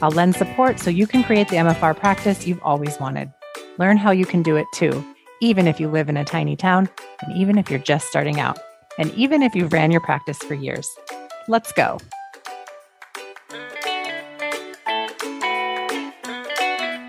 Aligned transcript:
I'll 0.00 0.12
lend 0.12 0.36
support 0.36 0.78
so 0.78 0.90
you 0.90 1.08
can 1.08 1.24
create 1.24 1.48
the 1.48 1.56
MFR 1.56 1.96
practice 1.96 2.46
you've 2.46 2.62
always 2.62 3.00
wanted. 3.00 3.32
Learn 3.78 3.96
how 3.96 4.12
you 4.12 4.24
can 4.24 4.44
do 4.44 4.54
it 4.54 4.66
too, 4.72 5.04
even 5.40 5.66
if 5.66 5.80
you 5.80 5.88
live 5.88 6.08
in 6.08 6.16
a 6.16 6.24
tiny 6.24 6.54
town, 6.54 6.88
and 7.22 7.36
even 7.36 7.58
if 7.58 7.68
you're 7.68 7.80
just 7.80 8.06
starting 8.06 8.38
out, 8.38 8.60
and 8.98 9.12
even 9.14 9.42
if 9.42 9.56
you've 9.56 9.72
ran 9.72 9.90
your 9.90 10.00
practice 10.00 10.38
for 10.38 10.54
years. 10.54 10.88
Let's 11.48 11.72
go. 11.72 11.98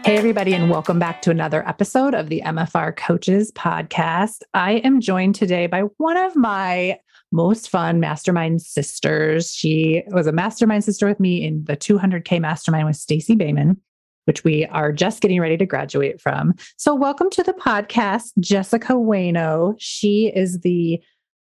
Hey, 0.04 0.18
everybody, 0.18 0.56
and 0.56 0.72
welcome 0.72 0.98
back 0.98 1.22
to 1.22 1.30
another 1.30 1.68
episode 1.68 2.16
of 2.16 2.30
the 2.30 2.42
MFR 2.44 2.96
Coaches 2.98 3.52
Podcast. 3.52 4.42
I 4.56 4.78
am 4.78 5.00
joined 5.00 5.36
today 5.36 5.68
by 5.68 5.82
one 5.98 6.18
of 6.18 6.36
my 6.36 6.98
most 7.32 7.70
fun 7.70 8.00
mastermind 8.00 8.62
sisters. 8.62 9.54
She 9.54 10.04
was 10.08 10.28
a 10.28 10.32
mastermind 10.32 10.84
sister 10.84 11.08
with 11.08 11.20
me 11.20 11.46
in 11.46 11.64
the 11.66 11.78
200K 11.78 12.40
mastermind 12.42 12.88
with 12.88 12.96
Stacey 12.96 13.36
Boehman, 13.36 13.80
which 14.26 14.44
we 14.44 14.66
are 14.68 14.92
just 14.92 15.22
getting 15.22 15.40
ready 15.40 15.58
to 15.58 15.66
graduate 15.66 16.20
from. 16.20 16.56
So, 16.78 16.96
welcome 16.96 17.30
to 17.32 17.44
the 17.44 17.54
podcast, 17.54 18.32
Jessica 18.40 18.94
Uyeno. 18.94 19.76
She 19.78 20.32
is 20.36 20.62
the 20.62 21.02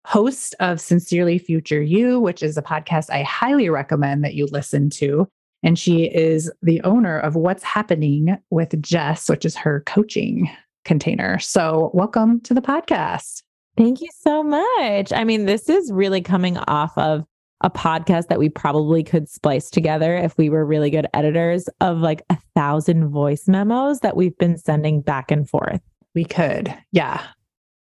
host 0.06 0.54
of 0.60 0.80
Sincerely 0.80 1.38
Future 1.38 1.82
You, 1.82 2.20
which 2.20 2.42
is 2.42 2.56
a 2.56 2.62
podcast 2.62 3.10
I 3.10 3.22
highly 3.22 3.68
recommend 3.68 4.24
that 4.24 4.34
you 4.34 4.46
listen 4.46 4.90
to. 4.90 5.28
And 5.64 5.78
she 5.78 6.04
is 6.06 6.50
the 6.62 6.80
owner 6.82 7.20
of 7.20 7.36
What's 7.36 7.62
Happening 7.62 8.36
with 8.50 8.80
Jess, 8.82 9.28
which 9.28 9.44
is 9.44 9.54
her 9.56 9.82
coaching 9.86 10.50
container. 10.84 11.38
So, 11.38 11.90
welcome 11.94 12.40
to 12.42 12.54
the 12.54 12.62
podcast. 12.62 13.42
Thank 13.76 14.00
you 14.00 14.08
so 14.20 14.42
much. 14.42 15.12
I 15.12 15.24
mean, 15.24 15.46
this 15.46 15.68
is 15.68 15.90
really 15.92 16.20
coming 16.20 16.58
off 16.58 16.96
of 16.98 17.24
a 17.62 17.70
podcast 17.70 18.26
that 18.26 18.38
we 18.38 18.48
probably 18.48 19.02
could 19.02 19.28
splice 19.28 19.70
together 19.70 20.16
if 20.16 20.36
we 20.36 20.50
were 20.50 20.64
really 20.64 20.90
good 20.90 21.06
editors 21.14 21.68
of 21.80 21.98
like 21.98 22.22
a 22.28 22.36
thousand 22.54 23.08
voice 23.08 23.46
memos 23.46 24.00
that 24.00 24.16
we've 24.16 24.36
been 24.36 24.58
sending 24.58 25.00
back 25.00 25.30
and 25.30 25.48
forth. 25.48 25.80
We 26.14 26.24
could. 26.24 26.76
Yeah. 26.90 27.22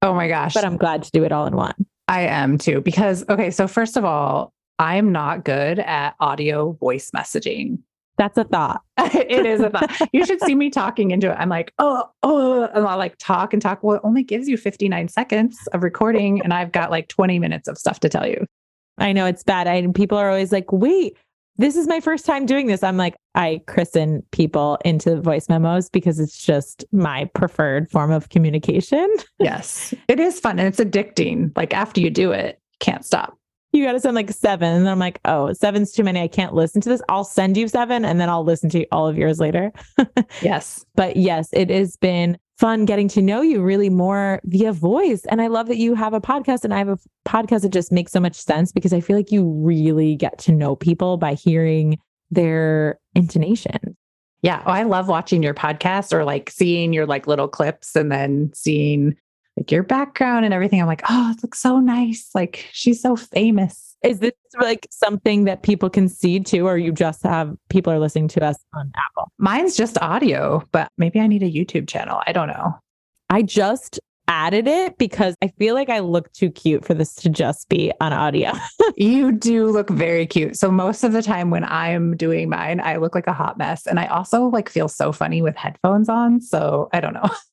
Oh 0.03 0.15
my 0.15 0.29
gosh. 0.29 0.55
But 0.55 0.65
I'm 0.65 0.77
glad 0.77 1.03
to 1.05 1.11
do 1.11 1.25
it 1.25 1.33
all 1.33 1.47
in 1.47 1.57
one. 1.57 1.75
I 2.09 2.23
am 2.23 2.59
too, 2.59 2.81
because, 2.81 3.25
okay, 3.29 3.51
so 3.51 3.67
first 3.67 3.97
of 3.97 4.05
all, 4.05 4.53
I'm 4.79 5.13
not 5.13 5.45
good 5.45 5.79
at 5.79 6.15
audio 6.21 6.73
voice 6.73 7.11
messaging. 7.15 7.79
That's 8.21 8.37
a 8.37 8.45
thought. 8.45 8.83
it 8.99 9.47
is 9.47 9.61
a 9.61 9.71
thought. 9.71 9.91
you 10.13 10.27
should 10.27 10.43
see 10.43 10.55
me 10.55 10.69
talking 10.69 11.11
into 11.11 11.31
it. 11.31 11.37
I'm 11.39 11.49
like, 11.49 11.73
oh, 11.79 12.05
oh, 12.23 12.65
and 12.75 12.87
I'll 12.87 12.99
like 12.99 13.17
talk 13.17 13.55
and 13.55 13.63
talk. 13.63 13.83
Well, 13.83 13.97
it 13.97 14.03
only 14.05 14.23
gives 14.23 14.47
you 14.47 14.59
59 14.59 15.09
seconds 15.09 15.59
of 15.73 15.83
recording, 15.83 16.43
and 16.43 16.53
I've 16.53 16.71
got 16.71 16.91
like 16.91 17.09
20 17.09 17.39
minutes 17.39 17.67
of 17.67 17.79
stuff 17.79 17.99
to 18.01 18.11
tell 18.11 18.27
you. 18.27 18.45
I 18.99 19.15
know 19.15 19.25
it's 19.25 19.43
bad. 19.43 19.67
I 19.67 19.87
people 19.95 20.19
are 20.19 20.29
always 20.29 20.53
like, 20.53 20.71
wait, 20.71 21.17
this 21.57 21.77
is 21.77 21.89
my 21.89 21.99
first 21.99 22.27
time 22.27 22.45
doing 22.45 22.67
this. 22.67 22.83
I'm 22.83 22.99
like, 22.99 23.17
I 23.35 23.63
christen 23.67 24.23
people 24.33 24.77
into 24.85 25.19
voice 25.23 25.49
memos 25.49 25.89
because 25.89 26.21
it's 26.21 26.45
just 26.45 26.85
my 26.93 27.25
preferred 27.35 27.91
form 27.91 28.11
of 28.11 28.29
communication. 28.29 29.11
yes. 29.39 29.95
It 30.09 30.21
is 30.21 30.39
fun 30.39 30.59
and 30.59 30.69
it's 30.69 30.79
addicting. 30.79 31.57
Like 31.57 31.73
after 31.73 32.03
you 32.03 32.11
do 32.11 32.33
it, 32.33 32.61
can't 32.81 33.03
stop 33.03 33.40
you 33.73 33.85
got 33.85 33.93
to 33.93 34.01
send 34.01 34.15
like 34.15 34.31
seven. 34.31 34.75
And 34.75 34.89
I'm 34.89 34.99
like, 34.99 35.21
oh, 35.25 35.53
seven's 35.53 35.93
too 35.93 36.03
many. 36.03 36.21
I 36.21 36.29
can't 36.29 36.55
listen 36.55 36.81
to 36.83 36.89
this. 36.89 37.03
I'll 37.09 37.25
send 37.25 37.57
you 37.57 37.69
seven 37.69 38.05
and 38.05 38.21
then 38.21 38.29
I'll 38.29 38.45
listen 38.45 38.69
to 38.71 38.87
all 38.91 39.07
of 39.07 39.17
yours 39.17 39.39
later. 39.39 39.73
yes. 40.43 40.85
But 40.95 41.17
yes, 41.17 41.49
it 41.53 41.71
has 41.71 41.97
been 41.97 42.39
fun 42.59 42.85
getting 42.85 43.09
to 43.09 43.23
know 43.23 43.41
you 43.41 43.63
really 43.63 43.89
more 43.89 44.41
via 44.45 44.73
voice. 44.73 45.25
And 45.31 45.41
I 45.41 45.47
love 45.47 45.69
that 45.69 45.79
you 45.79 45.95
have 45.95 46.13
a 46.13 46.21
podcast 46.21 46.65
and 46.65 46.75
I 46.75 46.79
have 46.79 46.89
a 46.89 46.99
podcast 47.27 47.63
that 47.63 47.73
just 47.73 47.91
makes 47.93 48.13
so 48.13 48.21
much 48.21 48.35
sense 48.35 48.73
because 48.73 48.93
I 48.93 49.01
feel 49.01 49.17
like 49.17 49.33
you 49.33 49.49
really 49.49 50.17
get 50.17 50.39
to 50.41 50.53
know 50.53 50.77
people 50.77 51.17
by 51.17 51.35
hearing 51.35 51.99
their 52.31 52.99
intonation. 53.15 53.97
Yeah. 54.43 54.63
Oh, 54.67 54.71
I 54.71 54.83
love 54.83 55.09
watching 55.09 55.43
your 55.43 55.55
podcast 55.55 56.13
or 56.13 56.25
like 56.25 56.51
seeing 56.51 56.93
your 56.93 57.07
like 57.07 57.27
little 57.27 57.49
clips 57.49 57.95
and 57.95 58.11
then 58.11 58.51
seeing 58.55 59.17
like 59.61 59.71
your 59.71 59.83
background 59.83 60.45
and 60.45 60.55
everything. 60.55 60.81
I'm 60.81 60.87
like, 60.87 61.03
oh, 61.09 61.35
it 61.37 61.43
looks 61.43 61.61
so 61.61 61.79
nice. 61.79 62.31
Like 62.35 62.67
she's 62.73 63.01
so 63.01 63.15
famous. 63.15 63.95
Is 64.03 64.21
this 64.21 64.33
like 64.59 64.87
something 64.91 65.45
that 65.45 65.63
people 65.63 65.91
can 65.91 66.09
see 66.09 66.41
too, 66.41 66.67
or 66.67 66.79
you 66.79 66.91
just 66.93 67.23
have 67.23 67.55
people 67.69 67.93
are 67.93 67.99
listening 67.99 68.29
to 68.29 68.45
us 68.45 68.57
on 68.75 68.91
Apple? 68.97 69.31
Mine's 69.39 69.77
just 69.77 69.99
audio, 70.01 70.67
but 70.73 70.91
maybe 70.97 71.21
I 71.21 71.27
need 71.27 71.43
a 71.43 71.51
YouTube 71.51 71.87
channel. 71.87 72.23
I 72.27 72.33
don't 72.33 72.49
know. 72.49 72.79
I 73.29 73.43
just 73.43 74.01
added 74.27 74.67
it 74.67 74.97
because 74.97 75.35
I 75.43 75.49
feel 75.59 75.75
like 75.75 75.91
I 75.91 75.99
look 75.99 76.33
too 76.33 76.51
cute 76.51 76.85
for 76.85 76.95
this 76.95 77.15
to 77.17 77.29
just 77.29 77.69
be 77.69 77.93
on 78.01 78.13
audio. 78.13 78.53
you 78.97 79.33
do 79.33 79.67
look 79.67 79.91
very 79.91 80.25
cute. 80.25 80.57
So 80.57 80.71
most 80.71 81.05
of 81.05 81.13
the 81.13 81.21
time 81.23 81.51
when 81.51 81.65
I'm 81.65 82.17
doing 82.17 82.49
mine, 82.49 82.81
I 82.81 82.97
look 82.97 83.15
like 83.15 83.27
a 83.27 83.33
hot 83.33 83.59
mess. 83.59 83.87
And 83.87 83.99
I 83.99 84.07
also 84.07 84.45
like 84.45 84.71
feel 84.71 84.89
so 84.89 85.13
funny 85.13 85.43
with 85.43 85.57
headphones 85.57 86.09
on. 86.09 86.41
So 86.41 86.89
I 86.93 87.01
don't 87.01 87.13
know. 87.15 87.29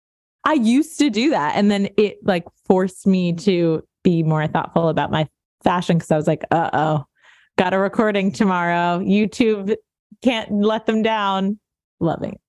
I 0.47 0.53
used 0.53 0.97
to 1.00 1.09
do 1.09 1.31
that. 1.31 1.58
And 1.58 1.69
then 1.69 1.90
it 1.97 2.25
like 2.25 2.46
forced 2.66 3.06
me 3.06 3.34
to 3.34 3.85
be 4.03 4.24
more 4.24 4.47
thoughtful 4.47 4.88
about 4.88 5.12
my 5.12 5.28
fashion 5.62 5.97
because 5.97 6.09
I 6.09 6.16
was 6.16 6.25
like, 6.25 6.46
uh 6.52 6.69
oh, 6.72 7.06
got 7.58 7.74
a 7.74 7.78
recording 7.78 8.31
tomorrow. 8.31 9.00
YouTube 9.00 9.75
can't 10.24 10.50
let 10.50 10.85
them 10.85 11.03
down. 11.03 11.59
Loving 12.00 12.31
it. 12.31 12.41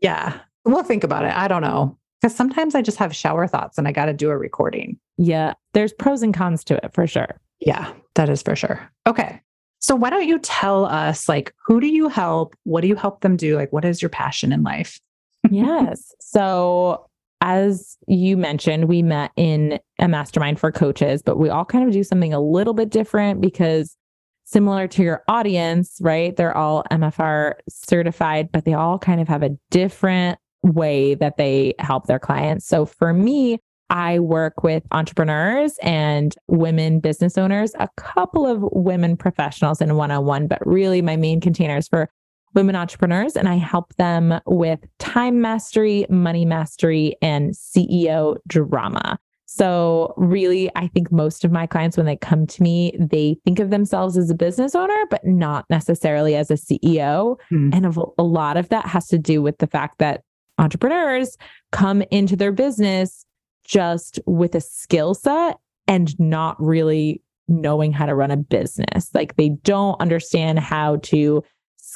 Yeah. 0.00 0.38
We'll 0.64 0.84
think 0.84 1.02
about 1.02 1.24
it. 1.24 1.36
I 1.36 1.48
don't 1.48 1.62
know. 1.62 1.98
Because 2.22 2.36
sometimes 2.36 2.76
I 2.76 2.82
just 2.82 2.98
have 2.98 3.16
shower 3.16 3.48
thoughts 3.48 3.78
and 3.78 3.88
I 3.88 3.92
got 3.92 4.04
to 4.04 4.12
do 4.12 4.30
a 4.30 4.38
recording. 4.38 5.00
Yeah. 5.16 5.54
There's 5.72 5.92
pros 5.92 6.22
and 6.22 6.32
cons 6.32 6.62
to 6.64 6.76
it 6.76 6.92
for 6.94 7.08
sure. 7.08 7.40
Yeah, 7.58 7.92
that 8.14 8.28
is 8.28 8.42
for 8.42 8.54
sure. 8.54 8.88
Okay. 9.08 9.40
So 9.80 9.96
why 9.96 10.10
don't 10.10 10.28
you 10.28 10.38
tell 10.38 10.84
us 10.84 11.28
like 11.28 11.52
who 11.66 11.80
do 11.80 11.88
you 11.88 12.08
help? 12.08 12.54
What 12.62 12.82
do 12.82 12.86
you 12.86 12.94
help 12.94 13.22
them 13.22 13.36
do? 13.36 13.56
Like 13.56 13.72
what 13.72 13.84
is 13.84 14.00
your 14.00 14.08
passion 14.08 14.52
in 14.52 14.62
life? 14.62 15.00
yes. 15.50 16.14
So 16.20 17.09
as 17.40 17.96
you 18.06 18.36
mentioned, 18.36 18.86
we 18.86 19.02
met 19.02 19.32
in 19.36 19.80
a 19.98 20.08
mastermind 20.08 20.60
for 20.60 20.70
coaches, 20.70 21.22
but 21.22 21.38
we 21.38 21.48
all 21.48 21.64
kind 21.64 21.86
of 21.86 21.92
do 21.92 22.04
something 22.04 22.34
a 22.34 22.40
little 22.40 22.74
bit 22.74 22.90
different 22.90 23.40
because 23.40 23.96
similar 24.44 24.88
to 24.88 25.02
your 25.02 25.22
audience, 25.28 25.98
right? 26.00 26.36
They're 26.36 26.56
all 26.56 26.84
MFR 26.90 27.54
certified, 27.68 28.50
but 28.52 28.64
they 28.64 28.74
all 28.74 28.98
kind 28.98 29.20
of 29.20 29.28
have 29.28 29.42
a 29.42 29.56
different 29.70 30.38
way 30.62 31.14
that 31.14 31.36
they 31.36 31.74
help 31.78 32.06
their 32.06 32.18
clients. 32.18 32.66
So 32.66 32.84
for 32.84 33.12
me, 33.12 33.58
I 33.90 34.20
work 34.20 34.62
with 34.62 34.84
entrepreneurs 34.92 35.76
and 35.82 36.34
women 36.46 37.00
business 37.00 37.36
owners, 37.36 37.72
a 37.78 37.88
couple 37.96 38.46
of 38.46 38.62
women 38.72 39.16
professionals 39.16 39.80
in 39.80 39.96
one 39.96 40.10
on 40.10 40.24
one, 40.24 40.46
but 40.46 40.64
really 40.64 41.02
my 41.02 41.16
main 41.16 41.40
containers 41.40 41.88
for 41.88 42.08
women 42.54 42.76
entrepreneurs 42.76 43.36
and 43.36 43.48
I 43.48 43.56
help 43.56 43.94
them 43.96 44.40
with 44.46 44.80
time 44.98 45.40
mastery, 45.40 46.06
money 46.08 46.44
mastery, 46.44 47.16
and 47.22 47.52
CEO 47.52 48.36
drama. 48.46 49.18
So, 49.46 50.14
really, 50.16 50.70
I 50.76 50.86
think 50.86 51.10
most 51.10 51.44
of 51.44 51.50
my 51.50 51.66
clients, 51.66 51.96
when 51.96 52.06
they 52.06 52.16
come 52.16 52.46
to 52.46 52.62
me, 52.62 52.96
they 53.00 53.36
think 53.44 53.58
of 53.58 53.70
themselves 53.70 54.16
as 54.16 54.30
a 54.30 54.34
business 54.34 54.76
owner, 54.76 55.04
but 55.10 55.26
not 55.26 55.64
necessarily 55.68 56.36
as 56.36 56.52
a 56.52 56.54
CEO. 56.54 57.36
Mm. 57.52 57.74
And 57.74 58.12
a 58.16 58.22
lot 58.22 58.56
of 58.56 58.68
that 58.68 58.86
has 58.86 59.08
to 59.08 59.18
do 59.18 59.42
with 59.42 59.58
the 59.58 59.66
fact 59.66 59.98
that 59.98 60.22
entrepreneurs 60.58 61.36
come 61.72 62.02
into 62.12 62.36
their 62.36 62.52
business 62.52 63.26
just 63.64 64.20
with 64.24 64.54
a 64.54 64.60
skill 64.60 65.14
set 65.14 65.58
and 65.88 66.18
not 66.20 66.56
really 66.62 67.20
knowing 67.48 67.92
how 67.92 68.06
to 68.06 68.14
run 68.14 68.30
a 68.30 68.36
business. 68.36 69.10
Like 69.12 69.34
they 69.34 69.48
don't 69.48 70.00
understand 70.00 70.60
how 70.60 70.96
to 71.04 71.42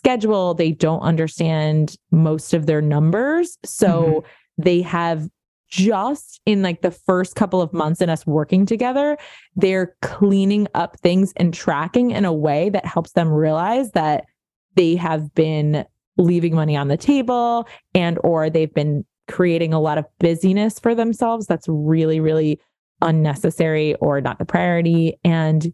schedule. 0.04 0.52
They 0.52 0.72
don't 0.72 1.00
understand 1.00 1.96
most 2.10 2.52
of 2.52 2.66
their 2.66 2.82
numbers. 2.82 3.56
So 3.64 4.02
mm-hmm. 4.02 4.62
they 4.62 4.82
have 4.82 5.28
just 5.68 6.40
in 6.44 6.62
like 6.62 6.82
the 6.82 6.90
first 6.90 7.36
couple 7.36 7.62
of 7.62 7.72
months 7.72 8.02
in 8.02 8.10
us 8.10 8.26
working 8.26 8.66
together, 8.66 9.16
they're 9.56 9.96
cleaning 10.02 10.68
up 10.74 11.00
things 11.00 11.32
and 11.36 11.54
tracking 11.54 12.10
in 12.10 12.24
a 12.26 12.32
way 12.32 12.68
that 12.68 12.84
helps 12.84 13.12
them 13.12 13.28
realize 13.30 13.92
that 13.92 14.26
they 14.74 14.94
have 14.94 15.34
been 15.34 15.86
leaving 16.18 16.54
money 16.54 16.76
on 16.76 16.88
the 16.88 16.96
table 16.96 17.66
and 17.94 18.18
or 18.22 18.50
they've 18.50 18.74
been 18.74 19.04
creating 19.26 19.72
a 19.72 19.80
lot 19.80 19.96
of 19.96 20.04
busyness 20.20 20.78
for 20.78 20.94
themselves 20.94 21.46
that's 21.46 21.66
really 21.66 22.20
really 22.20 22.60
unnecessary 23.02 23.96
or 23.96 24.20
not 24.20 24.38
the 24.38 24.44
priority 24.44 25.18
and 25.24 25.72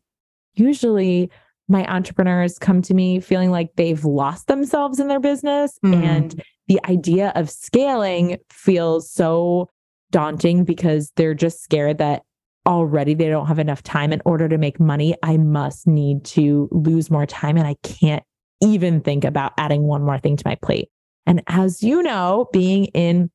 usually 0.55 1.31
my 1.71 1.87
entrepreneurs 1.87 2.59
come 2.59 2.83
to 2.83 2.95
me 2.95 3.21
feeling 3.21 3.51
like 3.51 3.71
they've 3.77 4.05
lost 4.05 4.49
themselves 4.49 4.99
in 4.99 5.09
their 5.09 5.21
business 5.21 5.79
mm. 5.85 5.95
and 5.95 6.43
the 6.69 6.81
idea 6.89 7.33
of 7.37 7.49
scaling 7.49 8.37
feels 8.51 9.11
so 9.11 9.69
daunting 10.11 10.65
because 10.65 11.13
they're 11.17 11.35
just 11.35 11.63
scared 11.63 11.99
that 11.99 12.23
already 12.67 13.15
they 13.15 13.29
don't 13.29 13.47
have 13.47 13.59
enough 13.59 13.83
time 13.83 14.13
in 14.13 14.21
order 14.25 14.49
to 14.49 14.59
make 14.59 14.79
money. 14.79 15.15
I 15.23 15.37
must 15.37 15.87
need 15.87 16.25
to 16.27 16.69
lose 16.71 17.11
more 17.11 17.27
time 17.27 17.57
and 17.57 17.67
I 17.67 17.77
can't 17.83 18.23
even 18.61 19.01
think 19.01 19.25
about 19.25 19.53
adding 19.57 19.85
one 19.85 20.03
more 20.03 20.19
thing 20.19 20.37
to 20.37 20.43
my 20.45 20.57
plate. 20.57 20.89
And 21.27 21.43
as 21.47 21.83
you 21.83 22.03
know, 22.03 22.49
being 22.53 22.87
in 22.87 23.31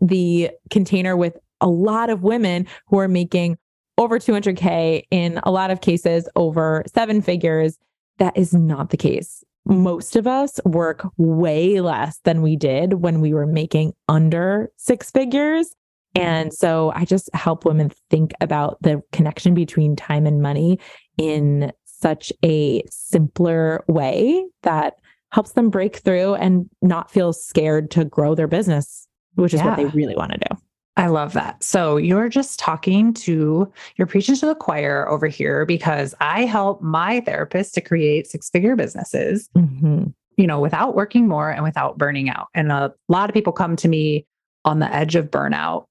the 0.00 0.50
container 0.70 1.16
with 1.16 1.36
a 1.60 1.68
lot 1.68 2.10
of 2.10 2.22
women 2.22 2.66
who 2.86 2.98
are 2.98 3.08
making 3.08 3.58
over 4.00 4.18
200K 4.18 5.02
in 5.10 5.38
a 5.42 5.50
lot 5.50 5.70
of 5.70 5.82
cases 5.82 6.26
over 6.34 6.82
seven 6.92 7.20
figures, 7.20 7.78
that 8.16 8.36
is 8.36 8.54
not 8.54 8.88
the 8.88 8.96
case. 8.96 9.44
Most 9.66 10.16
of 10.16 10.26
us 10.26 10.58
work 10.64 11.06
way 11.18 11.82
less 11.82 12.18
than 12.24 12.40
we 12.40 12.56
did 12.56 12.94
when 12.94 13.20
we 13.20 13.34
were 13.34 13.46
making 13.46 13.92
under 14.08 14.72
six 14.76 15.10
figures. 15.10 15.76
And 16.14 16.52
so 16.52 16.92
I 16.96 17.04
just 17.04 17.28
help 17.34 17.66
women 17.66 17.92
think 18.08 18.32
about 18.40 18.78
the 18.80 19.02
connection 19.12 19.52
between 19.52 19.96
time 19.96 20.26
and 20.26 20.40
money 20.40 20.80
in 21.18 21.70
such 21.84 22.32
a 22.42 22.82
simpler 22.88 23.84
way 23.86 24.42
that 24.62 24.94
helps 25.30 25.52
them 25.52 25.68
break 25.68 25.96
through 25.96 26.36
and 26.36 26.70
not 26.80 27.10
feel 27.10 27.34
scared 27.34 27.90
to 27.90 28.06
grow 28.06 28.34
their 28.34 28.48
business, 28.48 29.06
which 29.34 29.52
is 29.52 29.60
yeah. 29.60 29.66
what 29.66 29.76
they 29.76 29.84
really 29.84 30.16
want 30.16 30.32
to 30.32 30.38
do. 30.38 30.56
I 30.96 31.06
love 31.06 31.32
that. 31.34 31.62
So 31.62 31.96
you're 31.96 32.28
just 32.28 32.58
talking 32.58 33.14
to, 33.14 33.72
you're 33.96 34.06
preaching 34.06 34.34
to 34.36 34.46
the 34.46 34.54
choir 34.54 35.08
over 35.08 35.28
here 35.28 35.64
because 35.64 36.14
I 36.20 36.44
help 36.44 36.82
my 36.82 37.20
therapist 37.20 37.74
to 37.74 37.80
create 37.80 38.26
six 38.26 38.50
figure 38.50 38.76
businesses, 38.76 39.48
mm-hmm. 39.56 40.06
you 40.36 40.46
know, 40.46 40.60
without 40.60 40.94
working 40.94 41.28
more 41.28 41.50
and 41.50 41.62
without 41.62 41.96
burning 41.96 42.28
out. 42.28 42.48
And 42.54 42.72
a 42.72 42.92
lot 43.08 43.30
of 43.30 43.34
people 43.34 43.52
come 43.52 43.76
to 43.76 43.88
me 43.88 44.26
on 44.64 44.80
the 44.80 44.92
edge 44.92 45.14
of 45.14 45.30
burnout 45.30 45.86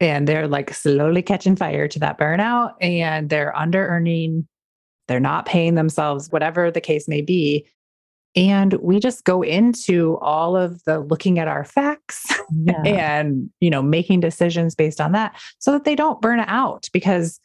and 0.00 0.26
they're 0.26 0.48
like 0.48 0.72
slowly 0.72 1.22
catching 1.22 1.56
fire 1.56 1.88
to 1.88 1.98
that 1.98 2.18
burnout 2.18 2.74
and 2.80 3.28
they're 3.28 3.56
under 3.56 3.86
earning, 3.86 4.46
they're 5.08 5.20
not 5.20 5.46
paying 5.46 5.74
themselves, 5.74 6.30
whatever 6.30 6.70
the 6.70 6.80
case 6.80 7.08
may 7.08 7.20
be. 7.20 7.66
And 8.36 8.72
we 8.74 8.98
just 8.98 9.24
go 9.24 9.42
into 9.42 10.18
all 10.18 10.56
of 10.56 10.82
the 10.84 11.00
looking 11.00 11.38
at 11.38 11.46
our 11.46 11.64
facts 11.64 12.26
yeah. 12.52 12.82
and, 12.82 13.50
you 13.60 13.70
know, 13.70 13.82
making 13.82 14.20
decisions 14.20 14.74
based 14.74 15.00
on 15.00 15.12
that 15.12 15.40
so 15.58 15.72
that 15.72 15.84
they 15.84 15.94
don't 15.94 16.20
burn 16.20 16.40
out. 16.40 16.88
Because 16.92 17.38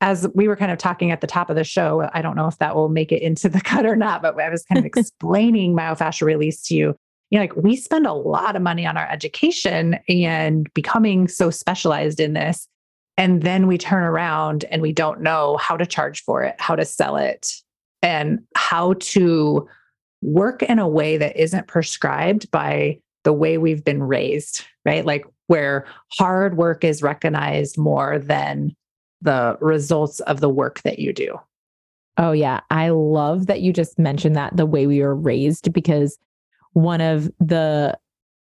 as 0.00 0.28
we 0.34 0.46
were 0.46 0.56
kind 0.56 0.70
of 0.70 0.78
talking 0.78 1.10
at 1.10 1.22
the 1.22 1.26
top 1.26 1.48
of 1.48 1.56
the 1.56 1.64
show, 1.64 2.08
I 2.12 2.20
don't 2.20 2.36
know 2.36 2.48
if 2.48 2.58
that 2.58 2.74
will 2.74 2.90
make 2.90 3.12
it 3.12 3.22
into 3.22 3.48
the 3.48 3.60
cut 3.64 3.86
or 3.86 3.96
not, 3.96 4.22
but 4.22 4.38
I 4.38 4.50
was 4.50 4.64
kind 4.64 4.78
of 4.78 4.84
explaining 4.96 5.74
myofascial 5.74 6.26
release 6.26 6.62
to 6.64 6.74
you. 6.74 6.94
You 7.30 7.38
know, 7.38 7.44
like 7.44 7.56
we 7.56 7.74
spend 7.74 8.06
a 8.06 8.12
lot 8.12 8.54
of 8.54 8.62
money 8.62 8.86
on 8.86 8.96
our 8.96 9.08
education 9.10 9.98
and 10.08 10.72
becoming 10.74 11.28
so 11.28 11.50
specialized 11.50 12.20
in 12.20 12.34
this. 12.34 12.68
And 13.18 13.42
then 13.42 13.66
we 13.66 13.78
turn 13.78 14.04
around 14.04 14.64
and 14.70 14.82
we 14.82 14.92
don't 14.92 15.22
know 15.22 15.56
how 15.56 15.76
to 15.76 15.86
charge 15.86 16.22
for 16.22 16.44
it, 16.44 16.54
how 16.58 16.76
to 16.76 16.84
sell 16.84 17.16
it, 17.16 17.50
and 18.02 18.40
how 18.54 18.92
to 19.00 19.66
work 20.22 20.62
in 20.62 20.78
a 20.78 20.88
way 20.88 21.16
that 21.16 21.36
isn't 21.36 21.66
prescribed 21.66 22.50
by 22.50 22.98
the 23.24 23.32
way 23.32 23.58
we've 23.58 23.84
been 23.84 24.02
raised, 24.02 24.64
right? 24.84 25.04
Like 25.04 25.24
where 25.48 25.86
hard 26.12 26.56
work 26.56 26.84
is 26.84 27.02
recognized 27.02 27.78
more 27.78 28.18
than 28.18 28.74
the 29.20 29.56
results 29.60 30.20
of 30.20 30.40
the 30.40 30.48
work 30.48 30.82
that 30.82 30.98
you 30.98 31.12
do. 31.12 31.38
Oh, 32.18 32.32
yeah. 32.32 32.60
I 32.70 32.90
love 32.90 33.46
that 33.46 33.60
you 33.60 33.72
just 33.72 33.98
mentioned 33.98 34.36
that 34.36 34.56
the 34.56 34.66
way 34.66 34.86
we 34.86 35.02
were 35.02 35.14
raised, 35.14 35.72
because 35.72 36.18
one 36.72 37.00
of 37.00 37.30
the 37.40 37.98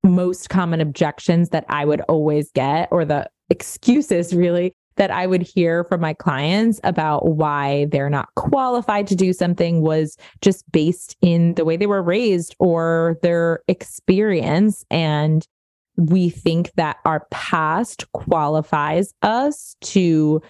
most 0.04 0.50
common 0.50 0.80
objections 0.82 1.50
that 1.50 1.66
I 1.68 1.84
would 1.86 2.02
always 2.02 2.52
get, 2.52 2.88
or 2.92 3.04
the 3.06 3.30
excuses 3.50 4.34
really, 4.34 4.74
that 5.00 5.10
I 5.10 5.26
would 5.26 5.42
hear 5.42 5.86
from 5.86 6.02
my 6.02 6.14
clients 6.14 6.80
about 6.84 7.26
why 7.26 7.86
they're 7.86 8.10
not 8.10 8.36
qualified 8.36 9.08
to 9.08 9.16
do 9.16 9.32
something 9.34 9.82
was 9.82 10.18
just 10.42 10.70
based 10.72 11.16
in 11.22 11.56
the 11.56 11.66
way 11.66 11.78
they 11.78 11.88
were 11.88 12.04
raised 12.04 12.54
or 12.60 13.18
their 13.24 13.62
experience. 13.70 14.86
And 14.92 15.48
we 15.96 16.30
think 16.30 16.74
that 16.76 16.98
our 17.06 17.26
past 17.32 18.12
qualifies 18.12 19.14
us 19.22 19.76
to 19.82 20.42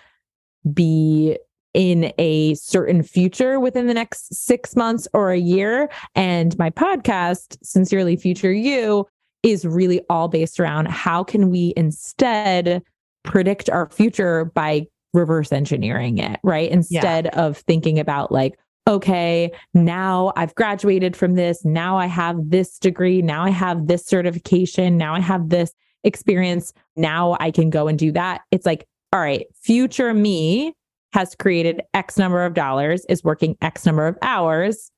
be 0.74 1.38
in 1.76 2.12
a 2.18 2.56
certain 2.56 3.04
future 3.04 3.60
within 3.60 3.86
the 3.86 3.94
next 3.94 4.34
six 4.34 4.76
months 4.76 5.08
or 5.14 5.32
a 5.32 5.38
year. 5.38 5.90
And 6.16 6.58
my 6.58 6.72
podcast, 6.72 7.58
Sincerely 7.62 8.16
Future 8.16 8.52
You, 8.52 9.06
is 9.44 9.64
really 9.64 10.02
all 10.10 10.28
based 10.28 10.60
around 10.60 10.88
how 10.88 11.24
can 11.24 11.50
we 11.52 11.74
instead 11.78 12.82
predict 13.24 13.70
our 13.70 13.90
future 13.90 14.46
by 14.46 14.88
reverse 15.14 15.52
engineering 15.52 16.18
it, 16.20 16.40
right? 16.44 16.70
Instead 16.72 17.26
yeah. 17.26 17.42
of 17.46 17.58
thinking 17.58 18.00
about 18.00 18.32
like, 18.32 18.60
okay, 18.88 19.52
now 19.74 20.34
I've 20.36 20.56
graduated 20.56 21.16
from 21.16 21.36
this. 21.36 21.64
Now 21.64 21.98
I 21.98 22.08
have 22.08 22.38
this 22.50 22.80
degree. 22.80 23.22
Now 23.22 23.44
I 23.44 23.50
have 23.50 23.88
this 23.88 24.06
certification. 24.06 24.98
Now 24.98 25.14
I 25.14 25.20
have 25.20 25.50
this 25.50 25.72
experience. 26.04 26.74
Now 26.96 27.38
I 27.40 27.52
can 27.52 27.70
go 27.70 27.88
and 27.88 28.00
do 28.00 28.12
that. 28.14 28.42
It's 28.52 28.66
like, 28.66 28.88
all 29.14 29.20
right, 29.20 29.46
future 29.62 30.14
me 30.14 30.74
has 31.14 31.36
created 31.36 31.82
X 31.94 32.18
number 32.18 32.46
of 32.46 32.54
dollars, 32.54 33.06
is 33.10 33.24
working 33.24 33.58
X 33.62 33.86
number 33.86 34.08
of 34.08 34.18
hours. 34.22 34.92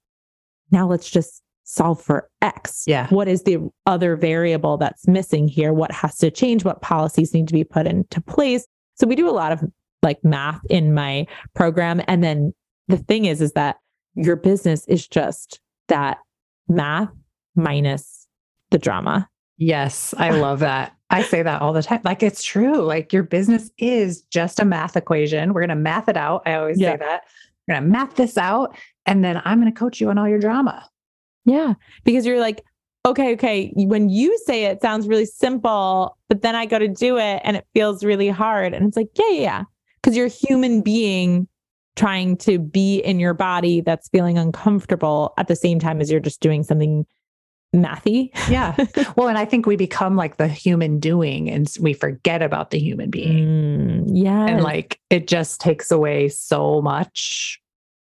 Now 0.71 0.88
let's 0.88 1.09
just 1.09 1.41
solve 1.71 2.01
for 2.01 2.29
X. 2.41 2.83
Yeah. 2.85 3.07
What 3.07 3.29
is 3.29 3.44
the 3.44 3.69
other 3.85 4.18
variable 4.18 4.77
that's 4.77 5.07
missing 5.07 5.47
here? 5.47 5.71
What 5.71 5.91
has 5.94 6.18
to 6.18 6.29
change? 6.29 6.65
What 6.65 6.81
policies 6.81 7.33
need 7.33 7.47
to 7.47 7.53
be 7.53 7.63
put 7.63 7.88
into 7.88 8.19
place? 8.19 8.65
So 8.95 9.07
we 9.07 9.15
do 9.15 9.29
a 9.29 9.31
lot 9.31 9.53
of 9.53 9.63
like 10.03 10.21
math 10.23 10.59
in 10.69 10.94
my 10.94 11.27
program. 11.56 12.01
And 12.07 12.21
then 12.21 12.53
the 12.89 12.97
thing 12.97 13.23
is, 13.23 13.41
is 13.41 13.53
that 13.53 13.77
your 14.15 14.35
business 14.35 14.85
is 14.88 15.07
just 15.07 15.62
that 15.88 16.18
math 16.68 17.09
minus 17.56 18.27
the 18.71 18.77
drama. 18.77 19.29
Yes, 19.57 20.13
I 20.18 20.31
love 20.31 20.59
that. 20.59 20.94
I 21.09 21.23
say 21.23 21.41
that 21.41 21.62
all 21.62 21.71
the 21.71 21.83
time. 21.83 22.01
Like 22.03 22.21
it's 22.21 22.44
true. 22.44 22.81
Like 22.81 23.13
your 23.13 23.23
business 23.23 23.71
is 23.77 24.23
just 24.23 24.59
a 24.59 24.65
math 24.65 24.97
equation. 24.97 25.53
We're 25.53 25.62
going 25.62 25.69
to 25.69 25.75
math 25.75 26.09
it 26.09 26.18
out. 26.18 26.41
I 26.45 26.56
always 26.56 26.79
yeah. 26.79 26.94
say 26.94 26.97
that. 26.97 27.23
We're 27.68 27.75
going 27.75 27.83
to 27.83 27.89
math 27.89 28.15
this 28.15 28.38
out 28.38 28.75
and 29.06 29.23
then 29.23 29.41
I'm 29.45 29.62
going 29.62 29.71
to 29.71 29.79
coach 29.79 30.01
you 30.01 30.09
on 30.09 30.18
all 30.18 30.27
your 30.27 30.39
drama. 30.39 30.89
Yeah. 31.46 31.74
Because 32.04 32.26
you're 32.26 32.40
like, 32.40 32.64
okay, 33.06 33.34
okay. 33.34 33.74
When 33.76 34.10
you 34.10 34.38
say 34.45 34.66
it, 34.66 34.74
it 34.74 34.81
sounds 34.81 35.07
really 35.07 35.26
simple, 35.26 36.18
but 36.30 36.42
then 36.42 36.56
I 36.56 36.66
go 36.66 36.80
to 36.80 36.88
do 36.88 37.18
it 37.18 37.42
and 37.44 37.57
it 37.57 37.66
feels 37.74 38.04
really 38.04 38.30
hard. 38.30 38.74
And 38.74 38.88
it's 38.88 38.98
like, 38.98 39.10
yeah, 39.18 39.30
yeah, 39.30 39.42
yeah. 39.42 39.64
Because 40.02 40.16
you're 40.16 40.28
a 40.28 40.30
human 40.30 40.81
being 40.81 41.48
trying 41.95 42.38
to 42.38 42.57
be 42.57 43.00
in 43.00 43.19
your 43.19 43.33
body 43.33 43.81
that's 43.81 44.10
feeling 44.10 44.38
uncomfortable 44.38 45.33
at 45.38 45.48
the 45.48 45.56
same 45.56 45.80
time 45.80 46.00
as 46.00 46.10
you're 46.10 46.19
just 46.19 46.42
doing 46.42 46.64
something 46.64 47.06
mathy. 47.76 48.30
yeah. 48.50 48.76
Well, 49.16 49.28
and 49.28 49.38
I 49.38 49.45
think 49.45 49.66
we 49.66 49.76
become 49.76 50.16
like 50.16 50.38
the 50.38 50.48
human 50.48 51.00
doing 51.00 51.50
and 51.50 51.71
we 51.80 51.94
forget 51.94 52.42
about 52.42 52.71
the 52.71 52.80
human 52.80 53.10
being. 53.10 53.45
Mm, 53.45 54.10
yeah. 54.14 54.45
And 54.45 54.64
like 54.64 55.00
it 55.10 55.28
just 55.28 55.62
takes 55.62 55.92
away 55.92 56.30
so 56.30 56.81
much 56.81 57.60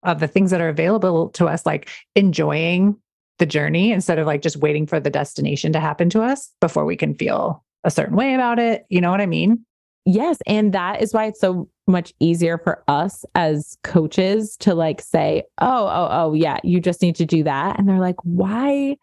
of 0.03 0.21
the 0.21 0.29
things 0.29 0.51
that 0.51 0.61
are 0.61 0.69
available 0.69 1.31
to 1.31 1.47
us, 1.47 1.65
like 1.65 1.91
enjoying 2.15 2.97
the 3.39 3.47
journey 3.47 3.93
instead 3.93 4.19
of 4.19 4.27
like 4.27 4.43
just 4.43 4.57
waiting 4.57 4.87
for 4.87 5.01
the 5.01 5.11
destination 5.11 5.73
to 5.73 5.81
happen 5.81 6.09
to 6.11 6.23
us 6.23 6.53
before 6.61 6.85
we 6.85 6.97
can 6.97 7.15
feel 7.15 7.65
a 7.83 7.91
certain 7.91 8.17
way 8.17 8.35
about 8.35 8.59
it. 8.59 8.85
You 8.89 9.01
know 9.01 9.11
what 9.11 9.21
I 9.21 9.27
mean? 9.27 9.65
Yes. 10.07 10.39
And 10.47 10.73
that 10.73 11.03
is 11.03 11.13
why 11.13 11.27
it's 11.27 11.41
so 11.41 11.69
much 11.87 12.13
easier 12.21 12.59
for 12.59 12.85
us 12.89 13.25
as 13.35 13.77
coaches 13.83 14.57
to 14.59 14.75
like 14.75 15.01
say, 15.01 15.45
oh, 15.61 15.87
oh, 15.87 16.09
oh, 16.11 16.35
yeah, 16.35 16.59
you 16.63 16.81
just 16.81 17.03
need 17.03 17.17
to 17.17 17.27
do 17.27 17.43
that. 17.45 17.79
And 17.79 17.89
they're 17.89 17.99
like, 17.99 18.17
why 18.23 18.97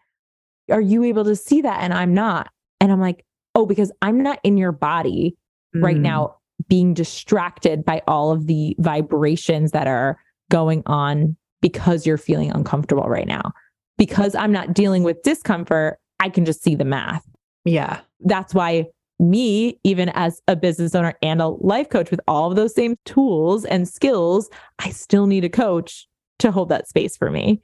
are 0.70 0.80
you 0.80 1.02
able 1.04 1.24
to 1.24 1.36
see 1.36 1.62
that? 1.62 1.82
And 1.82 1.92
I'm 1.92 2.14
not. 2.14 2.50
And 2.80 2.92
I'm 2.92 3.00
like, 3.00 3.24
oh, 3.54 3.66
because 3.66 3.92
I'm 4.00 4.22
not 4.22 4.38
in 4.44 4.56
your 4.56 4.72
body 4.72 5.36
mm. 5.74 5.82
right 5.82 5.96
now 5.96 6.36
being 6.68 6.94
distracted 6.94 7.84
by 7.84 8.02
all 8.06 8.30
of 8.30 8.46
the 8.46 8.76
vibrations 8.78 9.72
that 9.72 9.88
are 9.88 10.18
going 10.50 10.82
on 10.86 11.36
because 11.60 12.06
you're 12.06 12.18
feeling 12.18 12.50
uncomfortable 12.50 13.04
right 13.04 13.26
now 13.26 13.52
because 13.98 14.34
I'm 14.34 14.52
not 14.52 14.74
dealing 14.74 15.02
with 15.02 15.22
discomfort, 15.22 15.98
I 16.20 16.28
can 16.28 16.44
just 16.44 16.62
see 16.62 16.74
the 16.74 16.84
math. 16.84 17.24
Yeah. 17.64 18.00
That's 18.20 18.54
why 18.54 18.86
me, 19.18 19.78
even 19.84 20.08
as 20.10 20.40
a 20.48 20.56
business 20.56 20.94
owner 20.94 21.14
and 21.22 21.40
a 21.40 21.48
life 21.48 21.88
coach 21.88 22.10
with 22.10 22.20
all 22.26 22.50
of 22.50 22.56
those 22.56 22.74
same 22.74 22.96
tools 23.04 23.64
and 23.64 23.88
skills, 23.88 24.50
I 24.78 24.90
still 24.90 25.26
need 25.26 25.44
a 25.44 25.48
coach 25.48 26.08
to 26.40 26.50
hold 26.50 26.68
that 26.70 26.88
space 26.88 27.16
for 27.16 27.30
me. 27.30 27.60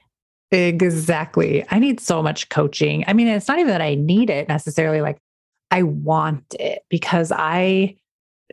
Exactly. 0.51 1.65
I 1.69 1.79
need 1.79 1.99
so 1.99 2.23
much 2.23 2.49
coaching. 2.49 3.03
I 3.07 3.13
mean, 3.13 3.27
it's 3.27 3.47
not 3.47 3.59
even 3.59 3.71
that 3.71 3.81
I 3.81 3.95
need 3.95 4.29
it 4.29 4.47
necessarily, 4.47 5.01
like, 5.01 5.17
I 5.69 5.83
want 5.83 6.55
it 6.59 6.83
because 6.89 7.31
I 7.31 7.95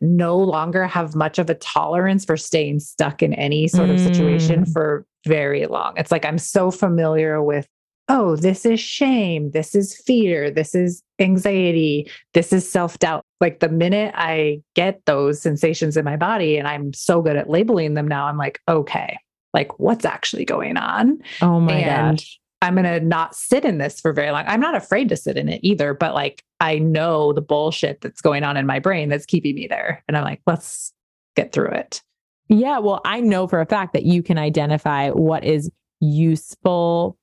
no 0.03 0.37
longer 0.37 0.87
have 0.87 1.15
much 1.15 1.39
of 1.39 1.49
a 1.49 1.55
tolerance 1.55 2.25
for 2.25 2.37
staying 2.37 2.81
stuck 2.81 3.23
in 3.23 3.33
any 3.33 3.67
sort 3.69 3.89
of 3.89 3.99
situation 3.99 4.67
mm. 4.67 4.73
for 4.73 5.07
very 5.27 5.67
long. 5.67 5.95
It's 5.97 6.11
like 6.11 6.25
I'm 6.25 6.39
so 6.39 6.71
familiar 6.71 7.43
with 7.43 7.69
oh, 8.09 8.37
this 8.37 8.65
is 8.65 8.79
shame, 8.79 9.51
this 9.51 9.75
is 9.75 9.97
fear, 9.97 10.51
this 10.51 10.75
is 10.75 11.03
anxiety, 11.19 12.11
this 12.35 12.53
is 12.53 12.71
self 12.71 12.99
doubt. 12.99 13.25
Like 13.41 13.61
the 13.61 13.69
minute 13.69 14.15
I 14.17 14.63
get 14.75 15.05
those 15.07 15.43
sensations 15.43 15.97
in 15.97 16.05
my 16.05 16.17
body 16.17 16.57
and 16.57 16.69
I'm 16.69 16.93
so 16.93 17.21
good 17.21 17.37
at 17.37 17.51
labeling 17.51 17.95
them 17.95 18.09
now, 18.09 18.27
I'm 18.27 18.39
like, 18.39 18.61
okay, 18.69 19.19
like 19.53 19.79
what's 19.79 20.05
actually 20.05 20.45
going 20.45 20.77
on? 20.77 21.19
Oh 21.43 21.61
my 21.61 21.81
God. 21.81 21.89
And 21.89 22.19
gosh. 22.19 22.41
I'm 22.63 22.75
going 22.75 22.85
to 22.85 23.01
not 23.01 23.35
sit 23.35 23.65
in 23.65 23.79
this 23.79 24.01
for 24.01 24.13
very 24.13 24.31
long. 24.31 24.45
I'm 24.47 24.61
not 24.61 24.75
afraid 24.75 25.09
to 25.11 25.17
sit 25.17 25.37
in 25.37 25.49
it 25.49 25.61
either, 25.63 25.93
but 25.93 26.15
like 26.15 26.43
I 26.61 26.79
know 26.79 27.33
the 27.33 27.43
bullshit 27.43 28.01
that's 28.01 28.21
going 28.21 28.45
on 28.45 28.57
in 28.57 28.67
my 28.67 28.79
brain 28.79 29.09
that's 29.09 29.27
keeping 29.27 29.55
me 29.55 29.67
there. 29.67 30.03
And 30.09 30.17
I'm 30.17 30.25
like, 30.25 30.41
let's 30.47 30.93
get 31.35 31.53
through 31.53 31.73
it. 31.73 32.03
Yeah. 32.49 32.79
Well, 32.79 33.01
I 33.05 33.21
know 33.21 33.47
for 33.47 33.61
a 33.61 33.67
fact 33.67 33.93
that 33.95 34.05
you 34.05 34.23
can 34.23 34.39
identify 34.39 35.11
what 35.11 35.45
is 35.45 35.71
useful 36.01 37.17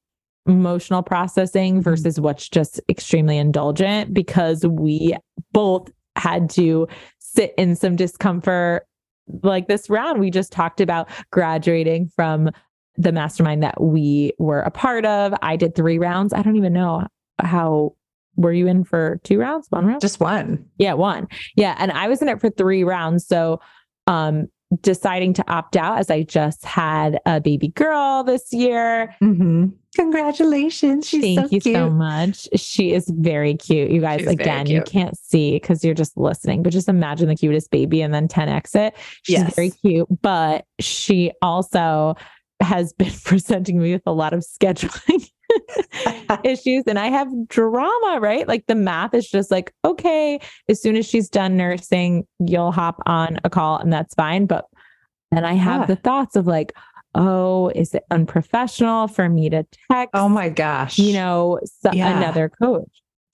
emotional 0.46 1.02
processing 1.04 1.80
Mhm. 1.80 1.84
versus 1.84 2.20
what's 2.20 2.50
just 2.50 2.82
extremely 2.90 3.38
indulgent 3.38 4.14
because 4.14 4.66
we 4.68 5.16
both 5.54 5.90
had 6.18 6.50
to 6.52 6.88
sit 7.20 7.54
in 7.58 7.76
some 7.78 7.96
discomfort 7.96 8.86
like 9.42 9.70
this 9.70 9.90
round 9.90 10.20
we 10.20 10.30
just 10.30 10.52
talked 10.52 10.82
about 10.82 11.08
graduating 11.32 12.10
from 12.14 12.50
the 12.98 13.14
mastermind 13.14 13.64
that 13.64 13.82
we 13.82 14.34
were 14.38 14.60
a 14.60 14.70
part 14.70 15.06
of 15.06 15.34
i 15.42 15.56
did 15.56 15.74
three 15.76 15.98
rounds 15.98 16.34
i 16.34 16.42
don't 16.42 16.58
even 16.58 16.74
know 16.74 17.08
how 17.42 17.94
were 18.36 18.52
you 18.52 18.68
in 18.68 18.84
for 18.84 19.22
two 19.24 19.40
rounds 19.40 19.68
one 19.70 19.86
round 19.86 20.02
Just 20.02 20.20
one. 20.20 20.66
yeah, 20.78 20.94
one. 20.94 21.28
Yeah. 21.56 21.76
And 21.80 21.92
I 21.92 22.08
was 22.10 22.22
in 22.22 22.28
it 22.28 22.42
for 22.42 22.50
three 22.50 22.84
rounds. 22.84 23.26
So 23.28 23.62
um 24.08 24.48
deciding 24.82 25.34
to 25.34 25.52
opt 25.52 25.76
out 25.76 25.98
as 26.00 26.10
I 26.10 26.24
just 26.24 26.66
had 26.66 27.20
a 27.26 27.40
baby 27.42 27.70
girl 27.70 28.24
this 28.24 28.52
year. 28.52 29.16
Mm-hmm. 29.22 29.68
Congratulations. 29.96 31.08
She's 31.08 31.22
Thank 31.22 31.40
so 31.40 31.46
you 31.56 31.62
cute. 31.62 31.76
so 31.76 31.90
much. 31.90 32.48
She 32.56 32.94
is 32.94 33.10
very 33.10 33.56
cute. 33.56 33.92
You 33.92 34.02
guys, 34.02 34.22
She's 34.22 34.30
again, 34.30 34.66
you 34.68 34.82
can't 34.82 35.18
see 35.18 35.52
because 35.52 35.84
you're 35.84 35.94
just 35.94 36.18
listening, 36.18 36.64
but 36.64 36.72
just 36.74 36.90
imagine 36.90 37.28
the 37.28 37.36
cutest 37.36 37.70
baby 37.72 38.02
and 38.02 38.14
then 38.14 38.28
10x 38.28 38.76
it. 38.76 38.96
She's 39.24 39.34
Yes. 39.40 39.56
very 39.56 39.70
cute, 39.72 40.08
but 40.22 40.66
she 40.80 41.32
also 41.42 42.16
has 42.60 42.94
been 42.94 43.12
presenting 43.24 43.80
me 43.80 43.92
with 43.94 44.04
a 44.06 44.12
lot 44.14 44.34
of 44.34 44.42
scheduling 44.42 45.30
issues 46.44 46.84
and 46.88 47.00
I 47.00 47.08
have 47.08 47.28
drama, 47.48 48.20
right? 48.22 48.48
Like 48.48 48.66
the 48.68 48.76
math 48.76 49.14
is 49.14 49.30
just 49.30 49.52
like, 49.52 49.74
okay, 49.86 50.40
as 50.70 50.82
soon 50.82 50.96
as 50.96 51.06
she's 51.08 51.30
done 51.30 51.58
nursing, 51.58 52.26
you'll 52.40 52.72
hop 52.72 53.02
on 53.06 53.40
a 53.44 53.50
call 53.50 53.78
and 53.78 53.92
that's 53.92 54.14
fine. 54.16 54.46
But 54.46 54.66
then 55.32 55.46
I 55.46 55.54
have 55.54 55.82
Yeah. 55.82 55.86
the 55.88 55.96
thoughts 55.98 56.36
of 56.36 56.48
like, 56.48 56.74
oh, 57.16 57.70
is 57.76 57.94
it 57.94 58.04
unprofessional 58.12 59.08
for 59.08 59.30
me 59.30 59.50
to 59.50 59.66
text, 59.92 60.12
Oh 60.14 60.30
my 60.30 60.50
gosh. 60.50 60.98
you 60.98 61.14
know, 61.14 61.60
so- 61.82 61.92
Yeah. 61.94 62.18
another 62.18 62.50
coach? 62.50 62.90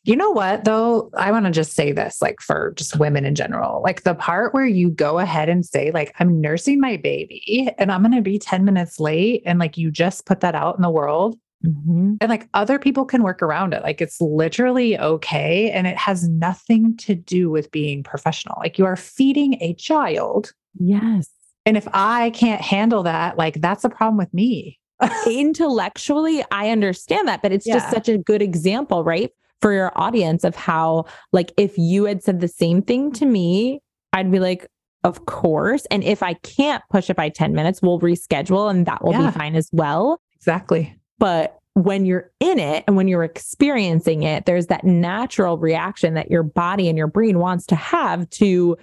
You 0.06 0.16
know 0.16 0.32
what 0.32 0.64
though? 0.64 1.10
I 1.16 1.32
want 1.32 1.46
to 1.46 1.52
just 1.52 1.74
say 1.74 1.92
this 1.92 2.22
like 2.22 2.40
for 2.42 2.74
just 2.78 2.98
women 2.98 3.26
in 3.26 3.36
general. 3.36 3.82
Like 3.84 4.04
the 4.04 4.16
part 4.16 4.54
where 4.54 4.66
you 4.66 4.90
go 4.90 5.20
ahead 5.20 5.50
and 5.50 5.64
say 5.66 5.92
like 5.92 6.16
I'm 6.20 6.40
nursing 6.42 6.80
my 6.80 6.96
baby 6.98 7.70
and 7.78 7.92
I'm 7.92 8.02
going 8.02 8.16
to 8.16 8.22
be 8.22 8.40
10 8.40 8.64
minutes 8.66 9.00
late 9.00 9.44
and 9.46 9.60
like 9.60 9.78
you 9.78 9.92
just 9.92 10.26
put 10.26 10.40
that 10.40 10.56
out 10.56 10.78
in 10.78 10.82
the 10.82 10.90
world 10.90 11.38
Mhm. 11.66 12.18
and 12.22 12.30
like 12.30 12.48
other 12.54 12.80
people 12.80 13.04
can 13.06 13.22
work 13.24 13.42
around 13.42 13.74
it. 13.74 13.84
Like 13.84 14.00
it's 14.02 14.22
literally 14.22 14.98
okay 14.98 15.70
and 15.72 15.86
it 15.88 15.98
has 15.98 16.28
nothing 16.30 16.96
to 16.98 17.16
do 17.16 17.50
with 17.50 17.70
being 17.72 18.02
professional. 18.04 18.56
Like 18.60 18.78
you 18.78 18.86
are 18.86 18.96
feeding 18.96 19.56
a 19.62 19.74
child 19.74 20.54
Yes. 20.80 21.30
and 21.66 21.76
if 21.76 21.88
I 21.94 22.30
can't 22.30 22.62
handle 22.62 23.04
that, 23.04 23.38
like 23.38 23.60
that's 23.62 23.84
a 23.84 23.90
problem 23.90 24.18
with 24.18 24.34
me. 24.34 24.80
Intellectually, 25.28 26.44
I 26.52 26.70
understand 26.70 27.28
that, 27.28 27.42
but 27.42 27.52
it's 27.52 27.66
just 27.66 27.90
such 27.90 28.08
a 28.10 28.18
good 28.18 28.42
example, 28.42 29.04
right? 29.04 29.32
For 29.62 29.74
your 29.74 29.92
audience 29.96 30.44
of 30.44 30.56
how, 30.56 31.06
like, 31.34 31.52
if 31.58 31.78
you 31.78 32.06
had 32.06 32.22
said 32.24 32.40
the 32.40 32.48
same 32.48 32.82
thing 32.82 33.12
to 33.14 33.26
me, 33.26 33.82
I'd 34.14 34.32
be 34.32 34.40
like, 34.40 34.68
of 35.04 35.26
course. 35.26 35.86
And 35.92 36.04
if 36.04 36.22
I 36.24 36.34
can't 36.36 36.84
push 36.90 37.10
it 37.10 37.16
by 37.16 37.30
10 37.30 37.54
minutes, 37.54 37.82
we'll 37.82 38.00
reschedule 38.00 38.70
and 38.70 38.86
that 38.86 39.04
will 39.04 39.14
Yeah. 39.14 39.32
be 39.32 39.38
fine 39.38 39.56
as 39.56 39.70
well. 39.72 40.22
Exactly. 40.36 40.96
But 41.20 41.58
when 41.74 42.06
you're 42.06 42.32
in 42.40 42.60
it 42.60 42.84
and 42.88 42.96
when 42.96 43.08
you're 43.08 43.24
experiencing 43.24 44.24
it, 44.24 44.46
there's 44.46 44.68
that 44.68 44.84
natural 44.84 45.58
reaction 45.58 46.16
that 46.16 46.32
your 46.32 46.44
body 46.44 46.90
and 46.90 46.98
your 46.98 47.08
brain 47.08 47.40
wants 47.40 47.66
to 47.68 47.76
have 47.76 48.30
to 48.32 48.78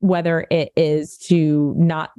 whether 0.00 0.46
it 0.50 0.70
is 0.76 1.16
to 1.16 1.74
not 1.78 2.10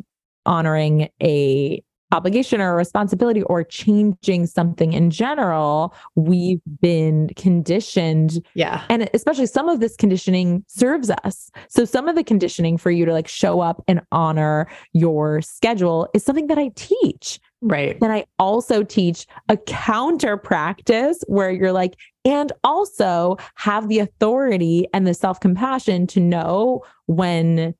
honoring 0.45 1.09
a 1.21 1.83
obligation 2.11 2.61
or 2.61 2.71
a 2.73 2.75
responsibility 2.75 3.41
or 3.43 3.63
changing 3.63 4.45
something 4.45 4.93
in 4.93 5.09
general 5.09 5.93
we've 6.15 6.61
been 6.81 7.29
conditioned 7.35 8.43
Yeah. 8.53 8.83
and 8.89 9.09
especially 9.13 9.47
some 9.47 9.67
of 9.69 9.79
this 9.79 9.95
conditioning 9.95 10.63
serves 10.67 11.09
us 11.09 11.49
so 11.67 11.83
some 11.85 12.07
of 12.07 12.15
the 12.15 12.23
conditioning 12.23 12.77
for 12.77 12.91
you 12.91 13.05
to 13.05 13.11
like 13.11 13.27
show 13.27 13.59
up 13.59 13.83
and 13.87 14.01
honor 14.11 14.67
your 14.93 15.41
schedule 15.41 16.07
is 16.13 16.23
something 16.23 16.47
that 16.47 16.57
i 16.57 16.69
teach 16.75 17.39
Right. 17.61 17.99
then 17.99 18.11
I 18.11 18.25
also 18.37 18.83
teach 18.83 19.25
a 19.49 19.57
counter 19.57 20.37
practice 20.37 21.23
where 21.27 21.49
you're 21.49 21.71
like, 21.71 21.95
and 22.23 22.51
also 22.63 23.37
have 23.55 23.87
the 23.87 23.97
authority 23.99 24.85
and 24.93 25.07
the 25.07 25.15
self 25.15 25.39
compassion 25.39 26.05
to 26.07 26.19
know 26.19 26.83
when 27.07 27.73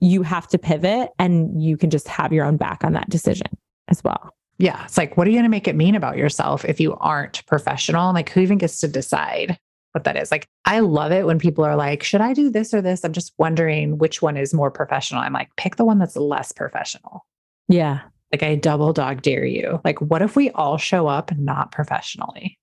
you 0.00 0.22
have 0.22 0.46
to 0.48 0.58
pivot 0.58 1.10
and 1.18 1.62
you 1.62 1.76
can 1.76 1.90
just 1.90 2.08
have 2.08 2.32
your 2.32 2.44
own 2.44 2.56
back 2.56 2.84
on 2.84 2.92
that 2.92 3.08
decision 3.08 3.48
as 3.88 4.02
well. 4.04 4.34
Yeah. 4.58 4.84
It's 4.84 4.96
like, 4.96 5.16
what 5.16 5.26
are 5.26 5.30
you 5.30 5.36
going 5.36 5.44
to 5.44 5.50
make 5.50 5.68
it 5.68 5.76
mean 5.76 5.94
about 5.94 6.16
yourself 6.16 6.64
if 6.64 6.80
you 6.80 6.94
aren't 6.96 7.44
professional? 7.46 8.12
Like, 8.12 8.30
who 8.30 8.40
even 8.40 8.58
gets 8.58 8.78
to 8.78 8.88
decide 8.88 9.58
what 9.92 10.04
that 10.04 10.16
is? 10.16 10.30
Like, 10.30 10.46
I 10.64 10.80
love 10.80 11.12
it 11.12 11.26
when 11.26 11.38
people 11.38 11.64
are 11.64 11.76
like, 11.76 12.02
should 12.02 12.20
I 12.20 12.32
do 12.32 12.50
this 12.50 12.72
or 12.72 12.80
this? 12.80 13.04
I'm 13.04 13.12
just 13.12 13.34
wondering 13.38 13.98
which 13.98 14.22
one 14.22 14.36
is 14.36 14.54
more 14.54 14.70
professional. 14.70 15.20
I'm 15.20 15.32
like, 15.32 15.50
pick 15.56 15.76
the 15.76 15.84
one 15.84 15.98
that's 15.98 16.16
less 16.16 16.52
professional. 16.52 17.26
Yeah. 17.68 18.00
Like, 18.32 18.42
I 18.42 18.54
double 18.56 18.92
dog 18.92 19.22
dare 19.22 19.44
you. 19.44 19.80
Like, 19.84 20.00
what 20.00 20.22
if 20.22 20.36
we 20.36 20.50
all 20.50 20.78
show 20.78 21.06
up 21.06 21.36
not 21.36 21.70
professionally? 21.70 22.58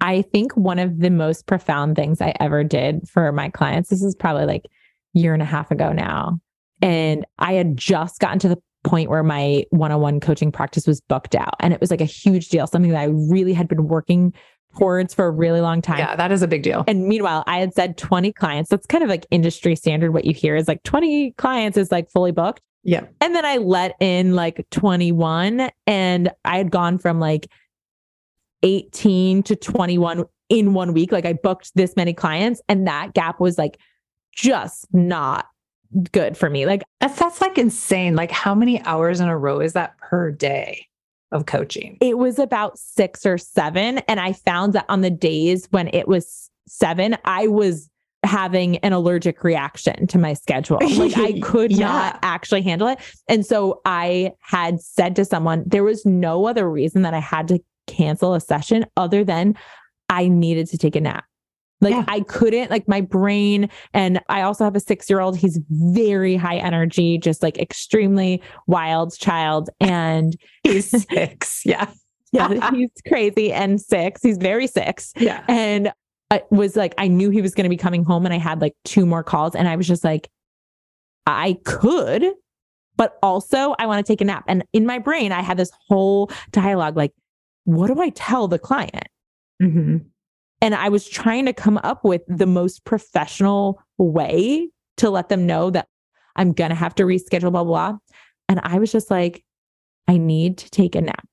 I 0.00 0.22
think 0.22 0.56
one 0.56 0.78
of 0.78 0.98
the 0.98 1.10
most 1.10 1.46
profound 1.46 1.96
things 1.96 2.20
I 2.20 2.34
ever 2.40 2.62
did 2.62 3.08
for 3.08 3.32
my 3.32 3.48
clients, 3.48 3.88
this 3.88 4.02
is 4.02 4.14
probably 4.14 4.44
like 4.44 4.66
year 5.16 5.32
and 5.32 5.42
a 5.42 5.46
half 5.46 5.70
ago 5.70 5.92
now. 5.92 6.38
And 6.82 7.24
I 7.38 7.54
had 7.54 7.76
just 7.76 8.20
gotten 8.20 8.38
to 8.40 8.48
the 8.48 8.58
point 8.84 9.10
where 9.10 9.22
my 9.22 9.64
one-on-one 9.70 10.20
coaching 10.20 10.52
practice 10.52 10.86
was 10.86 11.00
booked 11.00 11.34
out. 11.34 11.54
And 11.60 11.72
it 11.72 11.80
was 11.80 11.90
like 11.90 12.00
a 12.00 12.06
huge 12.06 12.50
deal, 12.50 12.66
something 12.66 12.92
that 12.92 13.00
I 13.00 13.06
really 13.06 13.52
had 13.52 13.66
been 13.66 13.88
working 13.88 14.32
towards 14.78 15.14
for 15.14 15.26
a 15.26 15.30
really 15.30 15.62
long 15.62 15.80
time. 15.80 15.98
Yeah, 15.98 16.14
that 16.16 16.30
is 16.30 16.42
a 16.42 16.48
big 16.48 16.62
deal. 16.62 16.84
And 16.86 17.08
meanwhile, 17.08 17.42
I 17.46 17.58
had 17.58 17.72
said 17.74 17.96
20 17.96 18.32
clients. 18.32 18.68
That's 18.68 18.86
kind 18.86 19.02
of 19.02 19.08
like 19.08 19.26
industry 19.30 19.74
standard. 19.74 20.12
What 20.12 20.26
you 20.26 20.34
hear 20.34 20.54
is 20.54 20.68
like 20.68 20.82
20 20.82 21.32
clients 21.32 21.78
is 21.78 21.90
like 21.90 22.10
fully 22.10 22.30
booked. 22.30 22.60
Yeah. 22.84 23.06
And 23.20 23.34
then 23.34 23.44
I 23.44 23.56
let 23.56 23.96
in 24.00 24.34
like 24.34 24.64
21 24.70 25.70
and 25.86 26.30
I 26.44 26.58
had 26.58 26.70
gone 26.70 26.98
from 26.98 27.18
like 27.18 27.48
18 28.62 29.42
to 29.44 29.56
21 29.56 30.24
in 30.50 30.74
one 30.74 30.92
week. 30.92 31.10
Like 31.10 31.24
I 31.24 31.32
booked 31.32 31.72
this 31.74 31.96
many 31.96 32.12
clients 32.12 32.60
and 32.68 32.86
that 32.86 33.14
gap 33.14 33.40
was 33.40 33.58
like 33.58 33.78
just 34.36 34.86
not 34.94 35.46
good 36.12 36.36
for 36.36 36.48
me. 36.50 36.66
Like 36.66 36.82
That's, 37.00 37.18
that's 37.18 37.40
like 37.40 37.58
insane. 37.58 38.14
Like, 38.16 38.30
how 38.30 38.54
many 38.54 38.80
hours 38.82 39.20
in 39.20 39.28
a 39.28 39.36
row 39.36 39.60
is 39.60 39.72
that 39.72 39.96
per 39.98 40.30
day 40.30 40.86
of 41.32 41.46
coaching? 41.46 41.98
it 42.00 42.18
was 42.18 42.38
about 42.38 42.78
six 42.78 43.26
or 43.26 43.38
seven. 43.38 43.98
And 44.08 44.20
I 44.20 44.32
found 44.32 44.74
that 44.74 44.84
on 44.88 45.00
the 45.00 45.10
days 45.10 45.66
when 45.70 45.88
it 45.92 46.06
was 46.06 46.50
seven, 46.68 47.16
I 47.24 47.46
was 47.48 47.88
having 48.24 48.78
an 48.78 48.92
allergic 48.92 49.44
reaction 49.44 50.06
to 50.08 50.18
my 50.18 50.32
schedule. 50.34 50.78
Like 50.96 51.16
I 51.16 51.38
could 51.40 51.70
Yeah. 51.72 51.86
not 51.86 52.18
actually 52.22 52.62
handle 52.62 52.88
it. 52.88 52.98
And 53.28 53.46
so 53.46 53.80
I 53.84 54.32
had 54.40 54.80
said 54.80 55.14
to 55.16 55.24
someone, 55.24 55.62
there 55.66 55.84
was 55.84 56.04
no 56.04 56.46
other 56.46 56.68
reason 56.68 57.02
that 57.02 57.14
I 57.14 57.20
had 57.20 57.48
to 57.48 57.60
cancel 57.86 58.34
a 58.34 58.40
session 58.40 58.84
other 58.96 59.22
than 59.22 59.54
I 60.08 60.26
needed 60.28 60.66
to 60.68 60.78
take 60.78 60.96
a 60.96 61.00
nap. 61.00 61.24
Like 61.80 61.92
Yeah. 61.92 62.04
I 62.08 62.20
couldn't, 62.20 62.70
like 62.70 62.88
my 62.88 63.00
brain, 63.02 63.68
and 63.92 64.20
I 64.28 64.42
also 64.42 64.64
have 64.64 64.76
a 64.76 64.80
six 64.80 65.10
year 65.10 65.20
old. 65.20 65.36
He's 65.36 65.60
very 65.70 66.36
high 66.36 66.56
energy, 66.56 67.18
just 67.18 67.42
like 67.42 67.58
extremely 67.58 68.42
wild 68.66 69.16
child. 69.18 69.68
And 69.80 70.34
He's 70.62 70.90
six. 71.10 71.62
Yeah. 71.66 71.88
yeah, 72.32 72.70
he's 72.72 72.90
crazy 73.06 73.52
and 73.52 73.80
six. 73.80 74.22
He's 74.22 74.36
very 74.38 74.66
six. 74.66 75.12
Yeah. 75.16 75.44
And 75.48 75.92
I 76.30 76.42
was 76.50 76.76
like, 76.76 76.94
I 76.98 77.08
knew 77.08 77.30
he 77.30 77.40
was 77.40 77.54
going 77.54 77.64
to 77.64 77.70
be 77.70 77.76
coming 77.76 78.04
home 78.04 78.24
and 78.26 78.34
I 78.34 78.38
had 78.38 78.60
like 78.60 78.74
two 78.84 79.06
more 79.06 79.22
calls. 79.22 79.54
And 79.54 79.68
I 79.68 79.76
was 79.76 79.86
just 79.86 80.02
like, 80.02 80.28
I 81.26 81.58
could, 81.64 82.24
but 82.96 83.18
also 83.22 83.74
I 83.78 83.86
want 83.86 84.04
to 84.04 84.12
take 84.12 84.20
a 84.20 84.24
nap. 84.24 84.44
And 84.48 84.64
in 84.72 84.86
my 84.86 84.98
brain, 84.98 85.30
I 85.32 85.42
had 85.42 85.56
this 85.56 85.70
whole 85.88 86.30
dialogue 86.52 86.96
like, 86.96 87.12
what 87.64 87.86
do 87.88 88.00
I 88.00 88.10
tell 88.10 88.48
the 88.48 88.58
client? 88.58 89.06
hmm 89.60 89.98
And 90.60 90.74
I 90.74 90.88
was 90.88 91.08
trying 91.08 91.46
to 91.46 91.52
come 91.52 91.78
up 91.78 92.04
with 92.04 92.22
the 92.28 92.46
most 92.46 92.84
professional 92.84 93.80
way 93.98 94.70
to 94.96 95.10
let 95.10 95.28
them 95.28 95.46
know 95.46 95.70
that 95.70 95.88
I'm 96.36 96.52
going 96.52 96.70
to 96.70 96.76
have 96.76 96.94
to 96.96 97.04
reschedule, 97.04 97.52
blah, 97.52 97.64
blah, 97.64 97.64
blah. 97.64 97.98
And 98.48 98.60
I 98.62 98.78
was 98.78 98.92
just 98.92 99.10
like, 99.10 99.44
I 100.08 100.16
need 100.18 100.58
to 100.58 100.70
take 100.70 100.94
a 100.94 101.00
nap. 101.00 101.26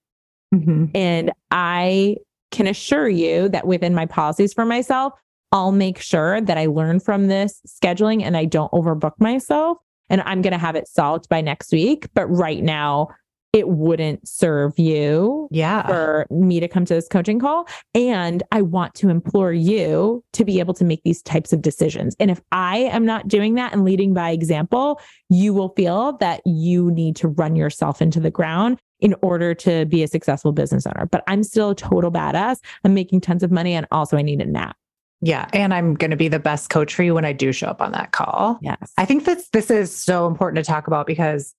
hmm 0.52 0.86
And 0.94 1.32
I 1.52 2.18
can 2.52 2.68
assure 2.68 3.10
you 3.10 3.50
that 3.50 3.66
within 3.66 3.96
my 3.96 4.06
policies 4.06 4.54
for 4.54 4.66
myself, 4.66 5.14
I'll 5.52 5.72
make 5.72 6.00
sure 6.00 6.42
that 6.42 6.58
I 6.58 6.66
learn 6.66 7.00
from 7.00 7.28
this 7.28 7.62
scheduling 7.68 8.24
and 8.24 8.36
I 8.36 8.46
don't 8.46 8.72
overbook 8.72 9.14
myself. 9.20 9.78
And 10.10 10.22
I'm 10.26 10.42
going 10.42 10.54
to 10.54 10.60
have 10.60 10.76
it 10.76 10.88
solved 10.88 11.30
by 11.30 11.42
next 11.42 11.72
week. 11.72 12.08
But 12.14 12.28
right 12.28 12.62
now, 12.62 13.10
it 13.54 13.70
wouldn't 13.70 14.28
serve 14.28 14.78
you 14.80 15.48
yeah. 15.52 15.86
for 15.86 16.26
me 16.32 16.60
to 16.60 16.68
come 16.68 16.86
to 16.86 16.96
this 16.96 17.08
coaching 17.08 17.40
call. 17.40 17.68
And 17.94 18.42
I 18.52 18.64
want 18.64 18.96
to 18.96 19.10
implore 19.10 19.54
you 19.54 20.24
to 20.34 20.44
be 20.44 20.60
able 20.60 20.74
to 20.74 20.84
make 20.84 21.04
these 21.04 21.22
types 21.22 21.54
of 21.54 21.62
decisions. 21.62 22.16
And 22.20 22.32
if 22.32 22.42
I 22.52 22.78
am 22.78 23.06
not 23.06 23.28
doing 23.28 23.54
that 23.56 23.72
and 23.72 23.86
leading 23.86 24.14
by 24.14 24.32
example, 24.32 25.00
you 25.30 25.54
will 25.54 25.70
feel 25.70 26.18
that 26.18 26.42
you 26.46 26.90
need 26.92 27.16
to 27.18 27.28
run 27.28 27.56
yourself 27.56 28.02
into 28.02 28.20
the 28.20 28.32
ground 28.32 28.80
in 29.00 29.14
order 29.22 29.54
to 29.54 29.86
be 29.86 30.02
a 30.02 30.08
successful 30.08 30.52
business 30.52 30.88
owner. 30.88 31.06
But 31.06 31.24
I'm 31.28 31.44
still 31.44 31.72
a 31.72 31.76
total 31.76 32.12
badass. 32.12 32.58
I'm 32.84 32.96
making 32.96 33.22
tons 33.22 33.44
of 33.44 33.52
money 33.52 33.74
and 33.76 33.86
also 33.92 34.18
I 34.18 34.24
need 34.24 34.42
a 34.42 34.46
nap. 34.46 34.76
Yeah. 35.22 35.48
And 35.54 35.74
I'm 35.74 35.94
going 35.94 36.12
to 36.12 36.18
be 36.18 36.28
the 36.28 36.40
best 36.40 36.70
coach 36.70 36.94
for 36.94 37.04
you 37.04 37.14
when 37.14 37.24
I 37.24 37.34
do 37.34 37.54
show 37.54 37.68
up 37.68 37.82
on 37.82 37.92
that 37.94 38.12
call. 38.12 38.60
Yes. 38.62 38.92
I 38.98 39.06
think 39.06 39.26
that 39.26 39.40
this 39.54 39.70
is 39.70 39.96
so 39.96 40.28
important 40.28 40.66
to 40.66 40.70
talk 40.70 40.88
about 40.88 41.06
because 41.06 41.54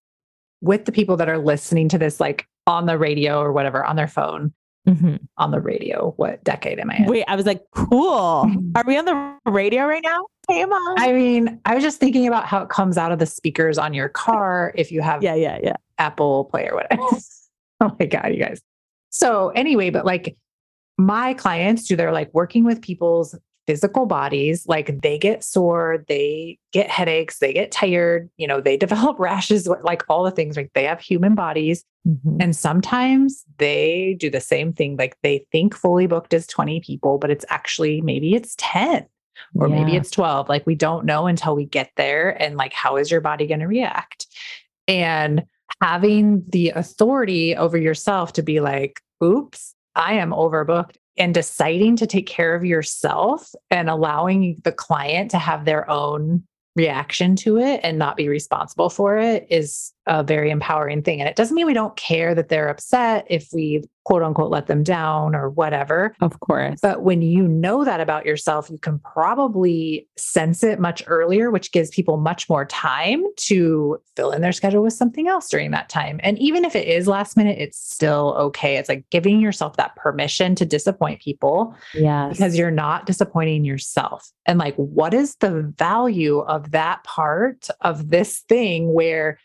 with 0.64 0.86
the 0.86 0.92
people 0.92 1.16
that 1.18 1.28
are 1.28 1.38
listening 1.38 1.88
to 1.90 1.98
this, 1.98 2.18
like 2.18 2.48
on 2.66 2.86
the 2.86 2.98
radio 2.98 3.40
or 3.40 3.52
whatever, 3.52 3.84
on 3.84 3.96
their 3.96 4.08
phone, 4.08 4.52
mm-hmm. 4.88 5.16
on 5.36 5.50
the 5.50 5.60
radio, 5.60 6.14
what 6.16 6.42
decade 6.42 6.78
am 6.78 6.90
I 6.90 6.96
in? 6.96 7.04
Wait, 7.06 7.24
I 7.28 7.36
was 7.36 7.44
like, 7.44 7.62
cool. 7.72 8.50
Are 8.74 8.84
we 8.86 8.96
on 8.96 9.04
the 9.04 9.38
radio 9.50 9.84
right 9.84 10.02
now? 10.02 10.26
Hey, 10.48 10.64
mom. 10.64 10.94
I 10.98 11.12
mean, 11.12 11.60
I 11.66 11.74
was 11.74 11.84
just 11.84 12.00
thinking 12.00 12.26
about 12.26 12.46
how 12.46 12.62
it 12.62 12.70
comes 12.70 12.96
out 12.96 13.12
of 13.12 13.18
the 13.18 13.26
speakers 13.26 13.76
on 13.76 13.92
your 13.92 14.08
car 14.08 14.72
if 14.74 14.90
you 14.90 15.02
have 15.02 15.22
yeah, 15.22 15.34
yeah, 15.34 15.58
yeah. 15.62 15.76
Apple 15.98 16.46
Play 16.46 16.68
or 16.68 16.74
whatever. 16.74 17.02
oh 17.80 17.96
my 18.00 18.06
God, 18.06 18.32
you 18.32 18.38
guys. 18.38 18.62
So, 19.10 19.50
anyway, 19.50 19.90
but 19.90 20.06
like 20.06 20.36
my 20.96 21.34
clients 21.34 21.84
do, 21.86 21.94
they're 21.94 22.12
like 22.12 22.32
working 22.32 22.64
with 22.64 22.80
people's 22.80 23.36
physical 23.66 24.06
bodies 24.06 24.66
like 24.66 25.00
they 25.00 25.18
get 25.18 25.42
sore 25.42 26.04
they 26.08 26.58
get 26.72 26.90
headaches 26.90 27.38
they 27.38 27.52
get 27.52 27.70
tired 27.70 28.28
you 28.36 28.46
know 28.46 28.60
they 28.60 28.76
develop 28.84 29.18
rashes 29.18 29.66
like 29.82 30.02
all 30.08 30.24
the 30.24 30.30
things 30.30 30.56
like 30.56 30.70
they 30.74 30.84
have 30.84 31.00
human 31.00 31.34
bodies 31.34 31.84
mm-hmm. 32.06 32.36
and 32.40 32.54
sometimes 32.54 33.44
they 33.58 34.16
do 34.18 34.30
the 34.30 34.40
same 34.40 34.72
thing 34.72 34.96
like 34.96 35.16
they 35.22 35.46
think 35.52 35.74
fully 35.74 36.06
booked 36.06 36.34
is 36.34 36.46
20 36.46 36.80
people 36.80 37.18
but 37.18 37.30
it's 37.30 37.44
actually 37.48 38.00
maybe 38.00 38.34
it's 38.34 38.54
10 38.58 39.06
or 39.56 39.68
yeah. 39.68 39.74
maybe 39.74 39.96
it's 39.96 40.10
12 40.10 40.48
like 40.48 40.66
we 40.66 40.74
don't 40.74 41.04
know 41.04 41.26
until 41.26 41.56
we 41.56 41.64
get 41.64 41.90
there 41.96 42.30
and 42.42 42.56
like 42.56 42.72
how 42.72 42.96
is 42.96 43.10
your 43.10 43.20
body 43.20 43.46
going 43.46 43.60
to 43.60 43.66
react 43.66 44.26
and 44.86 45.44
having 45.80 46.44
the 46.50 46.70
authority 46.70 47.56
over 47.56 47.76
yourself 47.78 48.32
to 48.32 48.42
be 48.42 48.60
like 48.60 49.00
oops 49.22 49.74
I 49.96 50.14
am 50.14 50.30
overbooked 50.30 50.96
and 51.16 51.34
deciding 51.34 51.96
to 51.96 52.06
take 52.06 52.26
care 52.26 52.54
of 52.54 52.64
yourself 52.64 53.52
and 53.70 53.88
allowing 53.88 54.60
the 54.64 54.72
client 54.72 55.30
to 55.30 55.38
have 55.38 55.64
their 55.64 55.88
own 55.88 56.42
reaction 56.76 57.36
to 57.36 57.58
it 57.58 57.80
and 57.84 57.98
not 57.98 58.16
be 58.16 58.28
responsible 58.28 58.90
for 58.90 59.16
it 59.16 59.46
is 59.48 59.92
a 60.06 60.22
very 60.22 60.50
empowering 60.50 61.02
thing. 61.02 61.20
And 61.20 61.28
it 61.28 61.36
doesn't 61.36 61.54
mean 61.54 61.66
we 61.66 61.74
don't 61.74 61.96
care 61.96 62.34
that 62.34 62.48
they're 62.48 62.68
upset 62.68 63.26
if 63.30 63.48
we 63.52 63.82
quote 64.04 64.22
unquote 64.22 64.50
let 64.50 64.66
them 64.66 64.82
down 64.82 65.34
or 65.34 65.48
whatever. 65.48 66.14
Of 66.20 66.38
course. 66.40 66.78
But 66.82 67.02
when 67.02 67.22
you 67.22 67.48
know 67.48 67.84
that 67.84 68.00
about 68.00 68.26
yourself, 68.26 68.68
you 68.70 68.78
can 68.78 68.98
probably 68.98 70.06
sense 70.16 70.62
it 70.62 70.78
much 70.78 71.02
earlier, 71.06 71.50
which 71.50 71.72
gives 71.72 71.88
people 71.88 72.18
much 72.18 72.48
more 72.48 72.66
time 72.66 73.24
to 73.36 73.98
fill 74.14 74.30
in 74.30 74.42
their 74.42 74.52
schedule 74.52 74.82
with 74.82 74.92
something 74.92 75.26
else 75.26 75.48
during 75.48 75.70
that 75.70 75.88
time. 75.88 76.20
And 76.22 76.38
even 76.38 76.64
if 76.64 76.76
it 76.76 76.86
is 76.86 77.08
last 77.08 77.36
minute, 77.36 77.58
it's 77.58 77.78
still 77.78 78.34
okay. 78.38 78.76
It's 78.76 78.90
like 78.90 79.06
giving 79.10 79.40
yourself 79.40 79.76
that 79.78 79.96
permission 79.96 80.54
to 80.56 80.66
disappoint 80.66 81.22
people. 81.22 81.74
Yeah. 81.94 82.28
Because 82.28 82.58
you're 82.58 82.70
not 82.70 83.06
disappointing 83.06 83.64
yourself. 83.64 84.30
And 84.44 84.58
like, 84.58 84.76
what 84.76 85.14
is 85.14 85.36
the 85.36 85.62
value 85.78 86.40
of 86.40 86.72
that 86.72 87.02
part 87.04 87.68
of 87.80 88.10
this 88.10 88.40
thing 88.48 88.92
where 88.92 89.38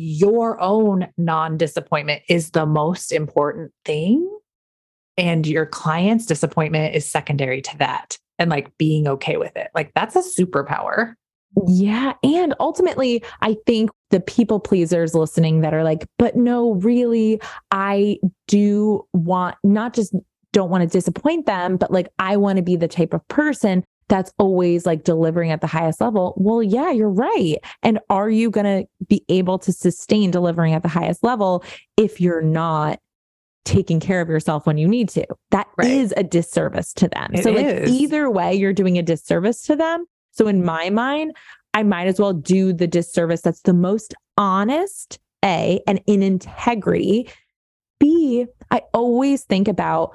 your 0.00 0.60
own 0.60 1.08
non 1.16 1.56
disappointment 1.56 2.22
is 2.28 2.52
the 2.52 2.66
most 2.66 3.10
important 3.10 3.72
thing. 3.84 4.30
And 5.16 5.44
your 5.44 5.66
client's 5.66 6.24
disappointment 6.24 6.94
is 6.94 7.04
secondary 7.04 7.60
to 7.62 7.78
that. 7.78 8.16
And 8.38 8.48
like 8.48 8.70
being 8.78 9.08
okay 9.08 9.36
with 9.36 9.56
it. 9.56 9.72
Like 9.74 9.90
that's 9.96 10.14
a 10.14 10.20
superpower. 10.20 11.14
Yeah. 11.66 12.12
And 12.22 12.54
ultimately, 12.60 13.24
I 13.40 13.56
think 13.66 13.90
the 14.10 14.20
people 14.20 14.60
pleasers 14.60 15.16
listening 15.16 15.62
that 15.62 15.74
are 15.74 15.82
like, 15.82 16.06
but 16.16 16.36
no, 16.36 16.74
really, 16.74 17.40
I 17.72 18.18
do 18.46 19.04
want 19.12 19.56
not 19.64 19.94
just 19.94 20.14
don't 20.52 20.70
want 20.70 20.82
to 20.82 20.88
disappoint 20.88 21.46
them, 21.46 21.76
but 21.76 21.90
like 21.90 22.08
I 22.20 22.36
want 22.36 22.58
to 22.58 22.62
be 22.62 22.76
the 22.76 22.86
type 22.86 23.12
of 23.12 23.26
person 23.26 23.82
that's 24.08 24.32
always 24.38 24.86
like 24.86 25.04
delivering 25.04 25.50
at 25.50 25.60
the 25.60 25.66
highest 25.66 26.00
level. 26.00 26.34
Well, 26.36 26.62
yeah, 26.62 26.90
you're 26.90 27.10
right. 27.10 27.56
And 27.82 27.98
are 28.10 28.30
you 28.30 28.50
going 28.50 28.64
to 28.64 28.88
be 29.06 29.24
able 29.28 29.58
to 29.60 29.72
sustain 29.72 30.30
delivering 30.30 30.74
at 30.74 30.82
the 30.82 30.88
highest 30.88 31.22
level 31.22 31.64
if 31.96 32.20
you're 32.20 32.42
not 32.42 33.00
taking 33.64 34.00
care 34.00 34.22
of 34.22 34.28
yourself 34.28 34.66
when 34.66 34.78
you 34.78 34.88
need 34.88 35.10
to? 35.10 35.26
That 35.50 35.68
right. 35.76 35.88
is 35.88 36.14
a 36.16 36.22
disservice 36.22 36.92
to 36.94 37.08
them. 37.08 37.30
It 37.34 37.44
so, 37.44 37.50
like, 37.50 37.66
is. 37.66 37.90
either 37.90 38.30
way, 38.30 38.54
you're 38.54 38.72
doing 38.72 38.98
a 38.98 39.02
disservice 39.02 39.62
to 39.64 39.76
them. 39.76 40.06
So, 40.32 40.48
in 40.48 40.64
my 40.64 40.88
mind, 40.90 41.36
I 41.74 41.82
might 41.82 42.08
as 42.08 42.18
well 42.18 42.32
do 42.32 42.72
the 42.72 42.86
disservice 42.86 43.42
that's 43.42 43.62
the 43.62 43.74
most 43.74 44.14
honest, 44.36 45.18
A, 45.44 45.80
and 45.86 46.00
in 46.06 46.22
integrity. 46.22 47.28
B, 48.00 48.46
I 48.70 48.82
always 48.94 49.44
think 49.44 49.68
about 49.68 50.14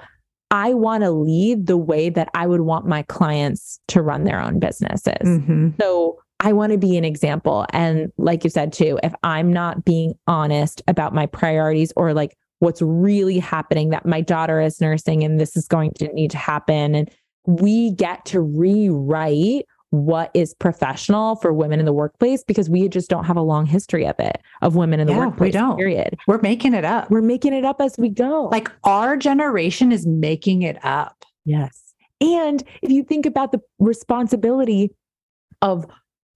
I 0.54 0.72
want 0.72 1.02
to 1.02 1.10
lead 1.10 1.66
the 1.66 1.76
way 1.76 2.10
that 2.10 2.28
I 2.32 2.46
would 2.46 2.60
want 2.60 2.86
my 2.86 3.02
clients 3.02 3.80
to 3.88 4.00
run 4.00 4.22
their 4.22 4.40
own 4.40 4.60
businesses. 4.60 5.18
Mm-hmm. 5.24 5.70
So 5.80 6.20
I 6.38 6.52
want 6.52 6.70
to 6.70 6.78
be 6.78 6.96
an 6.96 7.04
example. 7.04 7.66
And 7.70 8.12
like 8.18 8.44
you 8.44 8.50
said, 8.50 8.72
too, 8.72 9.00
if 9.02 9.12
I'm 9.24 9.52
not 9.52 9.84
being 9.84 10.14
honest 10.28 10.80
about 10.86 11.12
my 11.12 11.26
priorities 11.26 11.92
or 11.96 12.14
like 12.14 12.36
what's 12.60 12.80
really 12.80 13.40
happening, 13.40 13.90
that 13.90 14.06
my 14.06 14.20
daughter 14.20 14.60
is 14.60 14.80
nursing 14.80 15.24
and 15.24 15.40
this 15.40 15.56
is 15.56 15.66
going 15.66 15.90
to 15.94 16.06
need 16.12 16.30
to 16.30 16.38
happen. 16.38 16.94
And 16.94 17.10
we 17.46 17.90
get 17.90 18.24
to 18.26 18.40
rewrite 18.40 19.66
what 19.94 20.30
is 20.34 20.54
professional 20.54 21.36
for 21.36 21.52
women 21.52 21.78
in 21.78 21.86
the 21.86 21.92
workplace 21.92 22.42
because 22.42 22.68
we 22.68 22.88
just 22.88 23.08
don't 23.08 23.24
have 23.24 23.36
a 23.36 23.42
long 23.42 23.64
history 23.64 24.04
of 24.04 24.16
it 24.18 24.42
of 24.60 24.74
women 24.74 24.98
in 24.98 25.06
the 25.06 25.12
yeah, 25.12 25.26
workplace. 25.26 25.48
We 25.48 25.52
don't. 25.52 25.76
Period. 25.76 26.18
We're 26.26 26.40
making 26.40 26.74
it 26.74 26.84
up. 26.84 27.10
We're 27.10 27.22
making 27.22 27.52
it 27.52 27.64
up 27.64 27.80
as 27.80 27.94
we 27.96 28.08
go. 28.08 28.48
Like 28.50 28.70
our 28.82 29.16
generation 29.16 29.92
is 29.92 30.04
making 30.04 30.62
it 30.62 30.84
up. 30.84 31.24
Yes. 31.44 31.94
And 32.20 32.64
if 32.82 32.90
you 32.90 33.04
think 33.04 33.24
about 33.24 33.52
the 33.52 33.60
responsibility 33.78 34.90
of 35.62 35.86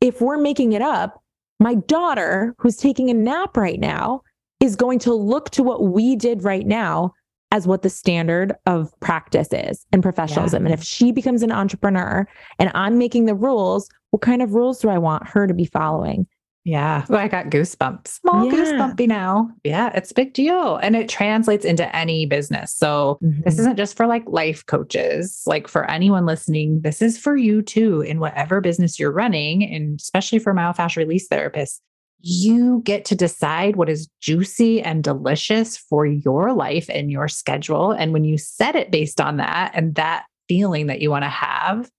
if 0.01 0.21
we're 0.21 0.38
making 0.38 0.73
it 0.73 0.83
up, 0.83 1.21
my 1.59 1.75
daughter 1.75 2.55
who's 2.59 2.77
taking 2.77 3.11
a 3.11 3.14
nap 3.14 3.57
right 3.57 3.81
now 3.81 4.23
is 4.61 4.77
going 4.77 5.01
to 5.01 5.12
look 5.12 5.51
to 5.51 5.64
what 5.64 5.83
we 5.83 6.14
did 6.14 6.44
right 6.44 6.66
now 6.66 7.12
as 7.50 7.66
what 7.66 7.82
the 7.82 7.90
standard 7.90 8.52
of 8.66 8.92
practice 9.00 9.48
is 9.52 9.87
and 9.92 10.02
professionalism. 10.02 10.64
Yeah. 10.64 10.72
And 10.72 10.78
if 10.78 10.84
she 10.84 11.12
becomes 11.12 11.42
an 11.42 11.52
entrepreneur 11.52 12.26
and 12.58 12.70
I'm 12.74 12.98
making 12.98 13.24
the 13.26 13.34
rules, 13.34 13.88
what 14.11 14.22
kind 14.22 14.42
of 14.42 14.54
rules 14.54 14.80
do 14.80 14.88
I 14.88 14.98
want 14.98 15.26
her 15.28 15.46
to 15.46 15.54
be 15.54 15.64
following? 15.64 16.26
Yeah. 16.64 17.06
Well, 17.08 17.20
I 17.20 17.28
got 17.28 17.46
goosebumps. 17.46 18.08
Small 18.08 18.44
yeah. 18.44 18.52
goosebumpy 18.52 19.08
now. 19.08 19.48
Yeah, 19.64 19.90
it's 19.94 20.11
a 20.11 20.14
big 20.14 20.34
deal. 20.34 20.76
And 20.76 20.94
it 20.94 21.08
translates 21.08 21.64
into 21.64 21.96
any 21.96 22.26
business. 22.26 22.74
So 22.74 23.18
mm-hmm. 23.22 23.40
this 23.44 23.58
isn't 23.58 23.76
just 23.76 23.96
for 23.96 24.06
like 24.06 24.24
life 24.26 24.66
coaches, 24.66 25.42
like 25.46 25.66
for 25.66 25.90
anyone 25.90 26.26
listening, 26.26 26.82
this 26.82 27.00
is 27.00 27.16
for 27.16 27.37
you 27.37 27.62
too 27.62 28.02
in 28.02 28.20
whatever 28.20 28.61
business 28.61 28.98
you're 28.98 29.12
running, 29.12 29.64
and 29.64 29.98
especially 29.98 30.40
for 30.40 30.52
myofascial 30.52 30.98
release 30.98 31.26
therapists 31.26 31.80
you 32.20 32.83
get 32.85 33.04
to 33.07 33.14
decide 33.14 33.76
what 33.76 33.88
is 33.88 34.09
juicy 34.20 34.83
and 34.83 35.04
delicious 35.04 35.76
for 35.76 36.04
your 36.04 36.52
life 36.52 36.90
and 36.90 37.11
your 37.11 37.28
schedule. 37.28 37.92
And 37.92 38.12
when 38.12 38.24
you 38.24 38.38
set 38.38 38.74
it 38.74 38.90
based 38.90 39.20
on 39.20 39.37
that 39.37 39.72
and 39.74 39.94
that 39.94 40.24
feeling 40.48 40.87
that 40.87 41.00
you 41.00 41.11
want 41.11 41.24
to 41.24 41.28
have, 41.28 41.90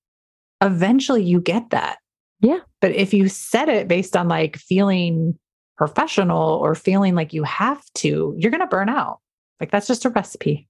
eventually 0.62 1.24
you 1.24 1.40
get 1.40 1.70
that. 1.70 2.00
Yeah. 2.42 2.60
But 2.82 2.92
if 2.92 3.14
you 3.14 3.30
set 3.30 3.70
it 3.70 3.88
based 3.88 4.16
on 4.16 4.28
like 4.28 4.58
feeling 4.58 5.38
professional 5.78 6.54
or 6.54 6.76
feeling 6.76 7.16
like 7.16 7.34
you 7.34 7.44
have 7.44 7.82
to, 7.96 8.36
you're 8.38 8.52
going 8.52 8.62
to 8.62 8.68
burn 8.68 8.90
out. 8.90 9.20
Like 9.60 9.72
that's 9.72 9.88
just 9.88 10.06
a 10.06 10.10
recipe. 10.10 10.68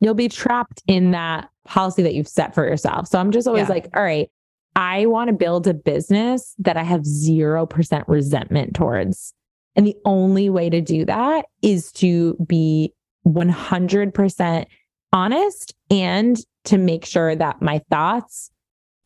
You'll 0.00 0.14
be 0.14 0.28
trapped 0.28 0.82
in 0.88 1.12
that 1.12 1.48
policy 1.64 2.02
that 2.02 2.14
you've 2.14 2.28
set 2.28 2.54
for 2.54 2.66
yourself. 2.66 3.06
So 3.06 3.20
I'm 3.20 3.30
just 3.30 3.46
always 3.46 3.68
yeah. 3.68 3.74
like, 3.74 3.88
all 3.94 4.02
right, 4.02 4.28
I 4.74 5.06
want 5.06 5.28
to 5.28 5.34
build 5.34 5.66
a 5.66 5.74
business 5.74 6.54
that 6.58 6.76
I 6.76 6.82
have 6.82 7.02
0% 7.02 8.04
resentment 8.06 8.74
towards. 8.74 9.34
And 9.76 9.86
the 9.86 9.96
only 10.04 10.50
way 10.50 10.70
to 10.70 10.80
do 10.80 11.04
that 11.04 11.46
is 11.62 11.92
to 11.92 12.36
be 12.46 12.92
100% 13.26 14.66
honest 15.12 15.74
and 15.90 16.38
to 16.64 16.78
make 16.78 17.04
sure 17.04 17.34
that 17.34 17.60
my 17.60 17.80
thoughts 17.90 18.50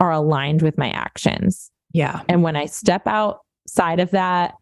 are 0.00 0.12
aligned 0.12 0.62
with 0.62 0.76
my 0.78 0.90
actions. 0.90 1.70
Yeah. 1.92 2.22
And 2.28 2.42
when 2.42 2.56
I 2.56 2.66
step 2.66 3.06
outside 3.06 4.00
of 4.00 4.10
that, 4.10 4.54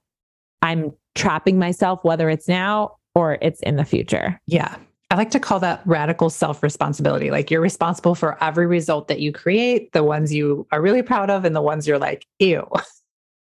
I'm 0.63 0.93
trapping 1.15 1.59
myself, 1.59 2.01
whether 2.03 2.31
it's 2.31 2.49
now 2.49 2.97
or 3.15 3.39
it's 3.43 3.61
in 3.61 3.77
the 3.77 3.85
future. 3.85 4.41
Yeah. 4.47 4.77
I 5.15 5.17
like 5.17 5.31
to 5.31 5.39
call 5.39 5.61
that 5.61 5.81
radical 5.85 6.29
self 6.29 6.61
responsibility. 6.61 7.31
Like 7.31 7.49
you're 7.49 7.61
responsible 7.61 8.17
for 8.17 8.37
every 8.43 8.67
result 8.67 9.07
that 9.07 9.21
you 9.21 9.31
create, 9.31 9.93
the 9.93 10.03
ones 10.03 10.35
you 10.35 10.67
are 10.73 10.83
really 10.83 11.03
proud 11.03 11.31
of, 11.31 11.45
and 11.45 11.55
the 11.55 11.63
ones 11.63 11.87
you're 11.87 12.01
like, 12.01 12.27
ew. 12.41 12.69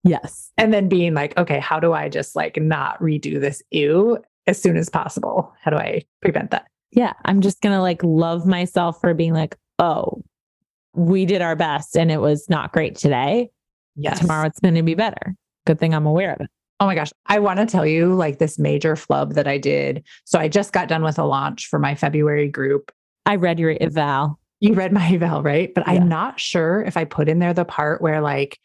Yes. 0.05 0.53
And 0.57 0.73
then 0.73 0.89
being 0.89 1.15
like, 1.15 1.37
okay, 1.37 1.59
how 1.59 1.81
do 1.81 1.93
I 1.95 2.09
just 2.09 2.37
like 2.37 2.59
not 2.59 3.01
redo 3.01 3.41
this 3.41 3.61
ew 3.73 4.19
as 4.47 4.63
soon 4.63 4.77
as 4.77 4.89
possible? 4.89 5.53
How 5.63 5.73
do 5.73 5.77
I 5.77 6.03
prevent 6.21 6.53
that? 6.53 6.69
Yeah. 6.93 7.15
I'm 7.25 7.41
just 7.41 7.61
going 7.61 7.75
to 7.75 7.83
like 7.83 8.05
love 8.05 8.47
myself 8.47 9.01
for 9.01 9.13
being 9.13 9.33
like, 9.33 9.57
oh, 9.81 10.23
we 10.93 11.27
did 11.27 11.43
our 11.43 11.57
best 11.57 11.97
and 11.97 12.13
it 12.13 12.21
was 12.21 12.49
not 12.49 12.71
great 12.71 12.95
today. 12.95 13.51
Yes. 13.97 14.21
Tomorrow 14.21 14.47
it's 14.47 14.61
going 14.61 14.75
to 14.75 14.83
be 14.85 14.95
better. 14.95 15.35
Good 15.67 15.81
thing 15.81 15.93
I'm 15.93 16.07
aware 16.07 16.35
of 16.35 16.41
it. 16.43 16.51
Oh 16.85 16.87
my 16.87 16.95
gosh. 16.95 17.11
I 17.25 17.39
want 17.39 17.61
to 17.61 17.65
tell 17.67 17.87
you 17.87 18.13
like 18.15 18.39
this 18.39 18.59
major 18.59 18.95
flub 18.95 19.33
that 19.37 19.49
I 19.49 19.57
did. 19.57 20.05
So 20.25 20.39
I 20.39 20.49
just 20.49 20.75
got 20.75 20.87
done 20.87 21.03
with 21.03 21.19
a 21.19 21.25
launch 21.25 21.67
for 21.69 21.79
my 21.79 21.95
February 21.95 22.47
group. 22.47 22.93
I 23.25 23.37
read 23.37 23.59
your 23.59 23.75
eval. 23.81 24.39
You 24.61 24.75
read 24.75 24.93
my 24.93 25.09
eval, 25.15 25.43
right? 25.43 25.73
But 25.75 25.87
Yeah. 25.87 25.95
I'm 25.95 26.09
not 26.11 26.39
sure 26.39 26.83
if 26.83 26.99
I 26.99 27.05
put 27.07 27.27
in 27.27 27.39
there 27.39 27.55
the 27.55 27.65
part 27.65 28.03
where 28.03 28.21
like 28.21 28.59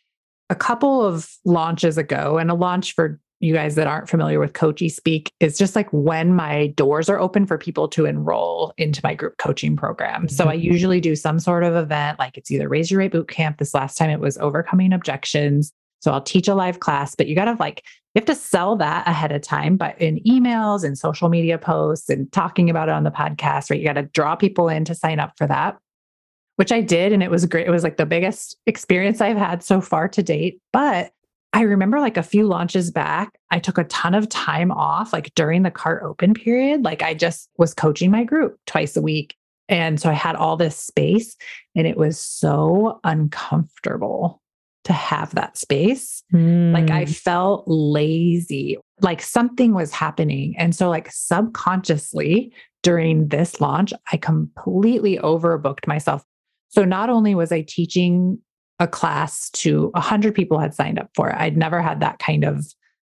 a 0.50 0.56
couple 0.56 1.06
of 1.06 1.30
launches 1.46 1.98
ago, 1.98 2.38
and 2.40 2.52
a 2.52 2.56
launch 2.56 2.94
for 2.94 3.22
you 3.40 3.54
guys 3.54 3.76
that 3.76 3.88
aren't 3.88 4.10
familiar 4.10 4.38
with 4.38 4.52
Coachy 4.52 4.90
Speak 4.90 5.32
is 5.40 5.58
just 5.58 5.74
like 5.78 5.88
when 5.94 6.34
my 6.36 6.68
doors 6.76 7.08
are 7.08 7.20
open 7.22 7.46
for 7.46 7.58
people 7.58 7.88
to 7.88 8.04
enroll 8.06 8.74
into 8.78 9.00
my 9.02 9.14
group 9.16 9.38
coaching 9.38 9.78
program. 9.78 10.28
So 10.28 10.50
I 10.50 10.58
Mhm. 10.58 10.64
usually 10.64 11.00
do 11.00 11.16
some 11.16 11.40
sort 11.40 11.64
of 11.64 11.74
event, 11.78 12.20
like 12.20 12.38
it's 12.38 12.52
either 12.52 12.68
Raise 12.68 12.92
Your 12.92 12.98
Rate 13.00 13.14
Boot 13.14 13.30
Camp. 13.30 13.60
This 13.60 13.74
last 13.74 13.98
time 13.98 14.10
it 14.10 14.20
was 14.20 14.38
Overcoming 14.40 14.92
Objections. 14.92 15.72
So 16.02 16.12
I'll 16.12 16.22
teach 16.22 16.48
a 16.48 16.56
live 16.56 16.80
class, 16.80 17.14
but 17.14 17.28
you 17.28 17.36
got 17.36 17.46
to 17.46 17.56
like, 17.60 17.84
you 18.13 18.22
have 18.22 18.26
to 18.26 18.36
sell 18.36 18.76
that 18.78 19.08
ahead 19.08 19.32
of 19.32 19.41
time, 19.41 19.78
but 19.78 20.00
in 20.02 20.19
emails 20.28 20.84
and 20.84 20.98
social 20.98 21.30
media 21.30 21.60
posts 21.60 22.10
and 22.10 22.32
talking 22.32 22.69
about 22.69 22.89
it 22.89 22.93
on 22.93 23.04
the 23.04 23.12
podcast, 23.12 23.69
right? 23.69 23.80
You 23.80 23.86
got 23.86 23.93
to 23.93 24.04
draw 24.04 24.36
people 24.36 24.67
in 24.67 24.84
to 24.86 24.95
sign 24.95 25.19
up 25.19 25.34
for 25.38 25.45
that, 25.45 25.78
which 26.56 26.72
I 26.72 26.82
did. 26.82 27.13
And 27.13 27.22
it 27.22 27.30
was 27.30 27.45
great. 27.45 27.67
It 27.67 27.72
was 27.72 27.84
like 27.84 27.98
the 27.98 28.08
biggest 28.08 28.58
experience 28.65 29.22
I've 29.22 29.38
had 29.38 29.63
so 29.63 29.80
far 29.80 30.08
to 30.08 30.24
date. 30.24 30.60
But 30.74 31.12
I 31.54 31.62
remember 31.62 32.00
like 32.00 32.17
a 32.17 32.24
few 32.24 32.48
launches 32.48 32.89
back, 32.89 33.38
I 33.52 33.60
took 33.60 33.78
a 33.78 33.84
ton 33.86 34.15
of 34.15 34.28
time 34.30 34.72
off, 34.72 35.13
like 35.13 35.34
during 35.36 35.63
the 35.63 35.72
cart 35.72 36.02
open 36.04 36.34
period. 36.34 36.84
Like 36.84 37.04
I 37.04 37.13
just 37.13 37.50
was 37.58 37.74
coaching 37.76 38.10
my 38.10 38.24
group 38.24 38.58
twice 38.65 38.98
a 38.98 39.02
week. 39.02 39.36
And 39.67 40.00
so 40.02 40.10
I 40.10 40.13
had 40.13 40.36
all 40.36 40.58
this 40.58 40.76
space, 40.76 41.36
and 41.76 41.86
it 41.86 41.95
was 41.95 42.19
so 42.19 43.00
uncomfortable 43.04 44.41
to 44.89 44.93
have 44.93 45.34
that 45.36 45.58
space. 45.58 46.23
Like 46.34 46.89
I 46.91 47.06
Mm. 47.06 47.15
felt 47.15 47.63
lazy, 47.67 48.78
like 49.02 49.21
something 49.21 49.73
was 49.73 49.91
happening. 49.93 50.56
And 50.58 50.75
so, 50.75 50.89
like, 50.89 51.10
subconsciously 51.12 52.52
during 52.84 53.28
this 53.30 53.62
launch, 53.62 53.93
I 54.12 54.17
completely 54.17 55.17
overbooked 55.17 55.88
myself. 55.88 56.23
So, 56.69 56.84
not 56.86 57.10
only 57.10 57.36
was 57.36 57.52
I 57.52 57.62
teaching 57.62 58.39
a 58.80 58.88
class 58.88 59.49
to 59.52 59.91
100 59.93 60.34
people 60.34 60.60
had 60.60 60.73
signed 60.73 60.99
up 60.99 61.10
for 61.15 61.30
it, 61.30 61.36
I'd 61.38 61.58
never 61.58 61.82
had 61.82 61.99
that 61.99 62.19
kind 62.19 62.43
of 62.43 62.65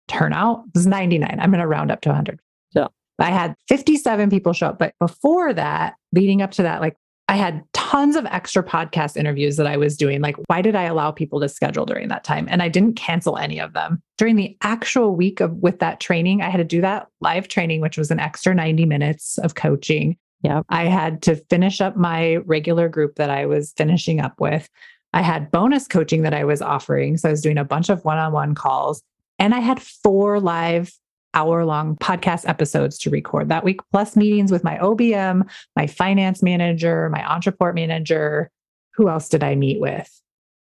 turnout. 0.09 0.65
It 0.69 0.79
was 0.79 0.87
99. 0.87 1.39
I'm 1.41 1.51
going 1.51 1.61
to 1.61 1.67
round 1.67 1.91
up 1.91 2.01
to 2.03 2.09
100. 2.09 2.41
Yeah. 2.75 2.89
I 3.19 3.31
had 3.31 3.55
57 3.69 4.31
people 4.31 4.53
show 4.53 4.69
up. 4.69 4.79
But 4.79 4.95
before 4.99 5.53
that, 5.55 5.95
leading 6.13 6.43
up 6.43 6.51
to 6.53 6.63
that, 6.63 6.81
like 6.81 6.97
I 7.29 7.37
had 7.37 7.63
tons 7.91 8.15
of 8.15 8.25
extra 8.27 8.63
podcast 8.63 9.17
interviews 9.17 9.57
that 9.57 9.67
I 9.67 9.77
was 9.77 9.97
doing. 9.97 10.21
Like, 10.21 10.37
why 10.47 10.63
did 10.63 10.77
I 10.77 10.85
allow 10.85 11.11
people 11.11 11.41
to 11.41 11.49
schedule 11.49 11.85
during 11.85 12.07
that 12.07 12.23
time? 12.23 12.47
And 12.49 12.63
I 12.63 12.69
didn't 12.69 12.95
cancel 12.95 13.37
any 13.37 13.61
of 13.61 13.73
them. 13.73 14.01
During 14.17 14.37
the 14.37 14.57
actual 14.63 15.17
week 15.17 15.41
of 15.41 15.55
with 15.55 15.81
that 15.81 15.99
training, 15.99 16.41
I 16.41 16.51
had 16.51 16.59
to 16.59 16.65
do 16.65 16.81
that 16.83 17.09
live 17.21 17.49
training, 17.49 17.81
which 17.81 17.99
was 17.99 18.13
an 18.13 18.21
extra 18.21 18.55
90 18.55 18.87
minutes 18.87 19.39
of 19.39 19.57
coaching. 19.57 20.17
Yeah. 20.45 20.63
I 20.69 20.85
had 20.85 21.21
to 21.23 21.35
finish 21.35 21.81
up 21.81 21.97
my 21.97 22.37
regular 22.37 22.89
group 22.89 23.17
that 23.17 23.29
I 23.29 23.47
was 23.47 23.73
finishing 23.77 24.21
up 24.21 24.41
with. 24.41 24.69
I 25.13 25.23
had 25.23 25.51
bonus 25.51 25.89
coaching 25.89 26.23
that 26.23 26.33
I 26.33 26.45
was 26.45 26.63
offering. 26.63 27.17
So 27.17 27.29
I 27.29 27.33
was 27.33 27.43
doing 27.43 27.59
a 27.59 27.65
bunch 27.65 27.89
of 27.89 28.05
one 28.05 28.19
on 28.19 28.33
one 28.33 28.55
calls. 28.55 29.03
And 29.41 29.53
I 29.53 29.59
had 29.59 29.83
four 29.83 30.39
live 30.39 30.93
hour 31.35 31.65
long 31.65 31.97
podcast 31.97 32.49
episodes 32.49 32.99
to 32.99 33.11
record 33.11 33.49
that 33.49 33.65
week, 33.65 33.81
plus 33.93 34.17
meetings 34.17 34.51
with 34.51 34.65
my 34.65 34.79
OBM, 34.79 35.49
my 35.77 35.87
finance 35.87 36.43
manager, 36.43 37.09
my 37.11 37.21
entreport 37.21 37.75
manager. 37.75 38.51
Who 38.95 39.09
else 39.09 39.29
did 39.29 39.43
I 39.45 39.55
meet 39.55 39.81
with? 39.81 40.11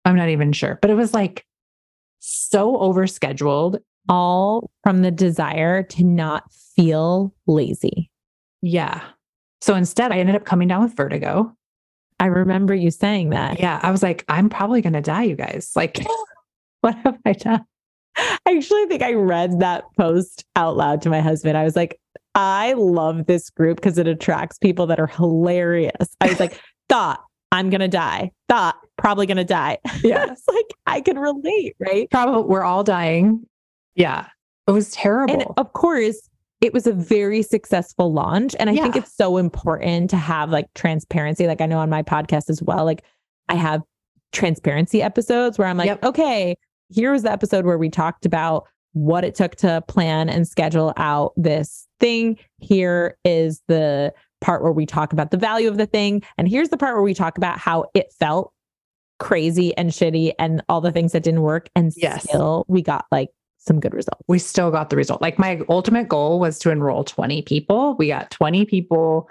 I'm 0.04 0.16
not 0.16 0.28
even 0.28 0.52
sure, 0.52 0.78
but 0.80 0.90
it 0.90 0.94
was 0.94 1.14
like 1.14 1.44
so 2.18 2.76
overscheduled. 2.76 3.80
all 4.08 4.70
from 4.82 5.02
the 5.02 5.10
desire 5.10 5.82
to 5.82 6.02
not 6.02 6.50
feel 6.74 7.34
lazy. 7.46 8.10
Yeah. 8.62 9.02
So 9.60 9.74
instead, 9.74 10.12
I 10.12 10.18
ended 10.18 10.34
up 10.34 10.44
coming 10.44 10.68
down 10.68 10.82
with 10.82 10.96
vertigo. 10.96 11.54
I 12.18 12.26
remember 12.26 12.74
you 12.74 12.90
saying 12.90 13.30
that. 13.30 13.60
Yeah. 13.60 13.78
I 13.82 13.90
was 13.90 14.02
like, 14.02 14.24
I'm 14.28 14.48
probably 14.48 14.80
going 14.80 14.94
to 14.94 15.00
die, 15.00 15.24
you 15.24 15.36
guys. 15.36 15.72
Like, 15.76 16.04
what 16.80 16.96
have 17.04 17.18
I 17.24 17.32
done? 17.32 17.64
I 18.16 18.38
actually 18.56 18.86
think 18.86 19.02
I 19.02 19.12
read 19.12 19.60
that 19.60 19.84
post 19.96 20.44
out 20.56 20.76
loud 20.76 21.02
to 21.02 21.10
my 21.10 21.20
husband. 21.20 21.56
I 21.56 21.64
was 21.64 21.76
like, 21.76 21.98
I 22.34 22.72
love 22.74 23.26
this 23.26 23.50
group 23.50 23.76
because 23.76 23.98
it 23.98 24.06
attracts 24.08 24.58
people 24.58 24.86
that 24.88 24.98
are 25.00 25.06
hilarious. 25.06 26.16
I 26.20 26.28
was 26.28 26.40
like, 26.40 26.60
thought 26.88 27.22
I'm 27.52 27.70
going 27.70 27.80
to 27.80 27.88
die. 27.88 28.32
Thought 28.48 28.76
probably 28.96 29.26
going 29.26 29.36
to 29.38 29.44
die. 29.44 29.78
Yeah. 30.02 30.26
it's 30.30 30.44
like 30.48 30.66
I 30.86 31.00
can 31.00 31.18
relate, 31.18 31.76
right? 31.78 32.08
Probably 32.10 32.42
we're 32.48 32.62
all 32.64 32.84
dying. 32.84 33.44
Yeah. 33.94 34.26
It 34.66 34.72
was 34.72 34.90
terrible. 34.92 35.34
And 35.34 35.44
of 35.56 35.72
course, 35.72 36.28
it 36.60 36.72
was 36.74 36.86
a 36.86 36.92
very 36.92 37.42
successful 37.42 38.12
launch. 38.12 38.54
And 38.58 38.68
I 38.68 38.74
think 38.76 38.96
it's 38.96 39.14
so 39.16 39.36
important 39.36 40.10
to 40.10 40.16
have 40.16 40.50
like 40.50 40.66
transparency. 40.74 41.46
Like 41.46 41.60
I 41.60 41.66
know 41.66 41.78
on 41.78 41.88
my 41.88 42.02
podcast 42.02 42.50
as 42.50 42.60
well, 42.62 42.84
like 42.84 43.02
I 43.48 43.54
have 43.54 43.82
transparency 44.32 45.00
episodes 45.02 45.56
where 45.58 45.68
I'm 45.68 45.76
like, 45.76 45.86
Yep. 45.86 46.04
okay, 46.04 46.56
here 46.90 47.12
was 47.12 47.22
the 47.22 47.32
episode 47.32 47.64
where 47.64 47.78
we 47.78 47.88
talked 47.90 48.24
about 48.26 48.66
what 48.92 49.24
it 49.24 49.34
took 49.34 49.54
to 49.56 49.82
plan 49.88 50.28
and 50.28 50.46
schedule 50.48 50.92
out 50.96 51.32
this 51.36 51.86
thing. 52.00 52.38
Here 52.58 53.16
is 53.24 53.62
the 53.68 54.12
part 54.40 54.62
where 54.62 54.72
we 54.72 54.86
talk 54.86 55.12
about 55.12 55.30
the 55.30 55.36
value 55.36 55.68
of 55.68 55.76
the 55.76 55.86
thing. 55.86 56.22
And 56.38 56.48
here's 56.48 56.68
the 56.70 56.76
part 56.76 56.94
where 56.94 57.02
we 57.02 57.14
talk 57.14 57.36
about 57.38 57.58
how 57.58 57.86
it 57.94 58.12
felt 58.18 58.52
crazy 59.18 59.76
and 59.76 59.90
shitty 59.90 60.32
and 60.38 60.62
all 60.68 60.80
the 60.80 60.92
things 60.92 61.12
that 61.12 61.22
didn't 61.22 61.42
work. 61.42 61.68
And 61.74 61.92
Yes. 61.96 62.24
still 62.24 62.64
we 62.68 62.82
got 62.82 63.04
like 63.10 63.28
some 63.58 63.80
good 63.80 63.92
results. 63.92 64.22
we 64.28 64.38
still 64.38 64.70
got 64.70 64.88
the 64.90 64.96
result. 64.96 65.20
Like 65.20 65.38
my 65.38 65.60
ultimate 65.68 66.08
goal 66.08 66.38
was 66.40 66.58
to 66.60 66.70
enroll 66.70 67.04
20 67.04 67.42
people. 67.42 67.96
We 67.98 68.06
got 68.08 68.30
20 68.30 68.64
people 68.64 69.28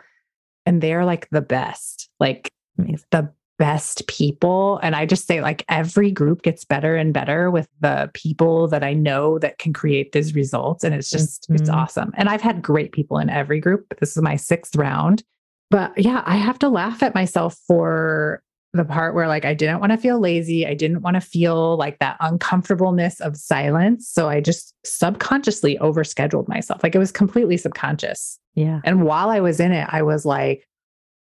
and 0.65 0.81
they're 0.81 1.05
like 1.05 1.29
the 1.31 1.41
best, 1.41 2.09
like 2.19 2.51
Amazing. 2.77 3.05
the 3.11 3.31
best 3.57 4.07
people. 4.07 4.79
And 4.83 4.95
I 4.95 5.05
just 5.05 5.25
say 5.27 5.41
like 5.41 5.65
every 5.67 6.11
group 6.11 6.43
gets 6.43 6.63
better 6.63 6.95
and 6.95 7.13
better 7.13 7.49
with 7.49 7.67
the 7.79 8.09
people 8.13 8.67
that 8.67 8.83
I 8.83 8.93
know 8.93 9.39
that 9.39 9.57
can 9.57 9.73
create 9.73 10.11
these 10.11 10.35
results. 10.35 10.83
And 10.83 10.93
it's 10.93 11.09
just, 11.09 11.47
it's 11.49 11.69
Mhm. 11.69 11.73
awesome. 11.73 12.11
And 12.15 12.29
I've 12.29 12.41
had 12.41 12.61
great 12.61 12.91
people 12.91 13.17
in 13.17 13.29
every 13.29 13.59
group. 13.59 13.93
This 13.99 14.15
is 14.15 14.21
my 14.21 14.35
sixth 14.35 14.75
round. 14.75 15.23
But 15.71 15.93
yeah, 15.97 16.23
I 16.25 16.37
have 16.37 16.59
to 16.59 16.69
laugh 16.69 17.01
at 17.03 17.15
myself 17.15 17.57
for 17.67 18.41
the 18.73 18.85
part 18.85 19.15
where 19.15 19.27
like 19.27 19.43
I 19.43 19.53
didn't 19.55 19.79
want 19.79 19.91
to 19.91 19.97
feel 19.97 20.19
lazy. 20.19 20.67
I 20.67 20.75
didn't 20.75 21.01
want 21.01 21.15
to 21.15 21.21
feel 21.21 21.77
like 21.77 21.97
that 21.99 22.17
uncomfortableness 22.19 23.19
of 23.21 23.35
silence. 23.35 24.07
So 24.07 24.29
I 24.29 24.39
just 24.39 24.75
subconsciously 24.85 25.77
overscheduled 25.79 26.47
myself. 26.47 26.83
Like 26.83 26.93
it 26.93 26.99
was 26.99 27.11
completely 27.11 27.57
subconscious. 27.57 28.39
Yeah. 28.53 28.81
And 28.83 29.03
while 29.03 29.29
I 29.29 29.39
was 29.39 29.59
in 29.59 29.71
it, 29.71 29.87
I 29.91 30.03
was 30.03 30.25
like, 30.25 30.67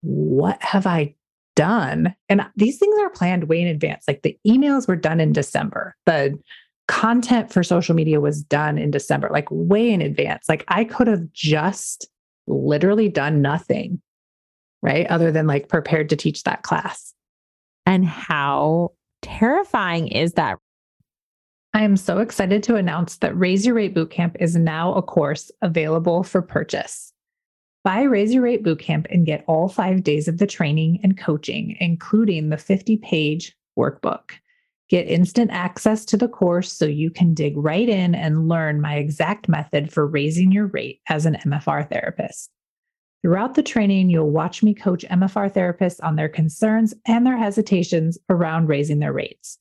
what 0.02 0.62
have 0.62 0.86
I 0.86 1.14
done? 1.56 2.14
And 2.28 2.46
these 2.56 2.78
things 2.78 2.98
are 3.00 3.10
planned 3.10 3.44
way 3.44 3.60
in 3.60 3.68
advance. 3.68 4.04
Like 4.06 4.22
the 4.22 4.38
emails 4.46 4.88
were 4.88 4.96
done 4.96 5.20
in 5.20 5.32
December. 5.32 5.96
The 6.06 6.38
content 6.88 7.52
for 7.52 7.62
social 7.62 7.94
media 7.94 8.20
was 8.20 8.42
done 8.42 8.76
in 8.76 8.90
December, 8.90 9.28
like 9.30 9.48
way 9.50 9.90
in 9.90 10.00
advance. 10.00 10.48
Like 10.48 10.64
I 10.68 10.84
could 10.84 11.06
have 11.06 11.32
just 11.32 12.08
literally 12.46 13.08
done 13.08 13.42
nothing, 13.42 14.00
right? 14.82 15.06
Other 15.06 15.30
than 15.30 15.46
like 15.46 15.68
prepared 15.68 16.08
to 16.08 16.16
teach 16.16 16.42
that 16.42 16.62
class. 16.62 17.14
And 17.86 18.04
how 18.04 18.92
terrifying 19.22 20.08
is 20.08 20.32
that? 20.32 20.58
I 21.72 21.84
am 21.84 21.96
so 21.96 22.18
excited 22.18 22.64
to 22.64 22.74
announce 22.74 23.18
that 23.18 23.38
Raise 23.38 23.64
Your 23.64 23.76
Rate 23.76 23.94
Bootcamp 23.94 24.36
is 24.40 24.56
now 24.56 24.92
a 24.94 25.02
course 25.02 25.52
available 25.62 26.24
for 26.24 26.42
purchase. 26.42 27.12
Buy 27.82 28.02
Raise 28.02 28.34
Your 28.34 28.42
Rate 28.42 28.62
Bootcamp 28.62 29.06
and 29.10 29.24
get 29.24 29.42
all 29.46 29.66
five 29.66 30.02
days 30.02 30.28
of 30.28 30.36
the 30.36 30.46
training 30.46 31.00
and 31.02 31.16
coaching, 31.16 31.78
including 31.80 32.50
the 32.50 32.58
50 32.58 32.98
page 32.98 33.56
workbook. 33.78 34.32
Get 34.90 35.08
instant 35.08 35.50
access 35.50 36.04
to 36.06 36.18
the 36.18 36.28
course 36.28 36.70
so 36.70 36.84
you 36.84 37.10
can 37.10 37.32
dig 37.32 37.56
right 37.56 37.88
in 37.88 38.14
and 38.14 38.48
learn 38.48 38.82
my 38.82 38.96
exact 38.96 39.48
method 39.48 39.90
for 39.90 40.06
raising 40.06 40.52
your 40.52 40.66
rate 40.66 41.00
as 41.08 41.24
an 41.24 41.38
MFR 41.46 41.88
therapist. 41.88 42.50
Throughout 43.22 43.54
the 43.54 43.62
training, 43.62 44.10
you'll 44.10 44.30
watch 44.30 44.62
me 44.62 44.74
coach 44.74 45.06
MFR 45.10 45.50
therapists 45.50 46.00
on 46.02 46.16
their 46.16 46.28
concerns 46.28 46.92
and 47.06 47.26
their 47.26 47.36
hesitations 47.38 48.18
around 48.28 48.66
raising 48.66 48.98
their 48.98 49.12
rates. 49.12 49.58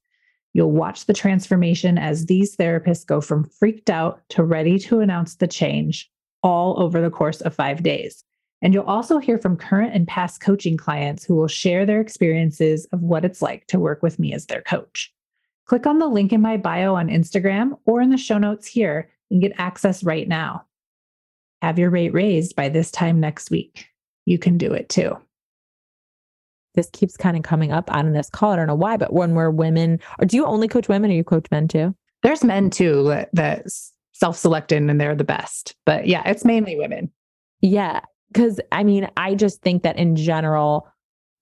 You'll 0.52 0.72
watch 0.72 1.06
the 1.06 1.14
transformation 1.14 1.98
as 1.98 2.26
these 2.26 2.58
therapists 2.58 3.06
go 3.06 3.22
from 3.22 3.46
freaked 3.46 3.90
out 3.90 4.22
to 4.30 4.44
ready 4.44 4.78
to 4.80 5.00
announce 5.00 5.36
the 5.36 5.48
change 5.48 6.10
all 6.44 6.82
over 6.82 7.02
the 7.02 7.10
course 7.10 7.42
of 7.42 7.54
five 7.54 7.84
days. 7.84 8.24
And 8.62 8.74
you'll 8.74 8.84
also 8.84 9.20
hear 9.20 9.38
from 9.38 9.56
current 9.56 9.94
and 9.94 10.08
past 10.08 10.42
coaching 10.42 10.78
clients 10.78 11.24
who 11.24 11.36
will 11.36 11.48
share 11.48 11.86
their 11.86 12.02
experiences 12.02 12.86
of 12.92 13.02
what 13.02 13.24
it's 13.24 13.42
like 13.42 13.66
to 13.68 13.80
work 13.80 14.04
with 14.04 14.20
me 14.20 14.34
as 14.34 14.46
their 14.46 14.62
coach. 14.62 15.14
Click 15.66 15.86
on 15.86 16.00
the 16.00 16.08
link 16.08 16.34
in 16.34 16.42
my 16.42 16.58
bio 16.58 16.96
on 16.96 17.08
Instagram 17.08 17.78
or 17.86 18.02
in 18.02 18.10
the 18.10 18.18
show 18.18 18.38
notes 18.38 18.68
here 18.68 19.10
and 19.32 19.42
get 19.42 19.54
access 19.58 20.04
right 20.04 20.28
now. 20.28 20.66
Have 21.62 21.80
your 21.80 21.90
rate 21.90 22.14
raised 22.14 22.56
by 22.56 22.70
this 22.70 22.92
time 22.92 23.20
next 23.20 23.52
week. 23.52 23.88
You 24.26 24.38
can 24.38 24.58
do 24.58 24.74
it 24.74 24.90
too. 24.90 25.18
This 26.76 26.90
keeps 26.92 27.18
kind 27.18 27.36
of 27.36 27.44
coming 27.44 27.72
up 27.72 27.94
on 27.94 28.14
this 28.14 28.30
call. 28.30 28.52
I 28.52 28.56
don't 28.56 28.68
know 28.68 28.76
why, 28.76 28.98
but 28.98 29.14
when 29.14 29.36
we're 29.36 29.50
women, 29.50 30.00
or 30.20 30.26
do 30.26 30.38
you 30.38 30.46
only 30.46 30.68
coach 30.68 30.88
women 30.88 31.12
or 31.12 31.14
you 31.14 31.24
coach 31.24 31.48
men 31.52 31.68
too? 31.68 31.96
There's 32.24 32.44
men 32.44 32.70
too 32.70 33.04
that, 33.06 33.30
that 33.34 33.66
self 34.20 34.38
selected 34.38 34.82
and 34.82 35.00
they're 35.00 35.16
the 35.16 35.24
best. 35.24 35.76
But 35.86 36.08
yeah, 36.08 36.24
it's 36.26 36.46
mainly 36.46 36.76
women. 36.76 37.12
Yeah. 37.62 38.02
Cause 38.34 38.60
I 38.72 38.84
mean, 38.84 39.10
I 39.18 39.36
just 39.36 39.62
think 39.62 39.84
that 39.84 39.98
in 39.98 40.16
general, 40.16 40.88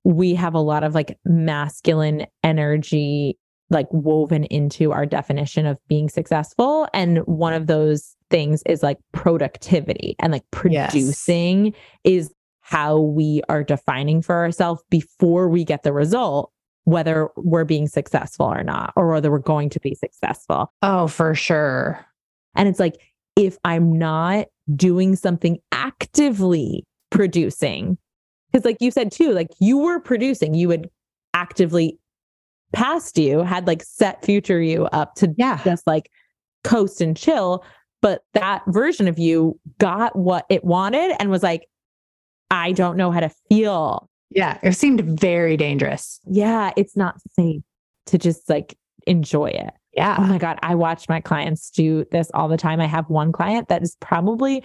we 0.04 0.36
have 0.36 0.54
a 0.54 0.60
lot 0.60 0.84
of 0.84 0.96
like 0.96 1.18
masculine 1.26 2.28
energy 2.44 3.38
like 3.70 3.88
woven 3.92 4.46
into 4.46 4.92
our 4.94 5.06
definition 5.06 5.66
of 5.66 5.78
being 5.88 6.10
successful. 6.10 6.88
And 6.94 7.20
one 7.20 7.54
of 7.54 7.68
those 7.68 8.16
things 8.30 8.64
is 8.66 8.82
like 8.84 8.98
productivity 9.12 10.16
and 10.20 10.32
like 10.32 10.50
producing 10.52 11.66
yes. 11.66 11.76
is 12.04 12.34
how 12.62 13.00
we 13.00 13.42
are 13.50 13.64
defining 13.64 14.22
for 14.22 14.36
ourselves 14.36 14.84
before 14.90 15.50
we 15.50 15.64
get 15.64 15.84
the 15.84 15.94
result, 15.94 16.52
whether 16.84 17.30
we're 17.36 17.66
being 17.66 17.88
successful 17.88 18.46
or 18.46 18.64
not, 18.64 18.94
or 18.96 19.10
whether 19.10 19.32
we're 19.32 19.40
going 19.40 19.70
to 19.70 19.80
be 19.80 19.96
successful. 19.96 20.72
Oh, 20.82 21.08
for 21.08 21.34
sure. 21.36 22.06
And 22.58 22.68
it's 22.68 22.80
like, 22.80 23.00
if 23.38 23.58
I'm 23.64 23.98
not 23.98 24.48
doing 24.76 25.16
something 25.16 25.60
actively 25.72 26.84
producing, 27.12 27.98
because 28.52 28.66
like 28.66 28.78
you 28.82 28.92
said 28.92 29.12
too, 29.12 29.32
like 29.32 29.50
you 29.60 29.78
were 29.78 30.00
producing, 30.00 30.54
you 30.54 30.68
would 30.68 30.90
actively 31.34 32.00
past 32.74 33.18
you 33.18 33.44
had 33.44 33.68
like 33.68 33.84
set 33.84 34.26
future 34.26 34.62
you 34.62 34.86
up 34.88 35.16
to 35.16 35.34
yeah. 35.38 35.62
just 35.64 35.86
like 35.88 36.10
coast 36.64 37.00
and 37.00 37.16
chill. 37.16 37.64
But 38.02 38.22
that 38.34 38.64
version 38.68 39.08
of 39.08 39.18
you 39.18 39.60
got 39.78 40.16
what 40.16 40.46
it 40.50 40.64
wanted 40.64 41.16
and 41.20 41.30
was 41.30 41.44
like, 41.44 41.68
I 42.52 42.72
don't 42.72 42.98
know 42.98 43.12
how 43.12 43.20
to 43.20 43.32
feel. 43.50 44.10
Yeah. 44.30 44.58
It 44.62 44.74
seemed 44.74 45.02
very 45.02 45.58
dangerous. 45.58 46.20
Yeah. 46.26 46.72
It's 46.76 46.98
not 46.98 47.22
safe 47.36 47.62
to 48.08 48.18
just 48.18 48.50
like 48.50 48.78
enjoy 49.06 49.48
it. 49.48 49.74
Yeah. 49.98 50.16
Oh 50.20 50.28
my 50.28 50.38
God. 50.38 50.60
I 50.62 50.76
watch 50.76 51.10
my 51.10 51.20
clients 51.20 51.72
do 51.72 52.06
this 52.12 52.30
all 52.36 52.48
the 52.48 52.56
time. 52.56 52.80
I 52.80 52.86
have 52.86 53.10
one 53.10 53.32
client 53.32 53.68
that 53.70 53.82
is 53.82 53.98
probably 54.00 54.64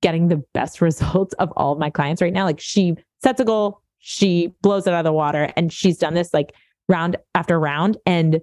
getting 0.00 0.28
the 0.28 0.42
best 0.54 0.80
results 0.80 1.34
of 1.34 1.52
all 1.56 1.72
of 1.72 1.78
my 1.78 1.90
clients 1.90 2.22
right 2.22 2.32
now. 2.32 2.44
Like 2.44 2.60
she 2.60 2.96
sets 3.22 3.40
a 3.40 3.44
goal, 3.44 3.82
she 3.98 4.54
blows 4.62 4.86
it 4.86 4.94
out 4.94 5.00
of 5.00 5.04
the 5.04 5.12
water, 5.12 5.52
and 5.54 5.70
she's 5.70 5.98
done 5.98 6.14
this 6.14 6.32
like 6.32 6.54
round 6.88 7.16
after 7.34 7.60
round. 7.60 7.98
And 8.06 8.40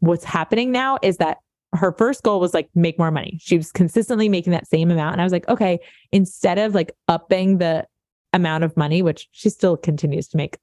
what's 0.00 0.24
happening 0.24 0.72
now 0.72 0.98
is 1.00 1.18
that 1.18 1.38
her 1.74 1.92
first 1.92 2.24
goal 2.24 2.40
was 2.40 2.54
like 2.54 2.68
make 2.74 2.98
more 2.98 3.12
money. 3.12 3.38
She 3.40 3.56
was 3.56 3.70
consistently 3.70 4.28
making 4.28 4.52
that 4.52 4.66
same 4.66 4.90
amount. 4.90 5.12
And 5.12 5.20
I 5.20 5.24
was 5.24 5.32
like, 5.32 5.48
okay, 5.48 5.78
instead 6.10 6.58
of 6.58 6.74
like 6.74 6.90
upping 7.06 7.58
the 7.58 7.86
amount 8.32 8.64
of 8.64 8.76
money, 8.76 9.00
which 9.02 9.28
she 9.30 9.48
still 9.48 9.76
continues 9.76 10.26
to 10.28 10.36
make 10.36 10.58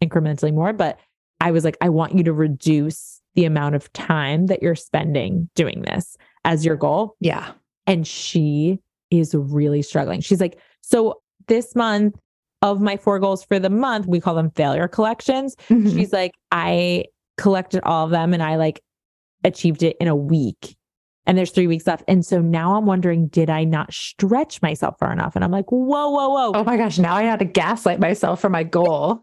incrementally 0.00 0.54
more, 0.54 0.72
but 0.72 1.00
I 1.40 1.50
was 1.50 1.64
like, 1.64 1.78
I 1.80 1.88
want 1.88 2.14
you 2.14 2.22
to 2.24 2.32
reduce 2.32 3.19
the 3.34 3.44
amount 3.44 3.74
of 3.74 3.92
time 3.92 4.46
that 4.46 4.62
you're 4.62 4.74
spending 4.74 5.48
doing 5.54 5.82
this 5.82 6.16
as 6.44 6.64
your 6.64 6.76
goal. 6.76 7.16
Yeah. 7.20 7.52
And 7.86 8.06
she 8.06 8.78
is 9.10 9.34
really 9.34 9.82
struggling. 9.82 10.20
She's 10.20 10.40
like, 10.40 10.58
so 10.80 11.20
this 11.48 11.74
month 11.74 12.16
of 12.62 12.80
my 12.80 12.96
four 12.96 13.18
goals 13.18 13.44
for 13.44 13.58
the 13.58 13.70
month, 13.70 14.06
we 14.06 14.20
call 14.20 14.34
them 14.34 14.50
failure 14.50 14.88
collections. 14.88 15.56
Mm-hmm. 15.68 15.96
She's 15.96 16.12
like, 16.12 16.32
I 16.52 17.04
collected 17.38 17.82
all 17.84 18.04
of 18.04 18.10
them 18.10 18.34
and 18.34 18.42
I 18.42 18.56
like 18.56 18.80
achieved 19.44 19.82
it 19.82 19.96
in 20.00 20.08
a 20.08 20.16
week. 20.16 20.76
And 21.26 21.38
there's 21.38 21.50
three 21.50 21.66
weeks 21.66 21.86
left. 21.86 22.02
And 22.08 22.24
so 22.24 22.40
now 22.40 22.76
I'm 22.76 22.86
wondering, 22.86 23.28
did 23.28 23.50
I 23.50 23.64
not 23.64 23.92
stretch 23.92 24.60
myself 24.62 24.98
far 24.98 25.12
enough? 25.12 25.36
And 25.36 25.44
I'm 25.44 25.50
like, 25.50 25.70
whoa, 25.70 26.10
whoa, 26.10 26.28
whoa. 26.28 26.52
Oh 26.54 26.64
my 26.64 26.76
gosh. 26.76 26.98
Now 26.98 27.14
I 27.14 27.22
had 27.22 27.38
to 27.38 27.44
gaslight 27.44 28.00
myself 28.00 28.40
for 28.40 28.48
my 28.48 28.62
goal. 28.62 29.22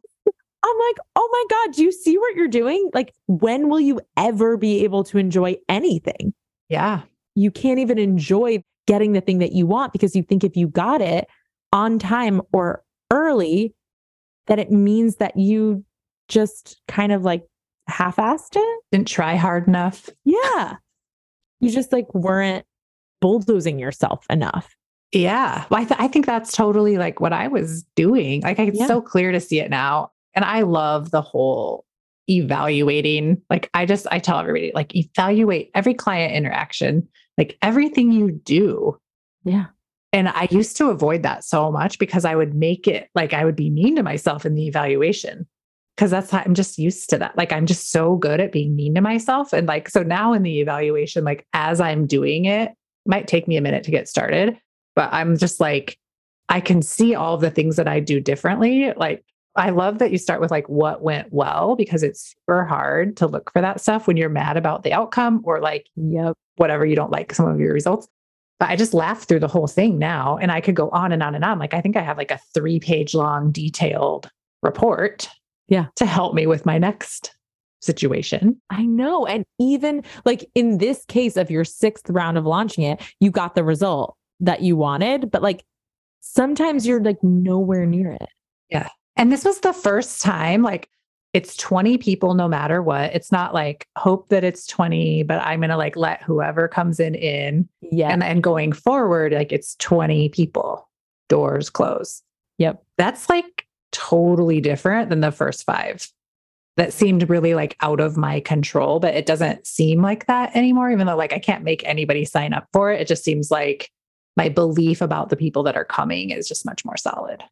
I'm 0.64 0.78
like, 0.78 0.98
oh 1.16 1.30
my 1.32 1.44
God, 1.50 1.76
do 1.76 1.84
you 1.84 1.92
see 1.92 2.18
what 2.18 2.36
you're 2.36 2.48
doing? 2.48 2.90
Like, 2.94 3.14
when 3.28 3.70
will 3.70 3.80
you 3.80 4.02
ever 4.18 4.58
be 4.58 4.84
able 4.84 5.04
to 5.06 5.18
enjoy 5.18 5.58
anything? 5.70 6.34
Yeah. 6.70 7.02
You 7.36 7.52
can't 7.52 7.80
even 7.80 7.98
enjoy 8.00 8.64
getting 8.88 9.14
the 9.14 9.22
thing 9.22 9.40
that 9.40 9.52
you 9.52 9.68
want 9.68 9.94
because 9.94 10.16
you 10.16 10.24
think 10.24 10.44
if 10.44 10.58
you 10.58 10.68
got 10.68 11.02
it 11.02 11.28
on 11.72 12.00
time 12.00 12.42
or 12.54 12.84
early, 13.12 13.76
that 14.48 14.60
it 14.60 14.72
means 14.72 15.18
that 15.18 15.38
you 15.38 15.84
just 16.28 16.82
kind 16.88 17.12
of 17.12 17.24
like 17.24 17.46
half 17.88 18.16
assed 18.18 18.56
it. 18.56 18.80
Didn't 18.92 19.08
try 19.08 19.36
hard 19.36 19.68
enough. 19.68 20.10
Yeah. 20.26 20.78
You 21.60 21.70
just 21.70 21.92
like 21.92 22.14
weren't 22.14 22.66
bulldozing 23.22 23.80
yourself 23.80 24.26
enough. 24.30 24.76
Yeah. 25.12 25.66
Well, 25.70 25.82
I, 25.82 25.86
th- 25.86 26.00
I 26.00 26.08
think 26.08 26.26
that's 26.26 26.52
totally 26.52 26.98
like 26.98 27.20
what 27.20 27.34
I 27.34 27.48
was 27.48 27.84
doing. 27.96 28.42
Like, 28.42 28.60
it's 28.60 28.80
yeah. 28.80 28.88
so 28.88 29.02
clear 29.02 29.32
to 29.32 29.40
see 29.40 29.60
it 29.60 29.70
now. 29.70 30.12
And 30.38 30.46
I 30.46 30.62
love 30.62 31.10
the 31.10 31.24
whole 31.24 31.84
evaluating. 32.30 33.42
Like, 33.50 33.72
I 33.74 33.88
just, 33.88 34.06
I 34.12 34.20
tell 34.20 34.38
everybody, 34.38 34.72
like, 34.76 34.96
evaluate 34.96 35.72
every 35.74 35.96
client 35.96 36.36
interaction, 36.36 37.08
like 37.40 37.58
everything 37.64 38.12
you 38.12 38.30
do. 38.30 39.00
Yeah. 39.44 39.66
And 40.14 40.30
I 40.30 40.48
used 40.52 40.78
to 40.78 40.92
avoid 40.92 41.24
that 41.24 41.44
so 41.44 41.72
much 41.72 41.98
because 41.98 42.24
I 42.24 42.36
would 42.36 42.54
make 42.54 42.88
it 42.88 43.10
like 43.16 43.34
I 43.34 43.46
would 43.46 43.56
be 43.56 43.72
mean 43.72 43.96
to 43.96 44.04
myself 44.04 44.46
in 44.46 44.54
the 44.54 44.68
evaluation. 44.68 45.48
Cause 45.98 46.12
that's 46.12 46.30
how 46.30 46.44
I'm 46.46 46.54
just 46.54 46.78
used 46.78 47.10
to 47.10 47.18
that. 47.18 47.36
Like 47.36 47.52
I'm 47.52 47.66
just 47.66 47.90
so 47.92 48.16
good 48.18 48.40
at 48.40 48.52
being 48.52 48.76
mean 48.76 48.94
to 48.94 49.02
myself. 49.02 49.54
And 49.54 49.68
like, 49.68 49.90
so 49.90 50.04
now 50.04 50.34
in 50.34 50.44
the 50.44 50.62
evaluation, 50.62 51.24
like 51.24 51.48
as 51.54 51.82
I'm 51.82 52.06
doing 52.06 52.46
it, 52.46 52.70
it 52.70 52.76
might 53.08 53.28
take 53.28 53.48
me 53.48 53.58
a 53.58 53.62
minute 53.62 53.84
to 53.86 53.92
get 53.92 54.08
started, 54.08 54.56
but 54.96 55.12
I'm 55.12 55.36
just 55.36 55.60
like, 55.60 55.98
I 56.48 56.60
can 56.60 56.84
see 56.84 57.16
all 57.16 57.38
the 57.38 57.50
things 57.50 57.78
that 57.78 57.88
I 57.88 58.00
do 58.00 58.20
differently. 58.20 58.94
Like 58.96 59.26
I 59.58 59.72
love 59.72 60.00
that 60.00 60.12
you 60.12 60.18
start 60.18 60.40
with 60.40 60.52
like 60.52 60.70
what 60.70 61.02
went 61.02 61.34
well 61.34 61.76
because 61.76 62.04
it's 62.04 62.34
super 62.34 62.64
hard 62.64 63.18
to 63.18 63.28
look 63.28 63.52
for 63.52 63.62
that 63.62 63.82
stuff 63.82 64.08
when 64.08 64.16
you're 64.16 64.30
mad 64.30 64.56
about 64.56 64.84
the 64.84 64.94
outcome 64.94 65.42
or 65.44 65.60
like, 65.60 65.88
yep, 65.96 66.36
whatever 66.58 66.86
you 66.86 66.96
don't 66.96 67.12
like 67.12 67.34
some 67.34 67.48
of 67.48 67.60
your 67.60 67.74
results. 67.74 68.08
But 68.60 68.70
I 68.70 68.76
just 68.76 68.94
laughed 68.94 69.28
through 69.28 69.40
the 69.40 69.48
whole 69.48 69.68
thing 69.68 70.00
now. 70.00 70.38
And 70.38 70.52
I 70.52 70.62
could 70.62 70.76
go 70.76 70.90
on 70.90 71.12
and 71.12 71.22
on 71.22 71.36
and 71.36 71.44
on. 71.44 71.60
Like, 71.60 71.74
I 71.74 71.82
think 71.82 71.96
I 71.96 72.02
have 72.02 72.18
like 72.18 72.32
a 72.32 72.40
three 72.54 72.80
page 72.80 73.14
long 73.14 73.52
detailed 73.52 74.30
report. 74.62 75.30
Yeah. 75.68 75.88
To 75.98 76.06
help 76.06 76.34
me 76.34 76.48
with 76.48 76.66
my 76.66 76.78
next 76.78 77.36
situation. 77.82 78.60
I 78.70 78.86
know. 78.86 79.26
And 79.26 79.46
even 79.60 80.04
like 80.26 80.50
in 80.56 80.78
this 80.78 81.04
case 81.06 81.38
of 81.38 81.52
your 81.52 81.66
sixth 81.66 82.10
round 82.10 82.38
of 82.38 82.46
launching 82.46 82.84
it, 82.84 83.02
you 83.20 83.32
got 83.32 83.56
the 83.56 83.64
result 83.64 84.16
that 84.40 84.62
you 84.62 84.76
wanted. 84.76 85.30
But 85.30 85.42
like 85.42 85.64
sometimes 86.22 86.88
you're 86.88 87.02
like 87.02 87.24
nowhere 87.24 87.86
near 87.86 88.12
it. 88.12 88.30
Yeah. 88.70 88.90
And 89.18 89.32
this 89.32 89.44
was 89.44 89.60
the 89.60 89.74
first 89.74 90.22
time, 90.22 90.62
like, 90.62 90.90
it's 91.34 91.58
20 91.58 91.98
people 91.98 92.34
no 92.34 92.48
matter 92.48 92.82
what. 92.82 93.14
It's 93.14 93.32
not 93.32 93.54
like 93.54 93.88
hope 93.98 94.30
that 94.30 94.44
it's 94.44 94.66
20, 94.66 95.24
but 95.24 95.40
I'm 95.42 95.60
going 95.60 95.70
to 95.70 95.78
like 95.78 95.96
let 95.96 96.24
whoever 96.24 96.68
comes 96.68 97.00
in 97.00 97.16
in. 97.16 97.68
Yeah. 97.82 98.10
And 98.10 98.22
then 98.22 98.42
going 98.42 98.72
forward, 98.72 99.34
like 99.34 99.52
it's 99.52 99.76
20 99.76 100.30
people, 100.30 100.90
doors 101.28 101.70
close. 101.70 102.24
Yep. 102.60 102.84
That's 102.98 103.30
like 103.30 103.68
totally 103.92 104.62
different 104.62 105.10
than 105.10 105.20
the 105.20 105.32
first 105.32 105.66
five. 105.66 106.08
That 106.78 106.94
seemed 106.94 107.30
really 107.30 107.56
like 107.56 107.76
out 107.82 108.00
of 108.00 108.18
my 108.18 108.40
control, 108.40 109.00
but 109.00 109.16
it 109.16 109.26
doesn't 109.26 109.68
seem 109.68 110.02
like 110.02 110.28
that 110.28 110.56
anymore, 110.56 110.92
even 110.92 111.08
though 111.08 111.18
like 111.18 111.34
I 111.34 111.40
can't 111.40 111.64
make 111.64 111.84
anybody 111.86 112.24
sign 112.24 112.54
up 112.54 112.68
for 112.72 112.92
it. 112.92 113.02
It 113.02 113.08
just 113.08 113.24
seems 113.24 113.52
like 113.52 113.92
my 114.38 114.50
belief 114.50 115.02
about 115.02 115.30
the 115.30 115.36
people 115.36 115.64
that 115.64 115.76
are 115.76 115.86
coming 115.86 116.30
is 116.30 116.48
just 116.48 116.66
much 116.66 116.86
more 116.86 116.98
solid 116.98 117.44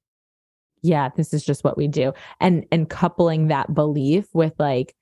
yeah, 0.85 1.09
this 1.15 1.33
is 1.33 1.43
just 1.43 1.63
what 1.63 1.77
we 1.77 1.87
do. 1.87 2.13
And 2.39 2.65
and 2.71 2.89
coupling 2.89 3.47
that 3.47 3.73
belief 3.73 4.27
with 4.33 4.53
like 4.59 4.95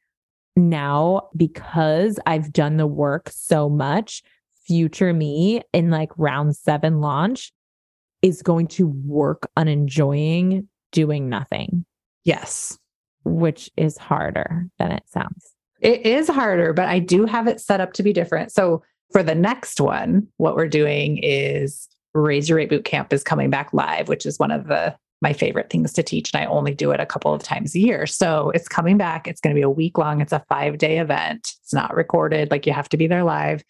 now 0.55 1.29
because 1.35 2.19
I've 2.25 2.53
done 2.53 2.77
the 2.77 2.87
work 2.87 3.29
so 3.29 3.69
much, 3.69 4.23
future 4.65 5.13
me 5.13 5.61
in 5.73 5.89
like 5.89 6.11
round 6.17 6.55
7 6.55 7.01
launch 7.01 7.51
is 8.21 8.41
going 8.41 8.67
to 8.67 8.87
work 8.87 9.49
on 9.57 9.67
enjoying 9.67 10.69
doing 10.93 11.27
nothing. 11.27 11.85
Yes, 12.23 12.77
which 13.25 13.69
is 13.75 13.97
harder 13.97 14.67
than 14.79 14.91
it 14.91 15.03
sounds. 15.07 15.53
It 15.81 16.05
is 16.05 16.29
harder, 16.29 16.71
but 16.71 16.87
I 16.87 16.99
do 16.99 17.25
have 17.25 17.47
it 17.47 17.59
set 17.59 17.81
up 17.81 17.91
to 17.93 18.03
be 18.03 18.13
different. 18.13 18.53
So 18.53 18.83
for 19.11 19.21
the 19.21 19.35
next 19.35 19.81
one, 19.81 20.27
what 20.37 20.55
we're 20.55 20.69
doing 20.69 21.19
is 21.21 21.89
Raise 22.13 22.47
Your 22.47 22.57
Rate 22.59 22.69
Boot 22.69 22.85
Camp 22.85 23.11
is 23.11 23.23
coming 23.23 23.49
back 23.49 23.73
live, 23.73 24.07
which 24.07 24.25
is 24.25 24.39
one 24.39 24.51
of 24.51 24.67
the 24.67 24.95
my 25.23 25.33
favorite 25.33 25.71
things 25.71 25.91
to 25.93 26.03
teach. 26.03 26.31
And 26.33 26.43
I 26.43 26.45
only 26.45 26.75
do 26.75 26.91
it 26.91 26.99
a 26.99 27.05
couple 27.05 27.33
of 27.33 27.41
times 27.41 27.73
a 27.73 27.79
year. 27.79 28.05
So 28.05 28.51
it's 28.51 28.67
coming 28.67 28.97
back. 28.97 29.27
It's 29.27 29.41
going 29.41 29.55
to 29.55 29.59
be 29.59 29.63
a 29.63 29.69
week 29.69 29.97
long. 29.97 30.21
It's 30.21 30.33
a 30.33 30.43
five 30.49 30.77
day 30.77 30.99
event. 30.99 31.53
It's 31.63 31.73
not 31.73 31.95
recorded. 31.95 32.51
Like 32.51 32.67
you 32.67 32.73
have 32.73 32.89
to 32.89 32.97
be 32.97 33.07
there 33.07 33.23
live. 33.23 33.63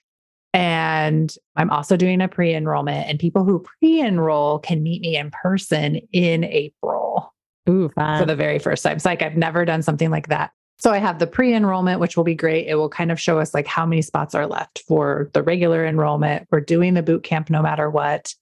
And 0.54 1.34
I'm 1.56 1.70
also 1.72 1.96
doing 1.96 2.22
a 2.22 2.28
pre 2.28 2.54
enrollment, 2.54 3.10
and 3.10 3.18
people 3.18 3.44
who 3.44 3.66
pre 3.80 4.02
enroll 4.02 4.60
can 4.60 4.84
meet 4.84 5.02
me 5.02 5.16
in 5.18 5.32
person 5.32 6.02
in 6.12 6.44
April. 6.44 7.34
Ooh, 7.70 7.90
fun. 7.96 8.20
For 8.20 8.26
the 8.26 8.36
very 8.36 8.60
first 8.60 8.84
time. 8.84 8.98
It's 8.98 9.06
like 9.06 9.22
I've 9.22 9.38
never 9.38 9.66
done 9.66 9.82
something 9.82 10.12
like 10.12 10.28
that. 10.28 10.52
So 10.78 10.92
I 10.92 10.98
have 10.98 11.18
the 11.18 11.28
pre 11.28 11.56
enrollment, 11.56 12.00
which 12.00 12.18
will 12.18 12.24
be 12.24 12.36
great. 12.36 12.68
It 12.68 12.76
will 12.76 12.90
kind 12.90 13.12
of 13.12 13.20
show 13.20 13.40
us 13.40 13.54
like 13.54 13.66
how 13.66 13.86
many 13.86 14.02
spots 14.02 14.36
are 14.36 14.46
left 14.46 14.84
for 14.88 15.32
the 15.34 15.42
regular 15.42 15.86
enrollment. 15.88 16.48
We're 16.52 16.60
doing 16.60 16.94
the 16.94 17.04
boot 17.04 17.24
camp 17.24 17.50
no 17.50 17.62
matter 17.62 17.90
what. 17.90 18.36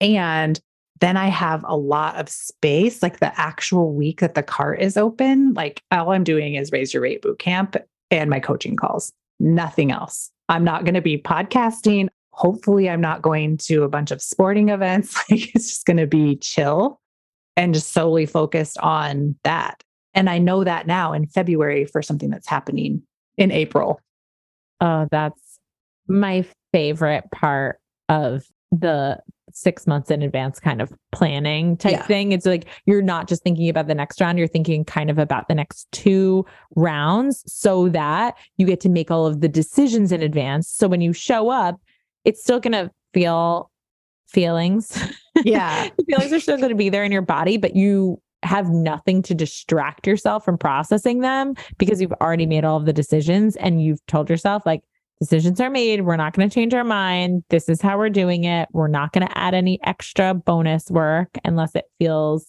And 0.00 0.58
then 1.00 1.16
I 1.16 1.28
have 1.28 1.64
a 1.66 1.76
lot 1.76 2.16
of 2.16 2.28
space, 2.28 3.02
like 3.02 3.20
the 3.20 3.38
actual 3.38 3.94
week 3.94 4.20
that 4.20 4.34
the 4.34 4.42
cart 4.42 4.80
is 4.80 4.96
open. 4.96 5.54
Like 5.54 5.82
all 5.90 6.12
I'm 6.12 6.24
doing 6.24 6.54
is 6.54 6.72
raise 6.72 6.92
your 6.92 7.02
rate 7.02 7.22
boot 7.22 7.38
camp 7.38 7.76
and 8.10 8.30
my 8.30 8.40
coaching 8.40 8.76
calls, 8.76 9.12
nothing 9.38 9.92
else. 9.92 10.30
I'm 10.48 10.64
not 10.64 10.84
going 10.84 10.94
to 10.94 11.00
be 11.00 11.18
podcasting. 11.18 12.08
Hopefully, 12.32 12.88
I'm 12.88 13.00
not 13.00 13.22
going 13.22 13.58
to 13.58 13.82
a 13.82 13.88
bunch 13.88 14.10
of 14.10 14.22
sporting 14.22 14.68
events. 14.70 15.16
Like 15.30 15.54
it's 15.54 15.68
just 15.68 15.86
going 15.86 15.98
to 15.98 16.06
be 16.06 16.36
chill 16.36 17.00
and 17.56 17.74
just 17.74 17.92
solely 17.92 18.26
focused 18.26 18.78
on 18.78 19.36
that. 19.44 19.82
And 20.14 20.30
I 20.30 20.38
know 20.38 20.64
that 20.64 20.86
now 20.86 21.12
in 21.12 21.26
February 21.26 21.84
for 21.84 22.02
something 22.02 22.30
that's 22.30 22.48
happening 22.48 23.02
in 23.36 23.50
April. 23.50 24.00
Oh, 24.80 25.06
that's 25.10 25.58
my 26.08 26.46
favorite 26.72 27.24
part 27.32 27.78
of 28.08 28.44
the 28.70 29.18
six 29.58 29.86
months 29.86 30.10
in 30.10 30.22
advance 30.22 30.60
kind 30.60 30.80
of 30.80 30.92
planning 31.12 31.76
type 31.76 31.92
yeah. 31.92 32.06
thing. 32.06 32.32
It's 32.32 32.46
like 32.46 32.66
you're 32.86 33.02
not 33.02 33.28
just 33.28 33.42
thinking 33.42 33.68
about 33.68 33.86
the 33.86 33.94
next 33.94 34.20
round, 34.20 34.38
you're 34.38 34.46
thinking 34.46 34.84
kind 34.84 35.10
of 35.10 35.18
about 35.18 35.48
the 35.48 35.54
next 35.54 35.90
two 35.92 36.46
rounds 36.76 37.42
so 37.46 37.88
that 37.90 38.36
you 38.56 38.66
get 38.66 38.80
to 38.80 38.88
make 38.88 39.10
all 39.10 39.26
of 39.26 39.40
the 39.40 39.48
decisions 39.48 40.12
in 40.12 40.22
advance. 40.22 40.68
So 40.68 40.88
when 40.88 41.00
you 41.00 41.12
show 41.12 41.48
up, 41.50 41.80
it's 42.24 42.42
still 42.42 42.60
going 42.60 42.72
to 42.72 42.90
feel 43.12 43.70
feelings. 44.28 45.02
Yeah. 45.44 45.88
feelings 46.08 46.32
are 46.32 46.40
still 46.40 46.56
going 46.56 46.70
to 46.70 46.74
be 46.74 46.88
there 46.88 47.04
in 47.04 47.12
your 47.12 47.22
body, 47.22 47.56
but 47.56 47.74
you 47.74 48.20
have 48.42 48.68
nothing 48.70 49.22
to 49.22 49.34
distract 49.34 50.06
yourself 50.06 50.44
from 50.44 50.56
processing 50.56 51.20
them 51.20 51.54
because 51.78 52.00
you've 52.00 52.12
already 52.20 52.46
made 52.46 52.64
all 52.64 52.76
of 52.76 52.86
the 52.86 52.92
decisions 52.92 53.56
and 53.56 53.82
you've 53.82 54.04
told 54.06 54.30
yourself 54.30 54.64
like 54.64 54.82
decisions 55.20 55.60
are 55.60 55.70
made. 55.70 56.02
We're 56.02 56.16
not 56.16 56.34
going 56.34 56.48
to 56.48 56.54
change 56.54 56.74
our 56.74 56.84
mind. 56.84 57.44
This 57.50 57.68
is 57.68 57.80
how 57.80 57.98
we're 57.98 58.10
doing 58.10 58.44
it. 58.44 58.68
We're 58.72 58.88
not 58.88 59.12
going 59.12 59.26
to 59.26 59.38
add 59.38 59.54
any 59.54 59.78
extra 59.84 60.34
bonus 60.34 60.90
work 60.90 61.30
unless 61.44 61.74
it 61.74 61.84
feels 61.98 62.46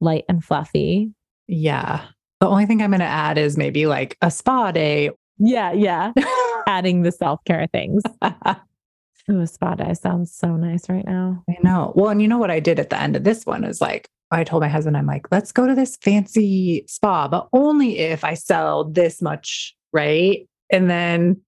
light 0.00 0.24
and 0.28 0.44
fluffy. 0.44 1.10
Yeah. 1.46 2.04
The 2.40 2.48
only 2.48 2.66
thing 2.66 2.82
I'm 2.82 2.90
going 2.90 3.00
to 3.00 3.06
add 3.06 3.38
is 3.38 3.56
maybe 3.56 3.86
like 3.86 4.16
a 4.20 4.30
spa 4.30 4.72
day. 4.72 5.10
Yeah. 5.38 5.72
Yeah. 5.72 6.12
Adding 6.66 7.02
the 7.02 7.12
self 7.12 7.40
care 7.44 7.66
things. 7.72 8.02
Ooh, 9.30 9.40
a 9.40 9.46
spa 9.46 9.74
day 9.74 9.92
sounds 9.94 10.32
so 10.32 10.56
nice 10.56 10.88
right 10.88 11.04
now. 11.04 11.42
I 11.48 11.56
know. 11.62 11.92
Well, 11.96 12.10
and 12.10 12.22
you 12.22 12.28
know 12.28 12.38
what 12.38 12.50
I 12.50 12.60
did 12.60 12.78
at 12.78 12.90
the 12.90 13.00
end 13.00 13.16
of 13.16 13.24
this 13.24 13.44
one 13.44 13.64
is 13.64 13.80
like, 13.80 14.08
I 14.30 14.44
told 14.44 14.62
my 14.62 14.68
husband, 14.68 14.96
I'm 14.96 15.06
like, 15.06 15.26
let's 15.30 15.52
go 15.52 15.66
to 15.66 15.74
this 15.74 15.96
fancy 15.96 16.84
spa, 16.86 17.28
but 17.28 17.48
only 17.52 17.98
if 17.98 18.24
I 18.24 18.34
sell 18.34 18.84
this 18.84 19.22
much, 19.22 19.74
right? 19.92 20.48
And 20.70 20.90
then 20.90 21.40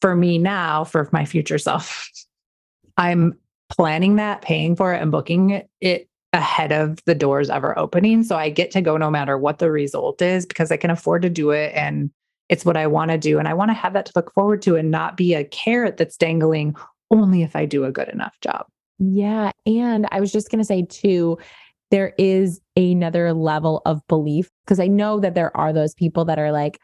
for 0.00 0.14
me 0.14 0.38
now, 0.38 0.84
for 0.84 1.08
my 1.12 1.24
future 1.24 1.58
self, 1.58 2.08
I'm 2.96 3.38
planning 3.68 4.16
that, 4.16 4.42
paying 4.42 4.76
for 4.76 4.94
it, 4.94 5.02
and 5.02 5.12
booking 5.12 5.62
it 5.80 6.08
ahead 6.32 6.72
of 6.72 6.98
the 7.06 7.14
doors 7.14 7.50
ever 7.50 7.78
opening. 7.78 8.22
So 8.22 8.36
I 8.36 8.50
get 8.50 8.70
to 8.72 8.80
go 8.80 8.96
no 8.96 9.10
matter 9.10 9.38
what 9.38 9.58
the 9.58 9.70
result 9.70 10.20
is 10.20 10.44
because 10.44 10.70
I 10.70 10.76
can 10.76 10.90
afford 10.90 11.22
to 11.22 11.30
do 11.30 11.50
it 11.50 11.72
and 11.74 12.10
it's 12.48 12.64
what 12.64 12.76
I 12.76 12.86
want 12.86 13.10
to 13.10 13.18
do. 13.18 13.38
And 13.38 13.48
I 13.48 13.54
want 13.54 13.70
to 13.70 13.74
have 13.74 13.92
that 13.92 14.06
to 14.06 14.12
look 14.14 14.32
forward 14.32 14.62
to 14.62 14.76
and 14.76 14.90
not 14.90 15.16
be 15.16 15.34
a 15.34 15.44
carrot 15.44 15.96
that's 15.96 16.16
dangling 16.16 16.76
only 17.10 17.42
if 17.42 17.56
I 17.56 17.66
do 17.66 17.84
a 17.84 17.92
good 17.92 18.08
enough 18.08 18.36
job. 18.40 18.66
Yeah. 18.98 19.52
And 19.66 20.06
I 20.10 20.20
was 20.20 20.32
just 20.32 20.50
going 20.50 20.58
to 20.58 20.64
say, 20.64 20.82
too, 20.82 21.38
there 21.90 22.14
is 22.18 22.60
another 22.76 23.32
level 23.32 23.80
of 23.86 24.06
belief 24.08 24.50
because 24.64 24.80
I 24.80 24.86
know 24.86 25.20
that 25.20 25.34
there 25.34 25.56
are 25.56 25.72
those 25.72 25.94
people 25.94 26.24
that 26.26 26.38
are 26.38 26.52
like, 26.52 26.78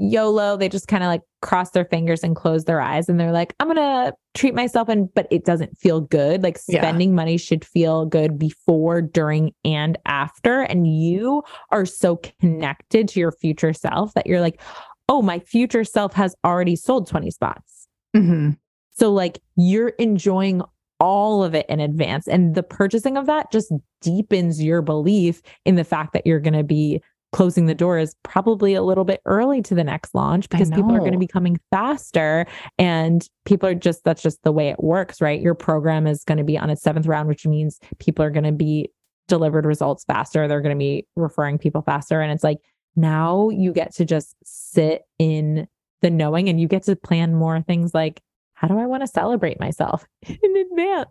YOLO, 0.00 0.56
they 0.56 0.68
just 0.68 0.88
kind 0.88 1.02
of 1.02 1.08
like 1.08 1.20
cross 1.42 1.70
their 1.70 1.84
fingers 1.84 2.24
and 2.24 2.34
close 2.34 2.64
their 2.64 2.80
eyes 2.80 3.08
and 3.08 3.20
they're 3.20 3.32
like, 3.32 3.54
I'm 3.60 3.66
going 3.66 3.76
to 3.76 4.14
treat 4.34 4.54
myself 4.54 4.88
and 4.88 5.12
but 5.14 5.26
it 5.30 5.44
doesn't 5.44 5.76
feel 5.76 6.00
good. 6.00 6.42
Like 6.42 6.56
spending 6.56 7.10
yeah. 7.10 7.14
money 7.14 7.36
should 7.36 7.64
feel 7.64 8.06
good 8.06 8.38
before, 8.38 9.02
during 9.02 9.52
and 9.64 9.98
after 10.06 10.62
and 10.62 10.86
you 10.86 11.42
are 11.70 11.84
so 11.84 12.16
connected 12.40 13.08
to 13.08 13.20
your 13.20 13.32
future 13.32 13.72
self 13.72 14.14
that 14.14 14.26
you're 14.26 14.40
like, 14.40 14.60
"Oh, 15.08 15.20
my 15.20 15.38
future 15.38 15.84
self 15.84 16.14
has 16.14 16.34
already 16.44 16.76
sold 16.76 17.06
20 17.06 17.30
spots." 17.30 17.88
Mm-hmm. 18.16 18.52
So 18.92 19.12
like 19.12 19.40
you're 19.56 19.90
enjoying 19.90 20.62
all 20.98 21.42
of 21.42 21.54
it 21.54 21.66
in 21.68 21.80
advance 21.80 22.28
and 22.28 22.54
the 22.54 22.62
purchasing 22.62 23.16
of 23.16 23.26
that 23.26 23.50
just 23.50 23.72
deepens 24.02 24.62
your 24.62 24.82
belief 24.82 25.40
in 25.64 25.76
the 25.76 25.84
fact 25.84 26.12
that 26.12 26.26
you're 26.26 26.40
going 26.40 26.54
to 26.54 26.64
be 26.64 27.00
closing 27.32 27.66
the 27.66 27.74
door 27.74 27.98
is 27.98 28.16
probably 28.22 28.74
a 28.74 28.82
little 28.82 29.04
bit 29.04 29.20
early 29.24 29.62
to 29.62 29.74
the 29.74 29.84
next 29.84 30.14
launch 30.14 30.48
because 30.48 30.70
people 30.70 30.92
are 30.92 30.98
going 30.98 31.12
to 31.12 31.18
be 31.18 31.26
coming 31.26 31.58
faster 31.70 32.46
and 32.78 33.28
people 33.44 33.68
are 33.68 33.74
just 33.74 34.02
that's 34.04 34.22
just 34.22 34.42
the 34.42 34.52
way 34.52 34.68
it 34.68 34.82
works 34.82 35.20
right? 35.20 35.40
Your 35.40 35.54
program 35.54 36.06
is 36.06 36.24
going 36.24 36.38
to 36.38 36.44
be 36.44 36.58
on 36.58 36.70
its 36.70 36.82
seventh 36.82 37.06
round 37.06 37.28
which 37.28 37.46
means 37.46 37.78
people 37.98 38.24
are 38.24 38.30
going 38.30 38.44
to 38.44 38.52
be 38.52 38.90
delivered 39.28 39.64
results 39.64 40.04
faster. 40.04 40.48
They're 40.48 40.60
going 40.60 40.76
to 40.76 40.78
be 40.78 41.06
referring 41.14 41.58
people 41.58 41.82
faster. 41.82 42.20
And 42.20 42.32
it's 42.32 42.42
like 42.42 42.58
now 42.96 43.48
you 43.50 43.72
get 43.72 43.94
to 43.94 44.04
just 44.04 44.34
sit 44.44 45.02
in 45.18 45.68
the 46.02 46.10
knowing 46.10 46.48
and 46.48 46.60
you 46.60 46.66
get 46.66 46.82
to 46.84 46.96
plan 46.96 47.34
more 47.34 47.60
things 47.62 47.94
like 47.94 48.20
how 48.54 48.66
do 48.68 48.78
i 48.78 48.86
want 48.86 49.02
to 49.02 49.06
celebrate 49.06 49.60
myself 49.60 50.04
in 50.26 50.56
advance? 50.56 51.10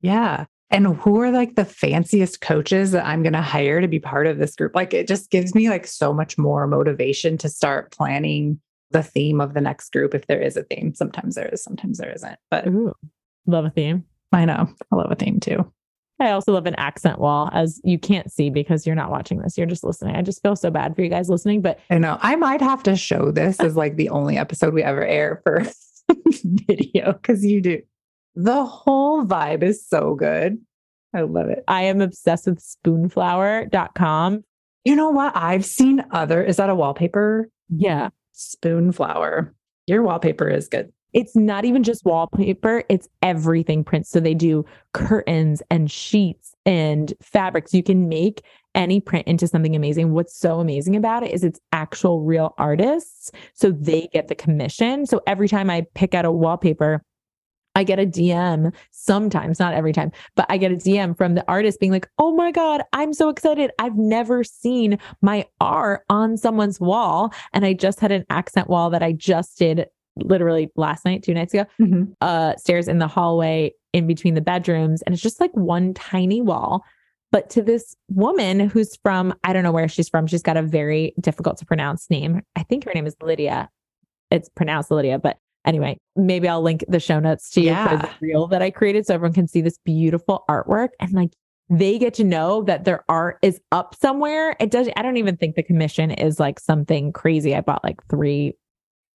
Yeah 0.00 0.46
and 0.72 0.86
who 0.86 1.20
are 1.20 1.30
like 1.30 1.54
the 1.54 1.64
fanciest 1.64 2.40
coaches 2.40 2.92
that 2.92 3.06
I'm 3.06 3.22
going 3.22 3.34
to 3.34 3.42
hire 3.42 3.80
to 3.80 3.88
be 3.88 4.00
part 4.00 4.26
of 4.26 4.38
this 4.38 4.56
group? 4.56 4.74
Like 4.74 4.94
it 4.94 5.06
just 5.06 5.30
gives 5.30 5.54
me 5.54 5.68
like 5.68 5.86
so 5.86 6.12
much 6.12 6.38
more 6.38 6.66
motivation 6.66 7.36
to 7.38 7.48
start 7.48 7.92
planning 7.92 8.58
the 8.90 9.02
theme 9.02 9.40
of 9.40 9.54
the 9.54 9.60
next 9.60 9.92
group 9.92 10.14
if 10.14 10.26
there 10.26 10.40
is 10.40 10.56
a 10.56 10.64
theme. 10.64 10.94
Sometimes 10.94 11.34
there 11.34 11.48
is, 11.48 11.62
sometimes 11.62 11.98
there 11.98 12.10
isn't. 12.10 12.38
But 12.50 12.66
Ooh, 12.66 12.94
love 13.46 13.66
a 13.66 13.70
theme. 13.70 14.04
I 14.32 14.46
know. 14.46 14.68
I 14.90 14.96
love 14.96 15.12
a 15.12 15.14
theme 15.14 15.40
too. 15.40 15.70
I 16.20 16.30
also 16.30 16.52
love 16.52 16.66
an 16.66 16.76
accent 16.76 17.18
wall, 17.18 17.50
as 17.52 17.80
you 17.82 17.98
can't 17.98 18.30
see 18.30 18.48
because 18.48 18.86
you're 18.86 18.94
not 18.94 19.10
watching 19.10 19.40
this. 19.40 19.58
You're 19.58 19.66
just 19.66 19.82
listening. 19.82 20.14
I 20.14 20.22
just 20.22 20.40
feel 20.40 20.54
so 20.54 20.70
bad 20.70 20.94
for 20.94 21.02
you 21.02 21.08
guys 21.08 21.28
listening, 21.28 21.62
but 21.62 21.80
I 21.90 21.98
know 21.98 22.18
I 22.22 22.36
might 22.36 22.60
have 22.60 22.82
to 22.84 22.96
show 22.96 23.30
this 23.32 23.58
as 23.60 23.76
like 23.76 23.96
the 23.96 24.08
only 24.08 24.38
episode 24.38 24.72
we 24.72 24.82
ever 24.82 25.04
air 25.04 25.40
for 25.42 25.66
video 26.44 27.12
because 27.12 27.44
you 27.44 27.60
do 27.60 27.82
the 28.34 28.64
whole 28.64 29.24
vibe 29.24 29.62
is 29.62 29.86
so 29.86 30.14
good. 30.14 30.58
I 31.14 31.22
love 31.22 31.48
it. 31.48 31.64
I 31.68 31.82
am 31.82 32.00
obsessed 32.00 32.46
with 32.46 32.58
spoonflower.com. 32.58 34.44
You 34.84 34.96
know 34.96 35.10
what? 35.10 35.36
I've 35.36 35.64
seen 35.64 36.04
other, 36.10 36.42
is 36.42 36.56
that 36.56 36.70
a 36.70 36.74
wallpaper? 36.74 37.48
Yeah. 37.68 38.08
Spoonflower. 38.34 39.54
Your 39.86 40.02
wallpaper 40.02 40.48
is 40.48 40.68
good. 40.68 40.92
It's 41.12 41.36
not 41.36 41.66
even 41.66 41.82
just 41.82 42.06
wallpaper, 42.06 42.84
it's 42.88 43.06
everything 43.20 43.84
prints. 43.84 44.08
So 44.08 44.18
they 44.18 44.32
do 44.32 44.64
curtains 44.94 45.62
and 45.70 45.90
sheets 45.90 46.54
and 46.64 47.12
fabrics. 47.20 47.74
You 47.74 47.82
can 47.82 48.08
make 48.08 48.42
any 48.74 48.98
print 48.98 49.26
into 49.28 49.46
something 49.46 49.76
amazing. 49.76 50.12
What's 50.12 50.34
so 50.34 50.60
amazing 50.60 50.96
about 50.96 51.22
it 51.22 51.32
is 51.32 51.44
it's 51.44 51.60
actual 51.72 52.22
real 52.22 52.54
artists. 52.56 53.30
So 53.52 53.72
they 53.72 54.08
get 54.14 54.28
the 54.28 54.34
commission. 54.34 55.04
So 55.04 55.20
every 55.26 55.48
time 55.48 55.68
I 55.68 55.84
pick 55.94 56.14
out 56.14 56.24
a 56.24 56.32
wallpaper, 56.32 57.02
I 57.74 57.84
get 57.84 57.98
a 57.98 58.06
DM 58.06 58.72
sometimes, 58.90 59.58
not 59.58 59.74
every 59.74 59.92
time, 59.92 60.12
but 60.34 60.46
I 60.48 60.56
get 60.58 60.72
a 60.72 60.76
DM 60.76 61.16
from 61.16 61.34
the 61.34 61.44
artist 61.48 61.80
being 61.80 61.92
like, 61.92 62.08
Oh 62.18 62.34
my 62.34 62.50
God, 62.50 62.82
I'm 62.92 63.12
so 63.12 63.28
excited. 63.28 63.70
I've 63.78 63.96
never 63.96 64.44
seen 64.44 64.98
my 65.20 65.46
art 65.60 66.02
on 66.08 66.36
someone's 66.36 66.80
wall. 66.80 67.32
And 67.52 67.64
I 67.64 67.72
just 67.72 68.00
had 68.00 68.12
an 68.12 68.24
accent 68.30 68.68
wall 68.68 68.90
that 68.90 69.02
I 69.02 69.12
just 69.12 69.58
did 69.58 69.86
literally 70.16 70.70
last 70.76 71.04
night, 71.04 71.22
two 71.22 71.34
nights 71.34 71.54
ago, 71.54 71.64
mm-hmm. 71.80 72.12
uh, 72.20 72.56
stairs 72.56 72.88
in 72.88 72.98
the 72.98 73.08
hallway 73.08 73.72
in 73.92 74.06
between 74.06 74.34
the 74.34 74.40
bedrooms. 74.40 75.02
And 75.02 75.14
it's 75.14 75.22
just 75.22 75.40
like 75.40 75.52
one 75.52 75.94
tiny 75.94 76.40
wall. 76.40 76.84
But 77.30 77.48
to 77.50 77.62
this 77.62 77.96
woman 78.08 78.60
who's 78.60 78.94
from, 79.02 79.34
I 79.42 79.54
don't 79.54 79.62
know 79.62 79.72
where 79.72 79.88
she's 79.88 80.08
from, 80.08 80.26
she's 80.26 80.42
got 80.42 80.58
a 80.58 80.62
very 80.62 81.14
difficult 81.18 81.56
to 81.58 81.66
pronounce 81.66 82.10
name. 82.10 82.42
I 82.56 82.62
think 82.62 82.84
her 82.84 82.92
name 82.94 83.06
is 83.06 83.16
Lydia. 83.22 83.70
It's 84.30 84.50
pronounced 84.50 84.90
Lydia, 84.90 85.18
but 85.18 85.38
Anyway, 85.64 85.98
maybe 86.16 86.48
I'll 86.48 86.62
link 86.62 86.84
the 86.88 87.00
show 87.00 87.20
notes 87.20 87.50
to 87.50 87.60
you 87.60 87.68
yeah. 87.68 87.96
the 87.96 88.10
reel 88.20 88.46
that 88.48 88.62
I 88.62 88.70
created 88.70 89.06
so 89.06 89.14
everyone 89.14 89.34
can 89.34 89.46
see 89.46 89.60
this 89.60 89.78
beautiful 89.84 90.44
artwork 90.48 90.88
and 90.98 91.12
like 91.12 91.30
they 91.70 91.98
get 91.98 92.14
to 92.14 92.24
know 92.24 92.62
that 92.64 92.84
their 92.84 93.04
art 93.08 93.38
is 93.42 93.60
up 93.70 93.94
somewhere. 93.94 94.56
It 94.60 94.70
does 94.70 94.88
I 94.96 95.02
don't 95.02 95.16
even 95.16 95.36
think 95.36 95.56
the 95.56 95.62
commission 95.62 96.10
is 96.10 96.40
like 96.40 96.58
something 96.60 97.12
crazy. 97.12 97.54
I 97.54 97.60
bought 97.60 97.84
like 97.84 98.04
three 98.08 98.54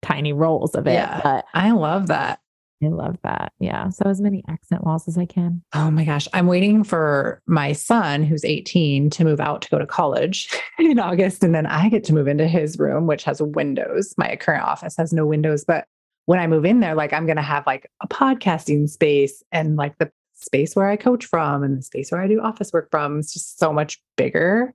tiny 0.02 0.32
rolls 0.32 0.74
of 0.74 0.86
it. 0.86 0.94
Yeah. 0.94 1.20
But 1.22 1.46
I 1.54 1.72
love 1.72 2.08
that. 2.08 2.40
I 2.82 2.88
love 2.88 3.16
that. 3.22 3.52
Yeah. 3.58 3.88
So 3.88 4.04
as 4.06 4.20
many 4.20 4.44
accent 4.48 4.84
walls 4.84 5.08
as 5.08 5.16
I 5.16 5.26
can. 5.26 5.62
Oh 5.72 5.90
my 5.90 6.04
gosh. 6.04 6.28
I'm 6.34 6.46
waiting 6.46 6.84
for 6.84 7.40
my 7.46 7.72
son, 7.72 8.22
who's 8.22 8.44
18, 8.44 9.10
to 9.10 9.24
move 9.24 9.40
out 9.40 9.62
to 9.62 9.70
go 9.70 9.78
to 9.78 9.86
college 9.86 10.48
in 10.78 10.98
August. 10.98 11.42
And 11.42 11.54
then 11.54 11.66
I 11.66 11.88
get 11.88 12.04
to 12.04 12.12
move 12.12 12.28
into 12.28 12.46
his 12.46 12.78
room, 12.78 13.06
which 13.06 13.24
has 13.24 13.40
windows. 13.40 14.14
My 14.18 14.36
current 14.36 14.64
office 14.64 14.96
has 14.96 15.12
no 15.12 15.26
windows, 15.26 15.64
but 15.64 15.86
when 16.26 16.38
I 16.38 16.46
move 16.46 16.64
in 16.64 16.80
there, 16.80 16.94
like 16.94 17.12
I'm 17.12 17.26
going 17.26 17.36
to 17.36 17.42
have 17.42 17.66
like 17.66 17.90
a 18.00 18.08
podcasting 18.08 18.88
space 18.88 19.42
and 19.52 19.76
like 19.76 19.98
the 19.98 20.10
space 20.34 20.74
where 20.74 20.88
I 20.88 20.96
coach 20.96 21.24
from 21.26 21.62
and 21.62 21.78
the 21.78 21.82
space 21.82 22.10
where 22.10 22.20
I 22.20 22.28
do 22.28 22.40
office 22.40 22.72
work 22.72 22.88
from. 22.90 23.18
It's 23.18 23.32
just 23.32 23.58
so 23.58 23.72
much 23.72 24.00
bigger. 24.16 24.74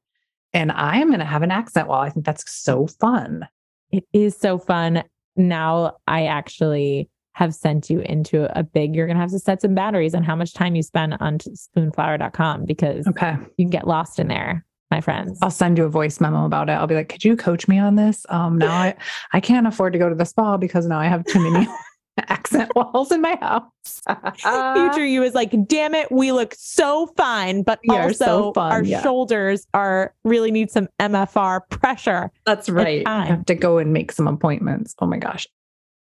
And 0.54 0.72
I 0.72 0.98
am 0.98 1.08
going 1.08 1.20
to 1.20 1.26
have 1.26 1.44
an 1.44 1.52
accent 1.52 1.88
wall. 1.88 2.02
I 2.02 2.10
think 2.10 2.26
that's 2.26 2.50
so 2.52 2.88
fun. 2.88 3.48
It 3.92 4.06
is 4.14 4.38
so 4.38 4.58
fun. 4.58 5.04
Now 5.36 5.98
I 6.08 6.26
actually 6.26 7.10
have 7.34 7.54
sent 7.56 7.90
you 7.90 8.02
into 8.02 8.46
a 8.58 8.64
big, 8.64 8.96
you're 8.96 9.06
going 9.06 9.16
to 9.16 9.22
have 9.22 9.32
to 9.32 9.40
set 9.40 9.62
some 9.62 9.74
batteries 9.74 10.14
on 10.14 10.24
how 10.24 10.36
much 10.36 10.54
time 10.54 10.76
you 10.76 10.84
spend 10.84 11.16
on 11.20 11.38
spoonflower.com 11.38 12.66
because 12.66 13.08
okay. 13.08 13.36
you 13.58 13.66
can 13.66 13.70
get 13.70 13.88
lost 13.88 14.20
in 14.20 14.28
there 14.28 14.66
my 14.92 15.02
friends. 15.02 15.38
I'll 15.42 15.52
send 15.52 15.78
you 15.78 15.86
a 15.86 15.90
voice 15.90 16.20
memo 16.20 16.46
about 16.46 16.70
it. 16.70 16.74
I'll 16.74 16.88
be 16.88 16.96
like, 16.96 17.10
could 17.10 17.24
you 17.24 17.36
coach 17.36 17.68
me 17.68 17.78
on 17.78 17.96
this? 17.96 18.26
Um, 18.30 18.58
now 18.58 18.74
I, 18.74 18.96
I 19.34 19.40
can't 19.40 19.68
afford 19.68 19.94
to 19.94 20.00
go 20.00 20.10
to 20.10 20.16
the 20.16 20.26
spa 20.26 20.58
because 20.58 20.88
now 20.88 21.00
I 21.00 21.06
have 21.06 21.24
too 21.26 21.40
many 21.40 21.68
accent 22.18 22.72
walls 22.76 23.12
in 23.12 23.22
my 23.22 23.38
house. 23.40 24.02
Future 24.76 25.06
you 25.06 25.24
is 25.24 25.34
like, 25.34 25.54
damn 25.68 25.94
it, 25.94 26.12
we 26.12 26.32
look 26.32 26.56
so 26.58 27.08
fine, 27.18 27.64
but 27.64 27.80
we 27.88 27.96
also 27.96 28.26
so 28.26 28.54
fun, 28.54 28.72
our 28.72 28.84
yeah. 28.84 29.02
shoulders 29.02 29.66
are 29.74 30.14
really 30.24 30.52
need 30.52 30.72
some 30.72 30.88
MFR 31.00 31.62
pressure. 31.70 32.32
That's 32.46 32.70
right. 32.70 33.04
I 33.06 33.26
have 33.26 33.46
to 33.46 33.56
go 33.56 33.78
and 33.78 33.94
make 33.94 34.12
some 34.12 34.28
appointments. 34.28 34.96
Oh 35.00 35.06
my 35.06 35.18
gosh. 35.18 35.48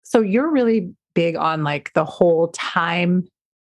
So 0.02 0.20
you're 0.20 0.50
really 0.50 0.92
big 1.14 1.36
on 1.36 1.62
like 1.62 1.92
the 1.94 2.04
whole 2.04 2.48
time 2.48 3.26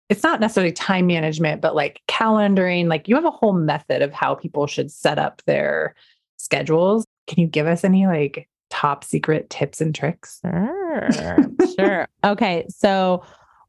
it's 0.09 0.22
not 0.22 0.40
necessarily 0.40 0.72
time 0.72 1.07
management, 1.07 1.61
but 1.61 1.74
like 1.74 2.00
calendaring, 2.09 2.86
like 2.86 3.09
you 3.09 3.14
have 3.16 3.24
a 3.24 3.30
whole 3.30 3.52
method 3.52 4.02
of 4.02 4.12
how 4.12 4.34
people 4.34 4.66
should 4.66 4.90
set 4.90 5.18
up 5.18 5.42
their 5.46 5.94
schedules. 6.36 7.04
Can 7.26 7.40
you 7.40 7.46
give 7.48 7.66
us 7.66 7.82
any 7.82 8.07
like 8.07 8.48
top 8.70 9.02
secret 9.02 9.50
tips 9.50 9.80
and 9.80 9.94
tricks? 9.94 10.40
Sure. 10.42 11.48
sure. 11.78 12.09
Okay. 12.24 12.66
So, 12.68 13.22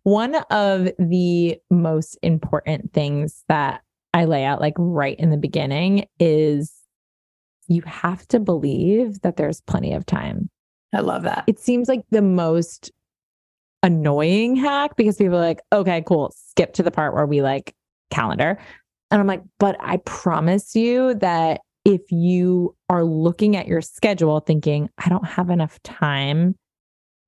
one 0.03 0.35
of 0.51 0.89
the 0.97 1.57
most 1.69 2.17
important 2.21 2.93
things 2.93 3.43
that 3.49 3.81
I 4.13 4.25
lay 4.25 4.45
out 4.45 4.61
like 4.61 4.75
right 4.77 5.19
in 5.19 5.31
the 5.31 5.37
beginning 5.37 6.05
is 6.19 6.73
you 7.67 7.81
have 7.81 8.25
to 8.29 8.39
believe 8.39 9.21
that 9.21 9.35
there's 9.35 9.61
plenty 9.61 9.93
of 9.93 10.05
time. 10.05 10.49
I 10.93 11.01
love 11.01 11.23
that. 11.23 11.43
It 11.47 11.59
seems 11.59 11.89
like 11.89 12.03
the 12.09 12.21
most 12.21 12.91
annoying 13.87 14.57
hack 14.57 14.95
because 14.97 15.15
people 15.15 15.37
are 15.37 15.41
like, 15.41 15.61
okay, 15.71 16.03
cool, 16.05 16.33
skip 16.35 16.73
to 16.73 16.83
the 16.83 16.91
part 16.91 17.15
where 17.15 17.25
we 17.25 17.41
like 17.41 17.73
calendar. 18.11 18.59
And 19.09 19.21
I'm 19.21 19.27
like, 19.27 19.41
but 19.57 19.77
I 19.79 19.97
promise 19.97 20.75
you 20.75 21.15
that 21.15 21.61
if 21.85 22.01
you 22.11 22.75
are 22.89 23.05
looking 23.05 23.55
at 23.55 23.65
your 23.65 23.81
schedule 23.81 24.41
thinking, 24.41 24.89
I 24.97 25.07
don't 25.07 25.25
have 25.25 25.49
enough 25.49 25.81
time 25.83 26.55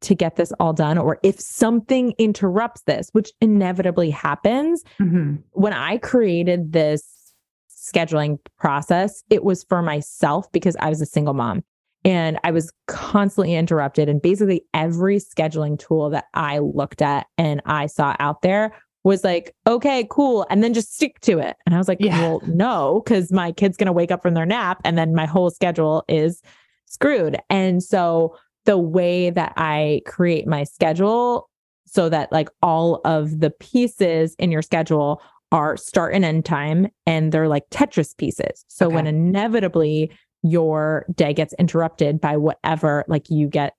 to 0.02 0.16
get 0.16 0.36
this 0.36 0.52
all 0.60 0.74
done, 0.74 0.98
or 0.98 1.20
if 1.24 1.40
something 1.40 2.14
interrupts 2.18 2.82
this, 2.84 3.10
which 3.14 3.32
inevitably 3.42 4.10
happens, 4.10 4.84
mm-hmm. 5.00 5.36
when 5.52 5.74
I 5.74 5.98
created 5.98 6.74
this 6.74 7.34
scheduling 7.70 8.38
process, 8.58 9.24
it 9.30 9.44
was 9.44 9.64
for 9.64 9.82
myself 9.82 10.52
because 10.52 10.76
I 10.80 10.90
was 10.90 11.02
a 11.02 11.06
single 11.06 11.34
mom. 11.34 11.64
And 12.06 12.40
I 12.44 12.52
was 12.52 12.72
constantly 12.88 13.56
interrupted. 13.56 14.08
And 14.08 14.22
basically, 14.22 14.64
every 14.74 15.18
scheduling 15.18 15.78
tool 15.78 16.10
that 16.12 16.26
I 16.34 16.60
looked 16.60 17.02
at 17.02 17.28
and 17.38 17.62
I 17.66 17.88
saw 17.88 18.16
out 18.20 18.42
there 18.42 18.74
was 19.04 19.24
like, 19.24 19.56
okay, 19.68 20.08
cool. 20.10 20.46
And 20.50 20.64
then 20.64 20.74
just 20.74 20.94
stick 20.94 21.20
to 21.22 21.40
it. 21.40 21.56
And 21.66 21.76
I 21.76 21.78
was 21.78 21.88
like, 21.88 22.00
yeah. 22.00 22.20
well, 22.22 22.42
no, 22.46 23.02
because 23.04 23.32
my 23.32 23.52
kid's 23.52 23.78
going 23.78 23.88
to 23.88 23.94
wake 23.94 24.12
up 24.12 24.22
from 24.22 24.34
their 24.34 24.46
nap 24.46 24.82
and 24.84 24.98
then 24.98 25.16
my 25.16 25.26
whole 25.26 25.50
schedule 25.50 26.04
is 26.08 26.42
screwed. 26.86 27.38
And 27.50 27.82
so 27.82 28.36
the 28.66 28.78
way 28.78 29.30
that 29.30 29.54
I 29.56 30.02
create 30.06 30.48
my 30.48 30.64
schedule 30.64 31.50
so 31.86 32.10
that 32.10 32.32
like 32.32 32.50
all 32.62 33.02
of 33.06 33.40
the 33.40 33.50
pieces 33.50 34.36
in 34.38 34.52
your 34.52 34.62
schedule 34.62 35.22
are 35.52 35.76
start 35.76 36.14
and 36.14 36.24
end 36.24 36.46
time 36.46 36.88
and 37.08 37.32
they're 37.32 37.48
like 37.48 37.70
Tetris 37.72 38.16
pieces. 38.16 38.64
So 38.68 38.88
okay. 38.88 38.96
when 38.96 39.08
inevitably 39.08 40.12
your 40.44 41.06
day 41.14 41.34
gets 41.34 41.54
interrupted 41.54 42.22
by 42.22 42.38
whatever, 42.38 43.06
like 43.08 43.30
you 43.30 43.48
get 43.48 43.74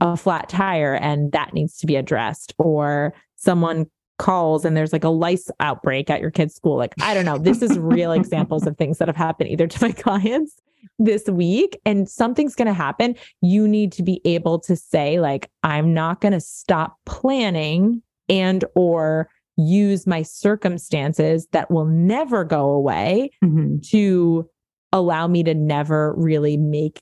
a 0.00 0.16
flat 0.16 0.48
tire 0.48 0.94
and 0.94 1.32
that 1.32 1.54
needs 1.54 1.78
to 1.78 1.86
be 1.86 1.96
addressed, 1.96 2.54
or 2.58 3.14
someone 3.36 3.86
calls 4.18 4.64
and 4.64 4.76
there's 4.76 4.92
like 4.92 5.04
a 5.04 5.10
lice 5.10 5.50
outbreak 5.60 6.10
at 6.10 6.20
your 6.20 6.30
kid's 6.30 6.54
school. 6.54 6.76
Like, 6.76 6.94
I 7.02 7.14
don't 7.14 7.24
know. 7.24 7.38
This 7.38 7.62
is 7.62 7.78
real 7.78 8.12
examples 8.20 8.66
of 8.66 8.76
things 8.76 8.98
that 8.98 9.08
have 9.08 9.16
happened 9.16 9.50
either 9.50 9.66
to 9.66 9.82
my 9.82 9.92
clients 9.92 10.60
this 10.98 11.26
week 11.26 11.78
and 11.84 12.08
something's 12.08 12.54
going 12.54 12.66
to 12.66 12.74
happen. 12.74 13.16
You 13.40 13.68
need 13.68 13.92
to 13.92 14.02
be 14.02 14.20
able 14.24 14.58
to 14.60 14.76
say, 14.76 15.20
like, 15.20 15.50
I'm 15.62 15.92
not 15.92 16.20
going 16.20 16.32
to 16.32 16.40
stop 16.40 16.96
planning 17.04 18.02
and 18.28 18.64
or 18.74 19.28
use 19.56 20.06
my 20.06 20.22
circumstances 20.22 21.48
that 21.52 21.70
will 21.70 21.86
never 21.86 22.44
go 22.44 22.70
away 22.70 23.30
mm-hmm. 23.42 23.78
to 23.90 24.48
allow 24.92 25.26
me 25.26 25.42
to 25.44 25.54
never 25.54 26.14
really 26.14 26.56
make 26.56 27.00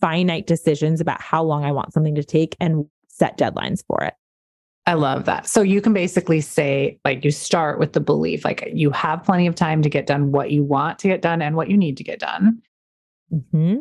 finite 0.00 0.46
decisions 0.46 1.00
about 1.00 1.20
how 1.20 1.42
long 1.42 1.64
I 1.64 1.72
want 1.72 1.92
something 1.92 2.14
to 2.16 2.24
take 2.24 2.56
and 2.60 2.86
set 3.08 3.38
deadlines 3.38 3.82
for 3.86 4.02
it. 4.04 4.14
I 4.88 4.94
love 4.94 5.24
that. 5.24 5.48
So 5.48 5.62
you 5.62 5.80
can 5.80 5.92
basically 5.92 6.40
say, 6.40 7.00
like, 7.04 7.24
you 7.24 7.32
start 7.32 7.80
with 7.80 7.92
the 7.92 8.00
belief, 8.00 8.44
like, 8.44 8.68
you 8.72 8.90
have 8.92 9.24
plenty 9.24 9.48
of 9.48 9.56
time 9.56 9.82
to 9.82 9.88
get 9.88 10.06
done 10.06 10.30
what 10.30 10.52
you 10.52 10.62
want 10.62 11.00
to 11.00 11.08
get 11.08 11.22
done 11.22 11.42
and 11.42 11.56
what 11.56 11.68
you 11.68 11.76
need 11.76 11.96
to 11.96 12.04
get 12.04 12.20
done. 12.20 12.62
Mm-hmm. 13.32 13.78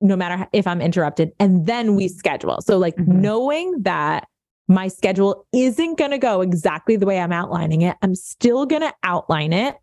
No 0.00 0.16
matter 0.16 0.48
if 0.52 0.66
I'm 0.66 0.80
interrupted. 0.80 1.32
And 1.38 1.66
then 1.66 1.94
we 1.94 2.08
schedule. 2.08 2.62
So, 2.62 2.78
like, 2.78 2.96
mm-hmm. 2.96 3.20
knowing 3.20 3.82
that 3.82 4.28
my 4.66 4.88
schedule 4.88 5.46
isn't 5.52 5.98
going 5.98 6.10
to 6.12 6.18
go 6.18 6.40
exactly 6.40 6.96
the 6.96 7.06
way 7.06 7.20
I'm 7.20 7.32
outlining 7.32 7.82
it, 7.82 7.96
I'm 8.00 8.14
still 8.14 8.64
going 8.64 8.82
to 8.82 8.94
outline 9.02 9.52
it. 9.52 9.76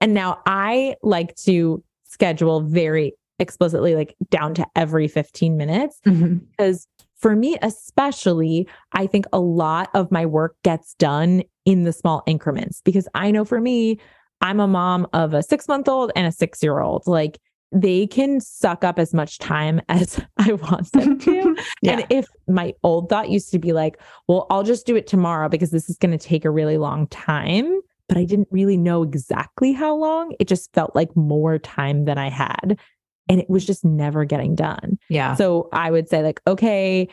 And 0.00 0.14
now 0.14 0.40
I 0.46 0.96
like 1.02 1.34
to 1.44 1.82
schedule 2.12 2.60
very 2.60 3.14
explicitly, 3.38 3.94
like 3.94 4.14
down 4.30 4.54
to 4.54 4.66
every 4.76 5.08
15 5.08 5.56
minutes. 5.56 6.00
Mm-hmm. 6.06 6.38
Because 6.50 6.86
for 7.16 7.34
me, 7.34 7.56
especially, 7.62 8.68
I 8.92 9.06
think 9.06 9.26
a 9.32 9.40
lot 9.40 9.90
of 9.94 10.10
my 10.10 10.26
work 10.26 10.56
gets 10.62 10.94
done 10.94 11.42
in 11.64 11.84
the 11.84 11.92
small 11.92 12.22
increments 12.26 12.80
because 12.84 13.08
I 13.14 13.30
know 13.30 13.44
for 13.44 13.60
me, 13.60 13.98
I'm 14.40 14.60
a 14.60 14.66
mom 14.66 15.06
of 15.12 15.34
a 15.34 15.42
six 15.42 15.68
month 15.68 15.88
old 15.88 16.10
and 16.16 16.26
a 16.26 16.32
six 16.32 16.62
year 16.62 16.80
old. 16.80 17.04
Like 17.06 17.38
they 17.70 18.06
can 18.06 18.40
suck 18.40 18.84
up 18.84 18.98
as 18.98 19.14
much 19.14 19.38
time 19.38 19.80
as 19.88 20.20
I 20.36 20.52
want 20.52 20.92
them 20.92 21.18
to. 21.20 21.56
yeah. 21.82 21.92
And 21.92 22.06
if 22.10 22.26
my 22.48 22.74
old 22.82 23.08
thought 23.08 23.30
used 23.30 23.50
to 23.52 23.58
be 23.58 23.72
like, 23.72 24.00
well, 24.28 24.46
I'll 24.50 24.64
just 24.64 24.84
do 24.84 24.96
it 24.96 25.06
tomorrow 25.06 25.48
because 25.48 25.70
this 25.70 25.88
is 25.88 25.96
going 25.96 26.16
to 26.16 26.24
take 26.24 26.44
a 26.44 26.50
really 26.50 26.76
long 26.76 27.06
time 27.06 27.80
but 28.12 28.20
I 28.20 28.26
didn't 28.26 28.48
really 28.50 28.76
know 28.76 29.02
exactly 29.02 29.72
how 29.72 29.96
long. 29.96 30.34
It 30.38 30.46
just 30.46 30.70
felt 30.74 30.94
like 30.94 31.16
more 31.16 31.58
time 31.58 32.04
than 32.04 32.18
I 32.18 32.28
had. 32.28 32.78
And 33.26 33.40
it 33.40 33.48
was 33.48 33.64
just 33.64 33.86
never 33.86 34.26
getting 34.26 34.54
done. 34.54 34.98
Yeah. 35.08 35.34
So 35.34 35.70
I 35.72 35.90
would 35.90 36.10
say, 36.10 36.22
like, 36.22 36.38
okay, 36.46 37.08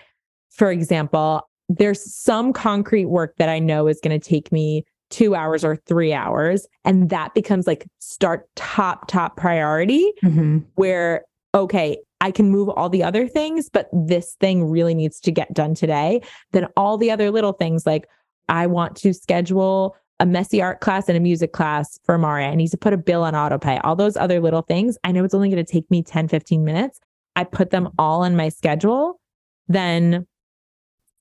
for 0.49 0.69
example, 0.69 1.47
there's 1.69 2.03
some 2.13 2.51
concrete 2.51 3.05
work 3.05 3.33
that 3.37 3.47
I 3.47 3.59
know 3.59 3.87
is 3.87 4.01
going 4.03 4.19
to 4.19 4.29
take 4.29 4.51
me 4.51 4.83
two 5.09 5.35
hours 5.35 5.63
or 5.63 5.77
three 5.77 6.11
hours. 6.11 6.67
And 6.83 7.09
that 7.11 7.33
becomes 7.33 7.65
like 7.65 7.87
start 7.99 8.49
top, 8.57 9.07
top 9.07 9.37
priority 9.37 10.11
mm-hmm. 10.21 10.57
where, 10.75 11.23
okay, 11.55 11.97
I 12.19 12.31
can 12.31 12.51
move 12.51 12.67
all 12.67 12.89
the 12.89 13.05
other 13.05 13.25
things, 13.25 13.69
but 13.69 13.87
this 13.93 14.35
thing 14.41 14.65
really 14.65 14.95
needs 14.95 15.21
to 15.21 15.31
get 15.31 15.53
done 15.53 15.75
today. 15.75 16.19
Then 16.51 16.67
all 16.75 16.97
the 16.97 17.09
other 17.09 17.31
little 17.31 17.53
things 17.53 17.85
like 17.85 18.05
I 18.49 18.67
want 18.67 18.97
to 18.97 19.13
schedule 19.13 19.95
a 20.19 20.25
messy 20.25 20.61
art 20.61 20.81
class 20.81 21.07
and 21.07 21.17
a 21.17 21.19
music 21.19 21.53
class 21.53 21.99
for 22.03 22.17
Maria. 22.17 22.47
I 22.47 22.55
need 22.55 22.69
to 22.69 22.77
put 22.77 22.93
a 22.93 22.97
bill 22.97 23.23
on 23.23 23.33
autopay, 23.33 23.79
all 23.83 23.95
those 23.95 24.17
other 24.17 24.39
little 24.39 24.61
things. 24.61 24.97
I 25.03 25.11
know 25.11 25.23
it's 25.23 25.33
only 25.33 25.49
going 25.49 25.63
to 25.63 25.71
take 25.71 25.89
me 25.89 26.03
10, 26.03 26.27
15 26.27 26.63
minutes. 26.63 26.99
I 27.35 27.45
put 27.45 27.69
them 27.69 27.89
all 27.97 28.23
on 28.23 28.35
my 28.35 28.49
schedule. 28.49 29.19
Then 29.67 30.27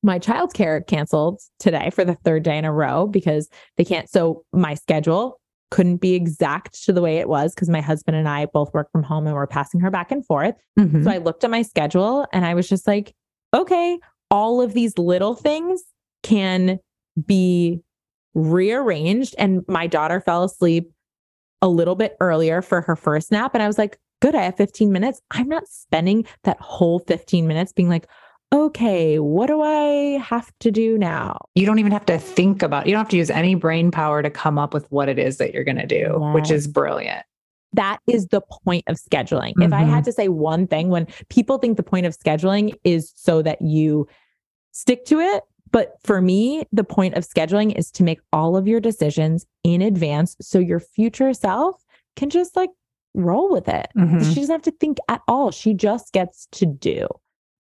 my 0.03 0.19
childcare 0.19 0.85
canceled 0.87 1.41
today 1.59 1.91
for 1.91 2.05
the 2.05 2.15
third 2.15 2.43
day 2.43 2.59
in 2.59 2.65
a 2.65 2.73
row 2.73 3.07
because 3.07 3.49
they 3.77 3.85
can't. 3.85 4.09
So 4.09 4.45
my 4.53 4.75
schedule 4.75 5.41
couldn't 5.71 5.99
be 5.99 6.15
exact 6.15 6.83
to 6.85 6.93
the 6.93 7.03
way 7.03 7.19
it 7.19 7.29
was 7.29 7.55
because 7.55 7.69
my 7.69 7.81
husband 7.81 8.17
and 8.17 8.29
I 8.29 8.47
both 8.47 8.73
work 8.73 8.91
from 8.91 9.03
home 9.03 9.27
and 9.27 9.35
we're 9.35 9.47
passing 9.47 9.81
her 9.81 9.91
back 9.91 10.11
and 10.11 10.25
forth. 10.25 10.55
Mm-hmm. 10.79 11.05
So 11.05 11.11
I 11.11 11.19
looked 11.19 11.45
at 11.45 11.51
my 11.51 11.63
schedule 11.63 12.27
and 12.33 12.45
I 12.45 12.55
was 12.55 12.69
just 12.69 12.87
like, 12.87 13.15
okay, 13.55 13.99
all 14.31 14.61
of 14.61 14.73
these 14.73 14.97
little 14.99 15.35
things 15.35 15.83
can 16.23 16.79
be 17.27 17.83
rearranged 18.39 19.35
and 19.39 19.65
my 19.69 19.87
daughter 19.87 20.21
fell 20.21 20.45
asleep 20.45 20.93
a 21.61 21.69
little 21.69 21.97
bit 21.97 22.17
earlier 22.21 22.63
for 22.63 22.81
her 22.83 22.95
first 22.95 23.33
nap. 23.33 23.53
And 23.55 23.63
I 23.63 23.67
was 23.67 23.79
like, 23.79 23.99
good, 24.21 24.35
I 24.35 24.43
have 24.43 24.57
15 24.57 24.93
minutes. 24.93 25.21
I'm 25.31 25.49
not 25.49 25.67
spending 25.67 26.25
that 26.45 26.61
whole 26.61 27.01
15 27.01 27.47
minutes 27.47 27.73
being 27.73 27.89
like, 27.89 28.07
okay, 28.53 29.19
what 29.19 29.49
do 29.49 29.61
I 29.61 30.19
have 30.23 30.51
to 30.61 30.71
do 30.71 30.97
now? 30.97 31.37
You 31.55 31.67
don't 31.67 31.79
even 31.81 31.93
have 31.93 32.07
to 32.07 32.19
think 32.19 32.63
about 32.63 32.87
You 32.87 32.93
don't 32.93 33.01
have 33.01 33.11
to 33.11 33.17
use 33.17 33.31
any 33.31 33.55
brain 33.55 33.91
power 33.91 34.23
to 34.23 34.31
come 34.31 34.59
up 34.59 34.73
with 34.73 34.91
what 34.91 35.09
it 35.09 35.19
is 35.19 35.37
that 35.39 35.53
you're 35.53 35.65
going 35.65 35.77
to 35.77 35.87
do, 35.87 36.19
yes. 36.21 36.35
which 36.35 36.51
is 36.51 36.67
brilliant. 36.67 37.25
That 37.75 37.99
is 38.07 38.29
the 38.29 38.41
point 38.41 38.85
of 38.87 38.97
scheduling. 38.97 39.51
Mm-hmm. 39.51 39.63
If 39.63 39.73
I 39.75 39.81
had 39.81 39.89
mm-hmm. 39.89 40.03
to 40.05 40.13
say 40.13 40.29
one 40.29 40.67
thing, 40.67 40.89
when 40.89 41.07
people 41.29 41.59
think 41.59 41.77
the 41.77 41.83
point 41.83 42.07
of 42.07 42.17
scheduling 42.17 42.75
is 42.85 43.13
so 43.15 43.43
that 43.43 43.61
you 43.61 44.09
stick 44.73 45.05
to 45.07 45.21
it, 45.21 45.43
But 45.71 45.97
for 46.05 46.21
me, 46.21 46.65
the 46.73 46.85
point 46.85 47.15
of 47.15 47.25
scheduling 47.27 47.77
is 47.77 47.91
to 47.93 48.03
make 48.03 48.21
all 48.33 48.57
of 48.57 48.67
your 48.67 48.81
decisions 48.81 49.47
in 49.65 49.83
advance 49.83 50.37
so 50.41 50.59
your 50.59 50.81
future 50.81 51.33
self 51.35 51.83
can 52.17 52.31
just 52.31 52.57
like 52.57 52.71
roll 53.15 53.51
with 53.51 53.69
it. 53.69 53.89
Mhm. 53.97 54.23
She 54.23 54.41
doesn't 54.41 54.55
have 54.55 54.63
to 54.63 54.71
think 54.73 54.99
at 55.09 55.23
all. 55.29 55.51
She 55.51 55.75
just 55.75 56.13
gets 56.13 56.47
to 56.53 56.67
do. 56.67 57.07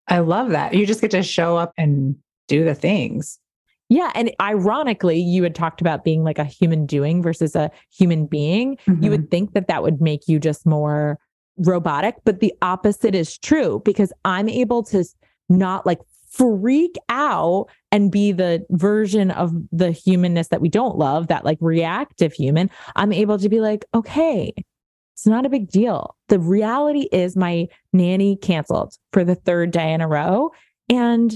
I 0.06 0.20
love 0.20 0.50
that. 0.50 0.74
You 0.74 0.86
just 0.86 1.00
get 1.00 1.10
to 1.12 1.22
show 1.22 1.56
up 1.56 1.72
and 1.76 2.16
do 2.46 2.64
the 2.64 2.74
things. 2.74 3.38
Yeah. 3.90 4.12
And 4.14 4.30
ironically, 4.40 5.18
you 5.18 5.42
had 5.42 5.54
talked 5.54 5.80
about 5.80 6.04
being 6.04 6.22
like 6.22 6.38
a 6.38 6.44
human 6.44 6.86
doing 6.86 7.22
versus 7.22 7.56
a 7.56 7.70
human 7.90 8.26
being. 8.26 8.76
You 8.86 8.94
Mhm. 8.94 9.10
would 9.10 9.30
think 9.30 9.54
that 9.54 9.68
that 9.68 9.82
would 9.82 10.00
make 10.00 10.28
you 10.28 10.38
just 10.38 10.66
more 10.66 11.18
robotic, 11.58 12.16
but 12.24 12.40
the 12.40 12.52
opposite 12.62 13.14
is 13.14 13.36
true 13.38 13.82
because 13.84 14.12
I'm 14.24 14.48
able 14.48 14.82
to 14.84 15.04
not 15.48 15.86
like 15.86 16.00
freak 16.30 16.96
out 17.08 17.66
and 17.90 18.12
be 18.12 18.32
the 18.32 18.64
version 18.70 19.30
of 19.30 19.52
the 19.72 19.90
humanness 19.90 20.48
that 20.48 20.60
we 20.60 20.68
don't 20.68 20.96
love, 20.96 21.28
that 21.28 21.44
like 21.44 21.58
reactive 21.60 22.32
human. 22.32 22.70
I'm 22.96 23.12
able 23.12 23.38
to 23.38 23.48
be 23.48 23.60
like, 23.60 23.84
okay, 23.94 24.52
it's 25.14 25.26
not 25.26 25.46
a 25.46 25.48
big 25.48 25.68
deal. 25.68 26.16
The 26.28 26.38
reality 26.38 27.08
is 27.10 27.36
my 27.36 27.66
nanny 27.92 28.36
canceled 28.36 28.94
for 29.12 29.24
the 29.24 29.34
third 29.34 29.70
day 29.70 29.92
in 29.92 30.00
a 30.00 30.08
row, 30.08 30.50
and 30.88 31.34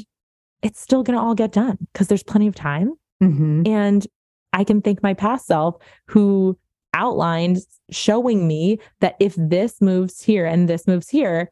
it's 0.63 0.81
still 0.81 1.03
going 1.03 1.19
to 1.19 1.23
all 1.23 1.35
get 1.35 1.53
done 1.53 1.79
because 1.93 2.09
there's 2.09 2.23
plenty 2.23 2.47
of 2.47 2.55
time. 2.55 2.93
Mhm. 3.23 3.67
And 3.67 4.07
I 4.53 4.65
can 4.65 4.83
thank 4.83 5.03
my 5.03 5.15
past 5.15 5.47
self 5.47 5.77
who 6.07 6.59
outlined 6.95 7.59
showing 7.91 8.47
me 8.47 8.79
that 9.01 9.17
if 9.19 9.35
this 9.37 9.81
moves 9.81 10.23
here 10.23 10.45
and 10.45 10.69
this 10.69 10.87
moves 10.87 11.09
here, 11.09 11.51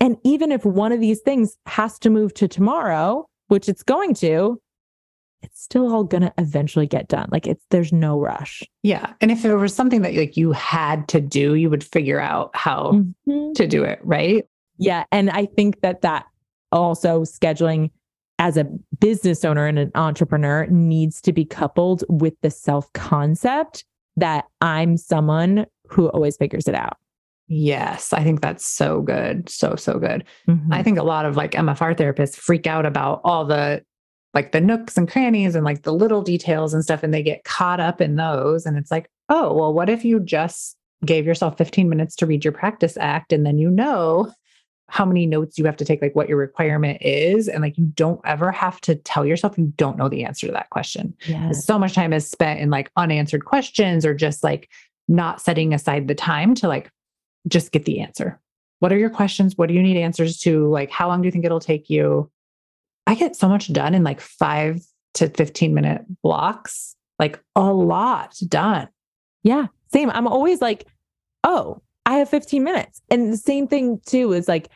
and 0.00 0.16
even 0.24 0.52
if 0.52 0.64
one 0.64 0.92
of 0.92 1.00
these 1.00 1.20
things 1.20 1.56
has 1.66 1.98
to 2.00 2.10
move 2.10 2.34
to 2.34 2.48
tomorrow, 2.48 3.26
which 3.48 3.68
it's 3.68 3.82
going 3.82 4.14
to, 4.14 4.60
it's 5.42 5.62
still 5.62 5.92
all 5.92 6.04
going 6.04 6.22
to 6.22 6.32
eventually 6.38 6.86
get 6.86 7.08
done. 7.08 7.28
Like 7.30 7.46
it's, 7.46 7.64
there's 7.70 7.92
no 7.92 8.18
rush. 8.18 8.62
Yeah. 8.82 9.12
And 9.20 9.30
if 9.30 9.44
it 9.44 9.54
was 9.54 9.74
something 9.74 10.02
that 10.02 10.14
like 10.14 10.36
you 10.36 10.52
had 10.52 11.06
to 11.08 11.20
do, 11.20 11.54
you 11.54 11.70
would 11.70 11.84
figure 11.84 12.20
out 12.20 12.50
how 12.54 13.04
Mhm. 13.28 13.54
to 13.54 13.66
do 13.66 13.84
it, 13.84 14.00
right? 14.02 14.44
Yeah. 14.78 15.04
And 15.12 15.30
I 15.30 15.46
think 15.46 15.80
that 15.82 16.02
that 16.02 16.26
also 16.72 17.22
scheduling 17.22 17.90
as 18.40 18.56
a 18.56 18.64
business 19.00 19.44
owner 19.44 19.66
and 19.66 19.78
an 19.78 19.90
entrepreneur 19.94 20.66
needs 20.66 21.20
to 21.22 21.32
be 21.32 21.44
coupled 21.44 22.04
with 22.08 22.34
the 22.42 22.50
self 22.50 22.92
concept 22.92 23.84
that 24.16 24.44
I'm 24.60 24.96
someone 24.96 25.66
who 25.88 26.08
always 26.10 26.36
figures 26.36 26.66
it 26.68 26.74
out. 26.74 26.96
Yes. 27.48 28.12
I 28.12 28.22
think 28.22 28.40
that's 28.40 28.66
so 28.66 29.00
good. 29.00 29.48
So, 29.48 29.74
so 29.76 29.98
good. 29.98 30.24
Mhm. 30.46 30.68
I 30.70 30.82
think 30.82 30.98
a 30.98 31.02
lot 31.02 31.24
of 31.24 31.36
like 31.36 31.52
MFR 31.52 31.94
therapists 31.94 32.36
freak 32.36 32.66
out 32.66 32.86
about 32.86 33.20
all 33.24 33.44
the 33.44 33.82
like 34.34 34.52
the 34.52 34.60
nooks 34.60 34.96
and 34.98 35.10
crannies 35.10 35.54
and 35.54 35.64
like 35.64 35.82
the 35.82 35.92
little 35.92 36.22
details 36.22 36.74
and 36.74 36.84
stuff, 36.84 37.02
and 37.02 37.12
they 37.12 37.22
get 37.22 37.44
caught 37.44 37.80
up 37.80 38.00
in 38.00 38.16
those. 38.16 38.66
And 38.66 38.76
it's 38.76 38.90
like, 38.90 39.10
oh, 39.30 39.54
well, 39.54 39.72
what 39.72 39.88
if 39.88 40.04
you 40.04 40.20
just 40.20 40.76
gave 41.04 41.24
yourself 41.26 41.56
15 41.56 41.88
minutes 41.88 42.14
to 42.16 42.26
read 42.26 42.44
your 42.44 42.52
practice 42.52 42.96
act 42.98 43.32
and 43.32 43.46
then 43.46 43.58
you 43.58 43.70
know 43.70 44.32
how 44.88 45.04
many 45.04 45.26
notes 45.26 45.58
you 45.58 45.64
have 45.64 45.76
to 45.76 45.84
take, 45.84 46.00
like 46.00 46.16
what 46.16 46.28
your 46.28 46.38
requirement 46.38 46.98
is. 47.02 47.46
And 47.46 47.62
like 47.62 47.76
you 47.76 47.84
don't 47.94 48.20
ever 48.24 48.50
have 48.50 48.80
to 48.82 48.94
tell 48.94 49.24
yourself 49.24 49.58
you 49.58 49.72
don't 49.76 49.98
know 49.98 50.08
the 50.08 50.24
answer 50.24 50.46
to 50.46 50.52
that 50.52 50.70
question. 50.70 51.14
Yes. 51.26 51.64
So 51.64 51.78
much 51.78 51.94
time 51.94 52.12
is 52.12 52.28
spent 52.28 52.60
in 52.60 52.70
like 52.70 52.90
unanswered 52.96 53.44
questions 53.44 54.06
or 54.06 54.14
just 54.14 54.42
like 54.42 54.68
not 55.06 55.40
setting 55.40 55.74
aside 55.74 56.08
the 56.08 56.14
time 56.14 56.54
to 56.56 56.68
like 56.68 56.90
just 57.46 57.72
get 57.72 57.84
the 57.84 58.00
answer. 58.00 58.40
What 58.80 58.92
are 58.92 58.98
your 58.98 59.10
questions? 59.10 59.56
What 59.56 59.68
do 59.68 59.74
you 59.74 59.82
need 59.82 59.96
answers 59.96 60.38
to? 60.40 60.68
Like, 60.68 60.90
how 60.90 61.08
long 61.08 61.20
do 61.22 61.26
you 61.26 61.32
think 61.32 61.44
it'll 61.44 61.60
take 61.60 61.90
you? 61.90 62.30
I 63.06 63.14
get 63.14 63.36
so 63.36 63.48
much 63.48 63.72
done 63.72 63.94
in 63.94 64.04
like 64.04 64.20
five 64.20 64.82
to 65.14 65.28
15 65.30 65.74
minute 65.74 66.04
blocks, 66.22 66.94
like 67.18 67.40
a 67.56 67.72
lot 67.72 68.36
done. 68.48 68.88
Yeah, 69.42 69.66
same. 69.92 70.10
I'm 70.10 70.26
always 70.26 70.60
like, 70.60 70.86
oh, 71.44 71.80
I 72.06 72.14
have 72.16 72.28
15 72.28 72.62
minutes. 72.62 73.00
And 73.10 73.32
the 73.32 73.36
same 73.36 73.66
thing 73.66 74.00
too 74.06 74.32
is 74.32 74.46
like, 74.48 74.68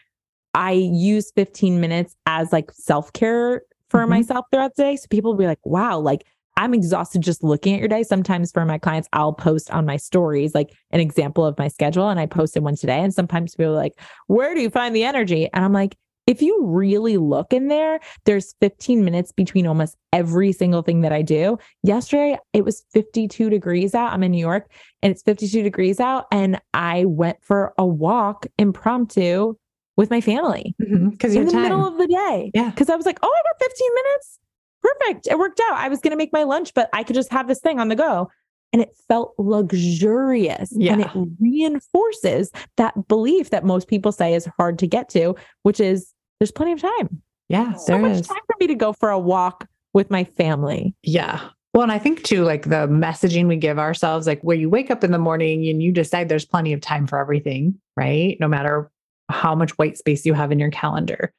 I 0.55 0.73
use 0.73 1.31
15 1.37 1.81
minutes 1.81 2.15
as 2.27 2.53
like 2.53 2.71
self 2.73 3.13
care 3.13 3.63
for 3.91 4.01
Mhm. 4.01 4.09
myself 4.09 4.47
throughout 4.51 4.75
the 4.77 4.83
day. 4.83 4.97
So 4.97 5.07
people 5.11 5.33
will 5.33 5.39
be 5.39 5.47
like, 5.47 5.65
wow, 5.65 5.99
like 5.99 6.25
I'm 6.57 6.74
exhausted 6.74 7.22
just 7.22 7.42
looking 7.42 7.74
at 7.74 7.80
your 7.80 7.88
day. 7.88 8.03
Sometimes 8.03 8.53
for 8.53 8.64
my 8.64 8.78
clients, 8.78 9.09
I'll 9.12 9.32
post 9.32 9.70
on 9.70 9.86
my 9.86 9.96
stories 9.96 10.55
like 10.55 10.72
an 10.90 11.00
example 11.00 11.44
of 11.44 11.59
my 11.59 11.68
schedule. 11.68 12.09
And 12.09 12.20
I 12.20 12.26
posted 12.26 12.62
one 12.62 12.76
today. 12.76 13.00
And 13.00 13.12
sometimes 13.12 13.55
people 13.55 13.72
are 13.72 13.76
like, 13.76 13.98
where 14.26 14.55
do 14.55 14.61
you 14.61 14.70
find 14.70 14.94
the 14.94 15.05
energy? 15.05 15.48
And 15.53 15.64
I'm 15.64 15.72
like, 15.72 15.96
if 16.26 16.40
you 16.40 16.64
really 16.64 17.16
look 17.16 17.53
in 17.53 17.66
there, 17.66 17.98
there's 18.26 18.55
15 18.61 19.05
minutes 19.05 19.32
between 19.32 19.66
almost 19.66 19.96
every 20.12 20.53
single 20.53 20.82
thing 20.82 21.00
that 21.00 21.12
I 21.12 21.22
do. 21.22 21.59
Yesterday, 21.82 22.38
it 22.53 22.64
was 22.64 22.84
52 22.92 23.50
degrees 23.50 23.94
out. 23.94 24.12
I'm 24.12 24.22
in 24.22 24.30
New 24.30 24.38
York 24.38 24.70
and 25.03 25.11
it's 25.11 25.22
52 25.22 25.62
degrees 25.62 25.98
out. 25.98 26.26
And 26.30 26.61
I 26.74 27.07
went 27.07 27.38
for 27.42 27.74
a 27.76 27.84
walk 27.84 28.46
impromptu 28.57 29.55
with 29.96 30.11
my 30.11 30.20
family 30.20 30.74
mm-hmm, 30.80 31.11
Because 31.11 31.34
you 31.34 31.40
in 31.40 31.46
the 31.46 31.53
time. 31.53 31.62
middle 31.62 31.86
of 31.86 31.98
the 31.98 32.07
day. 32.07 32.50
Yeah. 32.55 32.70
Because 32.70 32.88
I 32.88 32.96
was 32.96 33.05
like, 33.05 33.18
oh, 33.22 33.28
I 33.28 33.42
got 33.48 33.68
15 33.68 33.88
minutes. 33.94 34.38
Perfect. 34.83 35.26
It 35.28 35.39
worked 35.39 35.61
out. 35.70 35.76
I 35.78 35.89
was 35.89 36.01
going 36.01 36.11
to 36.11 36.16
make 36.16 36.33
my 36.33 36.43
lunch, 36.43 36.74
but 36.74 36.89
I 36.93 37.03
could 37.05 37.14
just 37.14 37.30
have 37.33 37.47
this 37.49 37.61
thing 37.61 37.78
on 37.78 37.89
the 37.89 37.95
go. 37.97 38.30
And 38.72 38.80
it 38.83 38.95
felt 39.09 39.35
luxurious. 39.39 40.72
Yeah. 40.74 40.95
And 40.95 41.03
it 41.03 41.11
reinforces 41.41 42.51
that 42.76 43.07
belief 43.09 43.51
that 43.51 43.64
most 43.64 43.89
people 43.89 44.12
say 44.12 44.35
is 44.35 44.49
hard 44.59 44.78
to 44.80 44.87
get 44.87 45.09
to, 45.11 45.35
which 45.62 45.78
is 45.80 46.12
there's 46.41 46.51
plenty 46.53 46.72
of 46.72 46.80
time. 46.80 47.22
yeah, 47.49 47.74
So 47.74 47.93
there 47.93 48.03
much 48.03 48.20
is. 48.20 48.26
time 48.26 48.41
for 48.47 48.57
me 48.61 48.66
to 48.68 48.74
go 48.74 48.93
for 48.93 49.11
a 49.11 49.18
walk 49.18 49.66
with 49.93 50.11
my 50.11 50.24
family. 50.24 50.95
Yeah. 51.03 51.41
Well, 51.74 51.83
and 51.83 51.93
I 51.93 51.99
think 51.99 52.22
too, 52.22 52.45
like 52.45 52.64
the 52.64 52.87
messaging 52.89 53.47
we 53.47 53.57
give 53.57 53.78
ourselves, 53.78 54.26
like 54.26 54.41
where 54.43 54.57
you 54.57 54.68
wake 54.68 54.91
up 54.91 55.05
in 55.05 55.11
the 55.12 55.18
morning 55.18 55.68
and 55.68 55.83
you 55.83 55.93
decide 55.93 56.28
there's 56.28 56.45
plenty 56.45 56.72
of 56.72 56.80
time 56.80 57.07
for 57.07 57.18
everything, 57.18 57.78
right? 57.97 58.37
No 58.41 58.49
matter 58.49 58.91
how 59.30 59.55
much 59.55 59.70
white 59.72 59.97
space 59.97 60.26
you 60.26 60.35
have 60.35 60.51
in 60.53 60.59
your 60.59 60.70
calendar. 60.70 61.33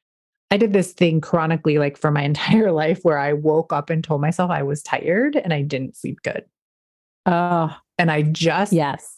I 0.54 0.56
did 0.56 0.72
this 0.72 0.92
thing 0.92 1.20
chronically, 1.20 1.78
like 1.78 1.96
for 1.96 2.12
my 2.12 2.22
entire 2.32 2.70
life, 2.70 3.00
where 3.02 3.18
I 3.18 3.32
woke 3.32 3.72
up 3.72 3.90
and 3.90 4.04
told 4.04 4.20
myself 4.20 4.52
I 4.52 4.62
was 4.62 4.84
tired 4.84 5.34
and 5.34 5.52
I 5.52 5.62
didn't 5.62 5.96
sleep 5.96 6.22
good. 6.22 6.44
Oh, 7.26 7.76
And 7.98 8.08
I 8.08 8.22
just 8.22 8.72
yes. 8.72 9.16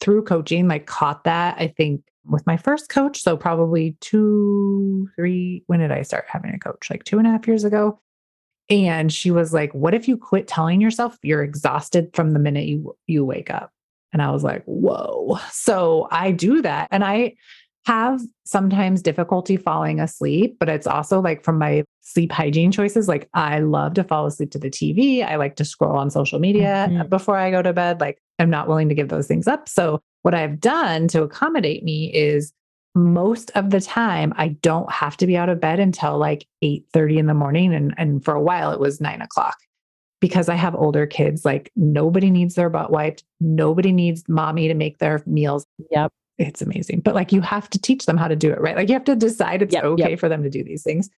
through 0.00 0.24
coaching, 0.24 0.68
like 0.68 0.86
caught 0.86 1.24
that, 1.24 1.56
I 1.58 1.66
think 1.68 2.02
with 2.24 2.46
my 2.46 2.56
first 2.56 2.88
coach. 2.88 3.20
So 3.20 3.36
probably 3.36 3.94
two, 4.00 5.10
three, 5.16 5.64
when 5.66 5.80
did 5.80 5.92
I 5.92 6.00
start 6.00 6.24
having 6.28 6.54
a 6.54 6.58
coach? 6.58 6.88
Like 6.88 7.04
two 7.04 7.18
and 7.18 7.26
a 7.26 7.30
half 7.30 7.46
years 7.46 7.64
ago. 7.64 8.00
And 8.70 9.12
she 9.12 9.30
was 9.30 9.52
like, 9.52 9.74
what 9.74 9.92
if 9.92 10.08
you 10.08 10.16
quit 10.16 10.48
telling 10.48 10.80
yourself 10.80 11.18
you're 11.22 11.42
exhausted 11.42 12.08
from 12.14 12.30
the 12.30 12.38
minute 12.38 12.64
you 12.64 12.96
you 13.06 13.22
wake 13.22 13.50
up? 13.50 13.70
And 14.14 14.22
I 14.22 14.30
was 14.30 14.42
like, 14.42 14.64
whoa. 14.64 15.38
So 15.50 16.08
I 16.10 16.32
do 16.32 16.62
that. 16.62 16.88
And 16.90 17.04
I 17.04 17.34
have 17.86 18.20
sometimes 18.44 19.02
difficulty 19.02 19.56
falling 19.56 20.00
asleep, 20.00 20.56
but 20.60 20.68
it's 20.68 20.86
also 20.86 21.20
like 21.20 21.42
from 21.42 21.58
my 21.58 21.82
sleep 22.02 22.30
hygiene 22.32 22.70
choices. 22.72 23.08
Like 23.08 23.28
I 23.34 23.60
love 23.60 23.94
to 23.94 24.04
fall 24.04 24.26
asleep 24.26 24.50
to 24.52 24.58
the 24.58 24.70
TV. 24.70 25.24
I 25.24 25.36
like 25.36 25.56
to 25.56 25.64
scroll 25.64 25.96
on 25.96 26.10
social 26.10 26.38
media 26.38 26.88
Mhm. 26.90 27.08
before 27.08 27.36
I 27.36 27.50
go 27.50 27.62
to 27.62 27.72
bed. 27.72 28.00
Like 28.00 28.18
I'm 28.38 28.50
not 28.50 28.68
willing 28.68 28.88
to 28.90 28.94
give 28.94 29.08
those 29.08 29.26
things 29.26 29.46
up. 29.48 29.68
So 29.68 30.00
what 30.22 30.34
I've 30.34 30.60
done 30.60 31.08
to 31.08 31.22
accommodate 31.22 31.82
me 31.82 32.12
is 32.12 32.52
most 32.94 33.50
of 33.54 33.70
the 33.70 33.80
time 33.80 34.34
I 34.36 34.48
don't 34.48 34.90
have 34.90 35.16
to 35.18 35.26
be 35.26 35.36
out 35.36 35.48
of 35.48 35.60
bed 35.60 35.78
until 35.80 36.18
like 36.18 36.46
8 36.62 36.84
30 36.92 37.18
in 37.18 37.26
the 37.26 37.34
morning. 37.34 37.72
And, 37.72 37.94
and 37.96 38.22
for 38.24 38.34
a 38.34 38.42
while 38.42 38.72
it 38.72 38.80
was 38.80 39.00
nine 39.00 39.22
o'clock 39.22 39.56
because 40.20 40.48
I 40.50 40.54
have 40.56 40.74
older 40.74 41.06
kids. 41.06 41.44
Like 41.44 41.70
nobody 41.76 42.30
needs 42.30 42.56
their 42.56 42.68
butt 42.68 42.90
wiped. 42.90 43.24
Nobody 43.40 43.92
needs 43.92 44.24
mommy 44.28 44.68
to 44.68 44.74
make 44.74 44.98
their 44.98 45.22
meals. 45.24 45.64
Yep. 45.90 46.12
It's 46.40 46.62
amazing. 46.62 47.00
But 47.00 47.14
like 47.14 47.32
you 47.32 47.42
have 47.42 47.68
to 47.70 47.78
teach 47.78 48.06
them 48.06 48.16
how 48.16 48.26
to 48.26 48.34
do 48.34 48.50
it, 48.50 48.60
right? 48.60 48.74
Like 48.74 48.88
you 48.88 48.94
have 48.94 49.04
to 49.04 49.14
decide 49.14 49.60
it's 49.60 49.74
Yep, 49.74 49.84
okay 49.84 50.10
yep. 50.10 50.18
for 50.18 50.28
them 50.28 50.42
to 50.42 50.48
do 50.50 50.64
these 50.64 50.82
things. 50.82 51.10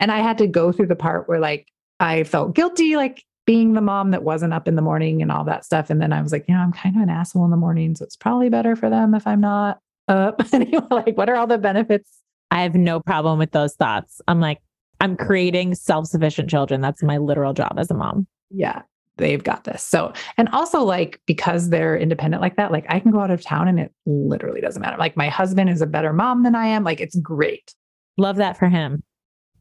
And 0.00 0.10
I 0.10 0.20
had 0.20 0.38
to 0.38 0.46
go 0.46 0.72
through 0.72 0.86
the 0.86 0.96
part 0.96 1.28
where 1.28 1.38
like 1.38 1.68
I 2.00 2.24
felt 2.24 2.54
guilty, 2.54 2.96
like 2.96 3.22
being 3.46 3.74
the 3.74 3.82
mom 3.82 4.10
that 4.12 4.22
wasn't 4.22 4.54
up 4.54 4.66
in 4.66 4.76
the 4.76 4.82
morning 4.82 5.20
and 5.20 5.30
all 5.30 5.44
that 5.44 5.66
stuff. 5.66 5.90
And 5.90 6.00
then 6.00 6.14
I 6.14 6.22
was 6.22 6.32
like, 6.32 6.46
you 6.48 6.54
know, 6.54 6.60
I'm 6.60 6.72
kind 6.72 6.96
of 6.96 7.02
an 7.02 7.10
asshole 7.10 7.44
in 7.44 7.50
the 7.50 7.58
morning. 7.58 7.94
So 7.94 8.04
it's 8.06 8.16
probably 8.16 8.48
better 8.48 8.74
for 8.74 8.88
them 8.88 9.14
if 9.14 9.26
I'm 9.26 9.40
not 9.40 9.80
up. 10.08 10.42
anyway, 10.52 10.80
like, 10.90 11.16
what 11.18 11.28
are 11.28 11.36
all 11.36 11.46
the 11.46 11.58
benefits? 11.58 12.10
I 12.50 12.62
have 12.62 12.74
no 12.74 13.00
problem 13.00 13.38
with 13.38 13.52
those 13.52 13.74
thoughts. 13.74 14.22
I'm 14.26 14.40
like, 14.40 14.60
I'm 15.00 15.14
creating 15.16 15.74
self 15.74 16.06
sufficient 16.06 16.48
children. 16.48 16.80
That's 16.80 17.02
my 17.02 17.18
literal 17.18 17.52
job 17.52 17.74
as 17.76 17.90
a 17.90 17.94
mom. 17.94 18.26
Yeah, 18.50 18.82
they've 19.20 19.44
got 19.44 19.64
this. 19.64 19.82
So, 19.82 20.12
and 20.36 20.48
also 20.48 20.82
like 20.82 21.20
because 21.26 21.70
they're 21.70 21.96
independent 21.96 22.42
like 22.42 22.56
that, 22.56 22.72
like 22.72 22.86
I 22.88 22.98
can 22.98 23.12
go 23.12 23.20
out 23.20 23.30
of 23.30 23.42
town 23.42 23.68
and 23.68 23.78
it 23.78 23.92
literally 24.06 24.60
doesn't 24.60 24.82
matter. 24.82 24.96
Like 24.96 25.16
my 25.16 25.28
husband 25.28 25.70
is 25.70 25.80
a 25.80 25.86
better 25.86 26.12
mom 26.12 26.42
than 26.42 26.54
I 26.54 26.66
am. 26.66 26.82
Like 26.82 27.00
it's 27.00 27.16
great. 27.16 27.74
Love 28.16 28.36
that 28.36 28.58
for 28.58 28.68
him. 28.68 29.02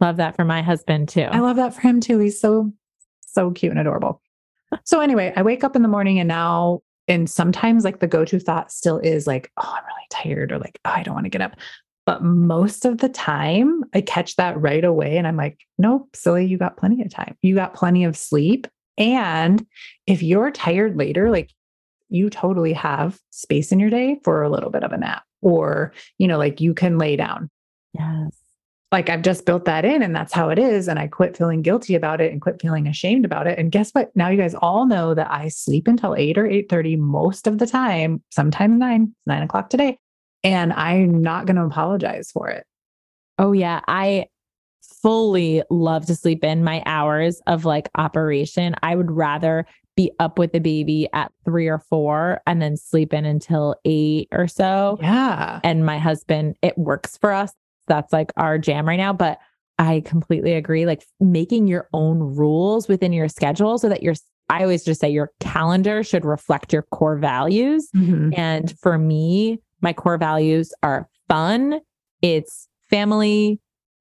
Love 0.01 0.17
that 0.17 0.35
for 0.35 0.45
my 0.45 0.61
husband 0.61 1.09
too. 1.09 1.23
I 1.23 1.39
love 1.39 1.57
that 1.57 1.75
for 1.75 1.81
him 1.81 1.99
too. 1.99 2.17
He's 2.19 2.39
so, 2.39 2.73
so 3.21 3.51
cute 3.51 3.71
and 3.71 3.79
adorable. 3.79 4.21
So 4.85 5.01
anyway, 5.01 5.33
I 5.35 5.41
wake 5.41 5.63
up 5.63 5.75
in 5.75 5.81
the 5.81 5.87
morning 5.87 6.19
and 6.19 6.27
now, 6.27 6.81
and 7.07 7.29
sometimes 7.29 7.83
like 7.83 7.99
the 7.99 8.07
go-to 8.07 8.39
thought 8.39 8.71
still 8.71 8.99
is 8.99 9.27
like, 9.27 9.51
oh, 9.57 9.75
I'm 9.77 9.83
really 9.83 10.07
tired 10.09 10.51
or 10.51 10.59
like, 10.59 10.79
oh, 10.85 10.91
I 10.91 11.03
don't 11.03 11.15
want 11.15 11.25
to 11.25 11.29
get 11.29 11.41
up. 11.41 11.55
But 12.05 12.23
most 12.23 12.85
of 12.85 12.99
the 12.99 13.09
time, 13.09 13.83
I 13.93 14.01
catch 14.01 14.35
that 14.37 14.59
right 14.59 14.83
away. 14.83 15.17
And 15.17 15.27
I'm 15.27 15.35
like, 15.35 15.59
nope, 15.77 16.09
silly, 16.15 16.45
you 16.45 16.57
got 16.57 16.77
plenty 16.77 17.01
of 17.01 17.09
time. 17.11 17.35
You 17.41 17.55
got 17.55 17.73
plenty 17.73 18.03
of 18.03 18.15
sleep. 18.15 18.67
And 18.99 19.65
if 20.05 20.21
you're 20.21 20.51
tired 20.51 20.97
later, 20.97 21.31
like 21.31 21.51
you 22.09 22.29
totally 22.29 22.73
have 22.73 23.19
space 23.31 23.71
in 23.71 23.79
your 23.79 23.89
day 23.89 24.19
for 24.23 24.43
a 24.43 24.49
little 24.49 24.69
bit 24.69 24.83
of 24.83 24.91
a 24.91 24.97
nap, 24.97 25.23
or, 25.41 25.93
you 26.17 26.27
know, 26.27 26.37
like 26.37 26.59
you 26.59 26.73
can 26.73 26.97
lay 26.97 27.15
down. 27.15 27.49
Yes. 27.93 28.37
Like 28.91 29.09
I've 29.09 29.21
just 29.21 29.45
built 29.45 29.65
that 29.65 29.85
in 29.85 30.01
and 30.01 30.15
that's 30.15 30.33
how 30.33 30.49
it 30.49 30.57
is. 30.57 30.87
And 30.87 30.97
I 30.97 31.07
quit 31.07 31.37
feeling 31.37 31.61
guilty 31.61 31.93
about 31.93 32.21
it 32.21 32.31
and 32.31 32.41
quit 32.41 32.59
feeling 32.59 32.87
ashamed 32.87 33.23
about 33.23 33.45
it. 33.45 33.59
And 33.59 33.71
guess 33.71 33.91
what? 33.91 34.09
Now 34.15 34.29
you 34.29 34.37
guys 34.37 34.55
all 34.55 34.87
know 34.87 35.13
that 35.13 35.29
I 35.29 35.47
sleep 35.49 35.87
until 35.87 36.15
8 36.15 36.37
or 36.37 36.43
8.30 36.43 36.97
most 36.97 37.45
of 37.45 37.59
the 37.59 37.67
time, 37.67 38.23
sometimes 38.31 38.79
nine, 38.79 39.15
nine 39.27 39.43
o'clock 39.43 39.69
today. 39.69 39.99
And 40.43 40.73
I'm 40.73 41.21
not 41.21 41.45
going 41.45 41.57
to 41.57 41.65
apologize 41.65 42.31
for 42.31 42.49
it. 42.49 42.65
Oh, 43.37 43.51
yeah. 43.51 43.81
I 43.87 44.25
fully 44.81 45.63
love 45.69 46.05
to 46.07 46.15
sleep 46.15 46.43
in 46.43 46.63
my 46.63 46.83
hours 46.85 47.41
of 47.47 47.65
like 47.65 47.89
operation. 47.95 48.75
I 48.83 48.95
would 48.95 49.11
rather 49.11 49.65
be 49.95 50.11
up 50.19 50.39
with 50.39 50.53
the 50.53 50.59
baby 50.59 51.09
at 51.13 51.31
three 51.43 51.67
or 51.67 51.79
four 51.79 52.41
and 52.47 52.61
then 52.61 52.77
sleep 52.77 53.13
in 53.13 53.25
until 53.25 53.75
eight 53.85 54.29
or 54.31 54.47
so. 54.47 54.97
Yeah. 55.01 55.59
And 55.63 55.85
my 55.85 55.97
husband, 55.97 56.55
it 56.61 56.77
works 56.77 57.17
for 57.17 57.33
us. 57.33 57.53
That's 57.87 58.13
like 58.13 58.31
our 58.37 58.57
jam 58.57 58.87
right 58.87 58.95
now. 58.95 59.13
But 59.13 59.39
I 59.77 60.01
completely 60.05 60.53
agree. 60.53 60.85
Like 60.85 61.03
making 61.19 61.67
your 61.67 61.89
own 61.93 62.19
rules 62.19 62.87
within 62.87 63.11
your 63.11 63.27
schedule 63.27 63.77
so 63.77 63.89
that 63.89 64.03
your, 64.03 64.15
I 64.49 64.61
always 64.61 64.83
just 64.83 65.01
say 65.01 65.09
your 65.09 65.31
calendar 65.39 66.03
should 66.03 66.25
reflect 66.25 66.71
your 66.71 66.83
core 66.83 67.17
values. 67.17 67.89
Mhm. 67.95 68.37
And 68.37 68.77
for 68.79 68.97
me, 68.97 69.59
my 69.81 69.93
core 69.93 70.17
values 70.17 70.73
are 70.83 71.09
fun, 71.27 71.79
it's 72.21 72.67
family, 72.89 73.59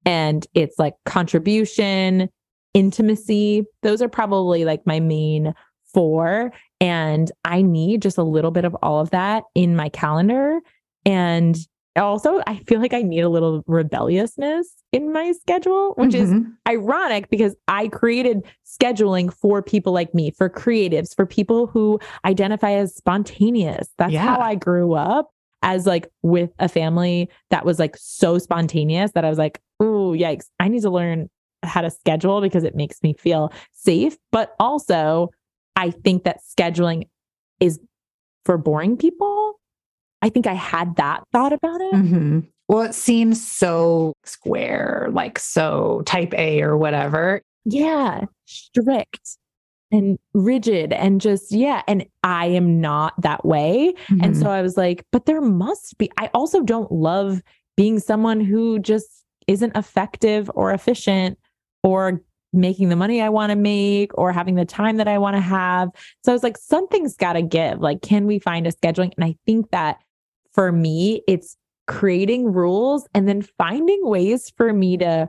and 0.09 0.47
it's 0.55 0.79
like 0.79 0.95
contribution, 1.05 2.29
intimacy. 2.73 3.63
Those 3.83 4.01
are 4.01 4.09
probably 4.09 4.65
like 4.65 4.81
my 4.87 4.99
main 4.99 5.53
four. 5.93 6.51
And 6.81 7.31
I 7.45 7.61
need 7.61 8.01
just 8.01 8.17
a 8.17 8.23
little 8.23 8.49
bit 8.49 8.65
of 8.65 8.75
all 8.81 8.99
of 9.01 9.11
that 9.11 9.43
in 9.53 9.75
my 9.75 9.89
calendar. 9.89 10.61
And 11.05 11.55
also, 11.95 12.41
I 12.47 12.55
feel 12.57 12.79
like 12.79 12.93
I 12.93 13.03
need 13.03 13.19
a 13.19 13.29
little 13.29 13.63
rebelliousness 13.67 14.73
in 14.91 15.13
my 15.13 15.31
schedule, 15.33 15.93
which 15.97 16.15
is 16.15 16.31
Mhm. 16.31 16.53
ironic 16.67 17.29
because 17.29 17.55
I 17.67 17.87
created 17.89 18.43
scheduling 18.65 19.31
for 19.31 19.61
people 19.61 19.93
like 19.93 20.15
me, 20.15 20.31
for 20.31 20.49
creatives, 20.49 21.15
for 21.15 21.27
people 21.27 21.67
who 21.67 21.99
identify 22.25 22.71
as 22.71 22.95
spontaneous. 22.95 23.89
That's 23.99 24.13
Yeah. 24.13 24.21
how 24.23 24.39
I 24.39 24.55
grew 24.55 24.93
up 24.93 25.29
as 25.61 25.85
like 25.85 26.07
with 26.21 26.51
a 26.59 26.69
family 26.69 27.29
that 27.49 27.65
was 27.65 27.79
like 27.79 27.95
so 27.97 28.37
spontaneous 28.37 29.11
that 29.13 29.25
I 29.25 29.29
was 29.29 29.37
like, 29.37 29.59
oh, 29.79 30.13
yikes, 30.17 30.45
I 30.59 30.67
need 30.67 30.81
to 30.83 30.89
learn 30.89 31.29
how 31.63 31.81
to 31.81 31.89
schedule 31.89 32.41
because 32.41 32.63
it 32.63 32.75
makes 32.75 33.01
me 33.03 33.13
feel 33.13 33.51
safe. 33.73 34.17
But 34.31 34.55
also, 34.59 35.29
I 35.75 35.91
think 35.91 36.23
that 36.23 36.39
scheduling 36.41 37.07
is 37.59 37.79
for 38.45 38.57
boring 38.57 38.97
people. 38.97 39.59
I 40.21 40.29
think 40.29 40.47
I 40.47 40.53
had 40.53 40.95
that 40.97 41.23
thought 41.31 41.53
about 41.53 41.81
it. 41.81 41.93
Mm-hmm. 41.93 42.39
Well, 42.67 42.83
it 42.83 42.93
seems 42.93 43.45
so 43.45 44.13
square, 44.25 45.09
like 45.11 45.39
so 45.39 46.03
type 46.05 46.33
A 46.37 46.61
or 46.61 46.77
whatever. 46.77 47.41
yeah, 47.65 48.25
strict 48.45 49.37
and 49.91 50.19
rigid 50.33 50.93
and 50.93 51.19
just, 51.19 51.51
yeah. 51.51 51.81
And 51.87 52.05
I 52.23 52.45
am 52.47 52.79
not 52.79 53.19
that 53.21 53.43
way. 53.45 53.93
And 54.09 54.35
Mhm. 54.35 54.39
so 54.41 54.49
I 54.49 54.61
was 54.61 54.77
like, 54.77 55.05
but 55.11 55.25
there 55.25 55.41
must 55.41 55.97
be. 55.97 56.11
I 56.17 56.29
also 56.33 56.61
don't 56.61 56.91
love 56.91 57.41
being 57.75 57.99
someone 57.99 58.39
who 58.41 58.79
just 58.79 59.25
isn't 59.47 59.75
effective 59.75 60.49
or 60.53 60.71
efficient 60.71 61.37
or 61.83 62.21
making 62.53 62.89
the 62.89 62.95
money 62.95 63.21
I 63.21 63.29
want 63.29 63.51
to 63.51 63.55
make 63.55 64.15
or 64.17 64.31
having 64.31 64.55
the 64.55 64.65
time 64.65 64.97
that 64.97 65.07
I 65.07 65.17
want 65.17 65.35
to 65.35 65.41
have. 65.41 65.89
So 66.23 66.31
I 66.31 66.33
was 66.33 66.43
like, 66.43 66.57
something's 66.57 67.15
got 67.15 67.33
to 67.33 67.41
give. 67.41 67.79
Like, 67.79 68.01
can 68.01 68.25
we 68.25 68.39
find 68.39 68.67
a 68.67 68.71
scheduling? 68.71 69.13
And 69.17 69.23
I 69.23 69.35
think 69.45 69.69
that 69.71 69.97
for 70.53 70.71
me, 70.71 71.21
it's 71.27 71.55
creating 71.87 72.51
rules 72.51 73.07
and 73.13 73.27
then 73.27 73.41
finding 73.41 73.99
ways 74.03 74.51
for 74.57 74.73
me 74.73 74.97
to 74.97 75.27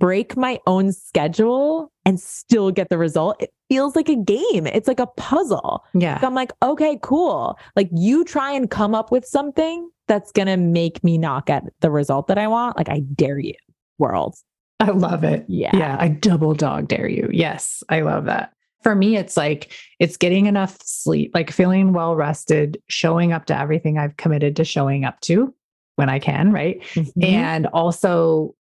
break 0.00 0.36
my 0.36 0.58
own 0.66 0.90
schedule 0.90 1.92
and 2.04 2.18
still 2.18 2.72
get 2.72 2.88
the 2.88 2.98
result. 2.98 3.36
It 3.40 3.52
feels 3.68 3.94
like 3.94 4.08
a 4.08 4.16
game. 4.16 4.66
It's 4.66 4.88
like 4.88 4.98
a 4.98 5.06
puzzle. 5.06 5.84
yeah. 5.94 6.20
So 6.20 6.26
I'm 6.26 6.34
like, 6.34 6.52
okay, 6.62 6.98
cool. 7.02 7.56
Like 7.76 7.88
you 7.92 8.24
try 8.24 8.50
and 8.50 8.68
come 8.68 8.94
up 8.96 9.12
with 9.12 9.24
something 9.24 9.88
that's 10.08 10.32
going 10.32 10.48
to 10.48 10.56
make 10.56 11.04
me 11.04 11.18
not 11.18 11.46
get 11.46 11.62
the 11.80 11.90
result 11.90 12.26
that 12.26 12.38
I 12.38 12.48
want. 12.48 12.76
Like 12.76 12.88
I 12.88 13.00
dare 13.14 13.38
you, 13.38 13.54
world. 13.98 14.34
I 14.80 14.90
love 14.90 15.22
it. 15.22 15.44
Yeah. 15.46 15.76
Yeah. 15.76 15.96
I 16.00 16.08
double 16.08 16.54
dog 16.54 16.88
dare 16.88 17.06
you. 17.08 17.28
Yes. 17.30 17.84
I 17.90 18.00
love 18.00 18.24
that. 18.24 18.52
For 18.82 18.94
me, 18.94 19.18
it's 19.18 19.36
like 19.36 19.70
it's 19.98 20.16
getting 20.16 20.46
enough 20.46 20.78
sleep, 20.82 21.32
like 21.34 21.50
feeling 21.50 21.92
well 21.92 22.16
rested, 22.16 22.80
showing 22.88 23.30
up 23.32 23.44
to 23.46 23.56
everything 23.58 23.98
I've 23.98 24.16
committed 24.16 24.56
to 24.56 24.64
showing 24.64 25.04
up 25.04 25.20
to 25.20 25.54
when 25.96 26.08
I 26.08 26.18
can, 26.18 26.50
right? 26.50 26.80
Mhm. 26.94 27.22
And 27.22 27.66
also, 27.66 28.54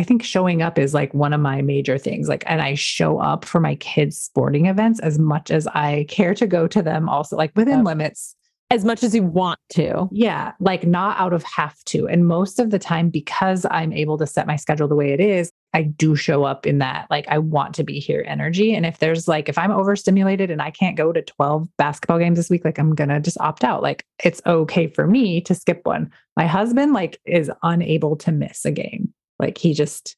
I 0.00 0.02
think 0.02 0.22
showing 0.22 0.62
up 0.62 0.78
is 0.78 0.94
like 0.94 1.12
one 1.12 1.32
of 1.34 1.40
my 1.40 1.60
major 1.62 1.98
things. 1.98 2.26
Like, 2.28 2.42
and 2.46 2.62
I 2.62 2.74
show 2.74 3.18
up 3.18 3.44
for 3.44 3.60
my 3.60 3.74
kids' 3.76 4.16
sporting 4.18 4.66
events 4.66 4.98
as 5.00 5.18
much 5.18 5.50
as 5.50 5.66
I 5.68 6.06
care 6.08 6.34
to 6.34 6.46
go 6.46 6.66
to 6.68 6.82
them, 6.82 7.08
also, 7.08 7.36
like 7.36 7.52
within 7.54 7.78
Yep. 7.78 7.86
limits. 7.86 8.34
as 8.72 8.84
much 8.84 9.02
as 9.02 9.12
you 9.16 9.24
want 9.24 9.58
to. 9.70 10.08
Yeah, 10.12 10.52
like 10.60 10.86
not 10.86 11.18
out 11.18 11.32
of 11.32 11.42
have 11.42 11.76
to. 11.86 12.06
And 12.06 12.28
most 12.28 12.60
of 12.60 12.70
the 12.70 12.78
time, 12.78 13.10
because 13.10 13.66
I'm 13.68 13.92
able 13.92 14.16
to 14.18 14.28
set 14.28 14.46
my 14.46 14.54
schedule 14.54 14.86
the 14.86 14.94
way 14.94 15.12
it 15.12 15.18
is, 15.18 15.50
I 15.74 15.82
do 15.82 16.14
show 16.14 16.44
up 16.44 16.66
in 16.68 16.78
that, 16.78 17.08
like, 17.10 17.26
I 17.26 17.38
want 17.38 17.74
to 17.74 17.82
be 17.84 17.98
here 17.98 18.24
energy. 18.28 18.72
And 18.72 18.86
if 18.86 18.98
there's 19.00 19.26
like, 19.26 19.48
if 19.48 19.58
I'm 19.58 19.72
overstimulated 19.72 20.52
and 20.52 20.62
I 20.62 20.70
can't 20.70 20.96
go 20.96 21.12
to 21.12 21.20
12 21.20 21.66
basketball 21.78 22.20
games 22.20 22.38
this 22.38 22.48
week, 22.48 22.64
like, 22.64 22.78
I'm 22.78 22.94
going 22.94 23.10
to 23.10 23.18
just 23.18 23.40
opt 23.40 23.64
out. 23.64 23.82
Like, 23.82 24.04
it's 24.22 24.40
okay 24.46 24.86
for 24.86 25.04
me 25.04 25.40
to 25.42 25.54
skip 25.54 25.80
one. 25.84 26.08
My 26.36 26.46
husband, 26.46 26.92
like, 26.92 27.18
is 27.24 27.50
unable 27.64 28.14
to 28.18 28.30
miss 28.30 28.64
a 28.64 28.70
game. 28.70 29.12
Like, 29.40 29.58
he 29.58 29.74
just 29.74 30.16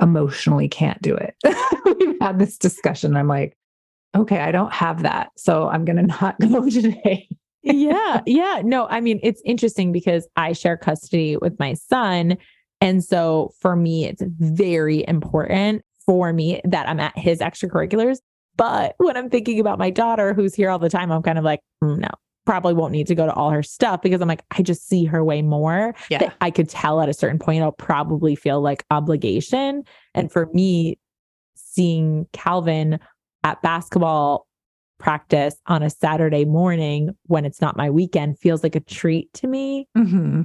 emotionally 0.00 0.68
can't 0.68 1.00
do 1.00 1.14
it. 1.14 1.34
We've 1.98 2.16
had 2.20 2.38
this 2.38 2.58
discussion. 2.58 3.16
I'm 3.16 3.28
like, 3.28 3.56
okay, 4.16 4.40
I 4.40 4.52
don't 4.52 4.72
have 4.72 5.02
that. 5.02 5.30
So 5.36 5.68
I'm 5.68 5.84
going 5.84 5.96
to 6.02 6.02
not 6.02 6.38
go 6.40 6.68
today. 6.70 7.28
yeah. 7.62 8.20
Yeah. 8.26 8.62
No, 8.64 8.86
I 8.88 9.00
mean, 9.00 9.20
it's 9.22 9.42
interesting 9.44 9.92
because 9.92 10.26
I 10.36 10.52
share 10.52 10.76
custody 10.76 11.36
with 11.36 11.58
my 11.58 11.74
son. 11.74 12.36
And 12.80 13.02
so 13.02 13.52
for 13.60 13.76
me, 13.76 14.06
it's 14.06 14.22
very 14.26 15.04
important 15.06 15.82
for 16.04 16.32
me 16.32 16.60
that 16.64 16.88
I'm 16.88 17.00
at 17.00 17.16
his 17.16 17.40
extracurriculars. 17.40 18.18
But 18.56 18.94
when 18.98 19.16
I'm 19.16 19.30
thinking 19.30 19.58
about 19.58 19.78
my 19.78 19.90
daughter 19.90 20.34
who's 20.34 20.54
here 20.54 20.70
all 20.70 20.78
the 20.78 20.90
time, 20.90 21.10
I'm 21.10 21.22
kind 21.22 21.38
of 21.38 21.44
like, 21.44 21.60
"Mm, 21.82 21.98
no, 21.98 22.08
probably 22.44 22.74
won't 22.74 22.92
need 22.92 23.06
to 23.06 23.14
go 23.14 23.26
to 23.26 23.32
all 23.32 23.50
her 23.50 23.62
stuff 23.62 24.02
because 24.02 24.20
I'm 24.20 24.28
like, 24.28 24.44
I 24.56 24.62
just 24.62 24.88
see 24.88 25.04
her 25.04 25.24
way 25.24 25.42
more. 25.42 25.94
Yeah. 26.10 26.18
That 26.18 26.34
I 26.40 26.50
could 26.50 26.68
tell 26.68 27.00
at 27.00 27.08
a 27.08 27.14
certain 27.14 27.38
point, 27.38 27.62
I'll 27.62 27.72
probably 27.72 28.34
feel 28.36 28.60
like 28.60 28.84
obligation. 28.90 29.82
And 30.14 30.30
for 30.30 30.46
me, 30.52 30.98
seeing 31.54 32.26
Calvin 32.32 32.98
at 33.42 33.60
basketball 33.62 34.46
practice 34.98 35.56
on 35.66 35.82
a 35.82 35.90
Saturday 35.90 36.44
morning 36.44 37.10
when 37.26 37.44
it's 37.44 37.60
not 37.60 37.76
my 37.76 37.90
weekend 37.90 38.38
feels 38.38 38.62
like 38.62 38.76
a 38.76 38.80
treat 38.80 39.32
to 39.34 39.46
me. 39.46 39.88
hmm 39.94 40.42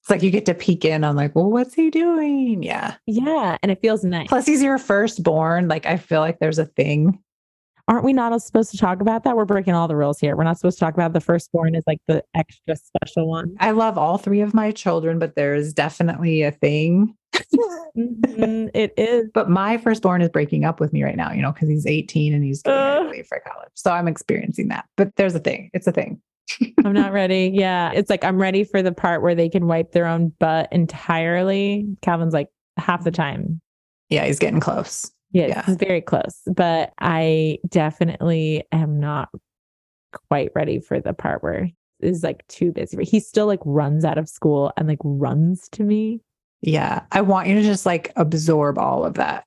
It's 0.00 0.10
like 0.10 0.22
you 0.22 0.30
get 0.30 0.46
to 0.46 0.54
peek 0.54 0.84
in 0.84 1.04
on 1.04 1.14
like, 1.14 1.34
well, 1.36 1.50
what's 1.50 1.74
he 1.74 1.90
doing? 1.90 2.62
Yeah. 2.62 2.94
Yeah. 3.06 3.58
And 3.62 3.70
it 3.70 3.80
feels 3.80 4.04
nice. 4.04 4.28
Plus, 4.28 4.46
he's 4.46 4.62
your 4.62 4.78
firstborn. 4.78 5.68
Like, 5.68 5.86
I 5.86 5.96
feel 5.96 6.20
like 6.20 6.38
there's 6.38 6.58
a 6.58 6.66
thing. 6.66 7.18
Aren't 7.88 8.04
we 8.04 8.12
not 8.12 8.40
supposed 8.42 8.70
to 8.70 8.78
talk 8.78 9.00
about 9.00 9.24
that? 9.24 9.36
We're 9.36 9.44
breaking 9.44 9.74
all 9.74 9.88
the 9.88 9.96
rules 9.96 10.20
here. 10.20 10.36
We're 10.36 10.44
not 10.44 10.58
supposed 10.58 10.78
to 10.78 10.84
talk 10.84 10.94
about 10.94 11.12
the 11.12 11.20
firstborn 11.20 11.74
is 11.74 11.82
like 11.86 11.98
the 12.06 12.22
extra 12.34 12.76
special 12.76 13.28
one. 13.28 13.56
I 13.58 13.72
love 13.72 13.98
all 13.98 14.18
three 14.18 14.40
of 14.40 14.54
my 14.54 14.70
children, 14.70 15.18
but 15.18 15.34
there's 15.34 15.72
definitely 15.72 16.42
a 16.42 16.52
thing. 16.52 17.16
Mhm, 17.94 18.70
it 18.72 18.94
is. 18.96 19.28
But 19.34 19.50
my 19.50 19.76
firstborn 19.76 20.22
is 20.22 20.30
breaking 20.30 20.64
up 20.64 20.80
with 20.80 20.94
me 20.94 21.02
right 21.02 21.16
now, 21.16 21.30
you 21.32 21.42
know, 21.42 21.52
because 21.52 21.68
he's 21.68 21.84
18 21.86 22.32
and 22.32 22.42
he's 22.42 22.62
getting 22.62 22.80
ready 22.80 23.04
to 23.04 23.10
leave 23.10 23.26
for 23.26 23.38
college. 23.46 23.68
So 23.74 23.90
I'm 23.90 24.08
experiencing 24.08 24.68
that. 24.68 24.86
But 24.96 25.14
there's 25.16 25.34
a 25.34 25.40
thing. 25.40 25.68
It's 25.74 25.86
a 25.86 25.92
thing. 25.92 26.20
I'm 26.84 26.94
not 26.94 27.12
ready. 27.12 27.50
Yeah. 27.54 27.92
It's 27.92 28.08
like 28.08 28.24
I'm 28.24 28.40
ready 28.40 28.64
for 28.64 28.80
the 28.82 28.92
part 28.92 29.20
where 29.22 29.34
they 29.34 29.50
can 29.50 29.66
wipe 29.66 29.92
their 29.92 30.06
own 30.06 30.32
butt 30.38 30.68
entirely. 30.72 31.86
Calvin's 32.00 32.32
like 32.32 32.48
half 32.78 33.04
the 33.04 33.10
time. 33.10 33.60
Yeah, 34.08 34.24
he's 34.24 34.38
getting 34.38 34.60
close. 34.60 35.10
Yeah, 35.32 35.46
Yeah. 35.46 35.64
it's 35.66 35.82
very 35.82 36.00
close. 36.00 36.40
But 36.46 36.92
I 37.00 37.58
definitely 37.68 38.64
am 38.72 39.00
not 39.00 39.28
quite 40.28 40.50
ready 40.54 40.78
for 40.78 41.00
the 41.00 41.12
part 41.12 41.42
where 41.42 41.68
is 42.00 42.22
like 42.22 42.46
too 42.48 42.72
busy. 42.72 43.02
He 43.04 43.20
still 43.20 43.46
like 43.46 43.60
runs 43.64 44.04
out 44.04 44.18
of 44.18 44.28
school 44.28 44.72
and 44.76 44.88
like 44.88 44.98
runs 45.02 45.68
to 45.70 45.82
me. 45.84 46.20
Yeah. 46.60 47.02
I 47.12 47.20
want 47.22 47.48
you 47.48 47.54
to 47.56 47.62
just 47.62 47.86
like 47.86 48.12
absorb 48.16 48.78
all 48.78 49.04
of 49.04 49.14
that. 49.14 49.44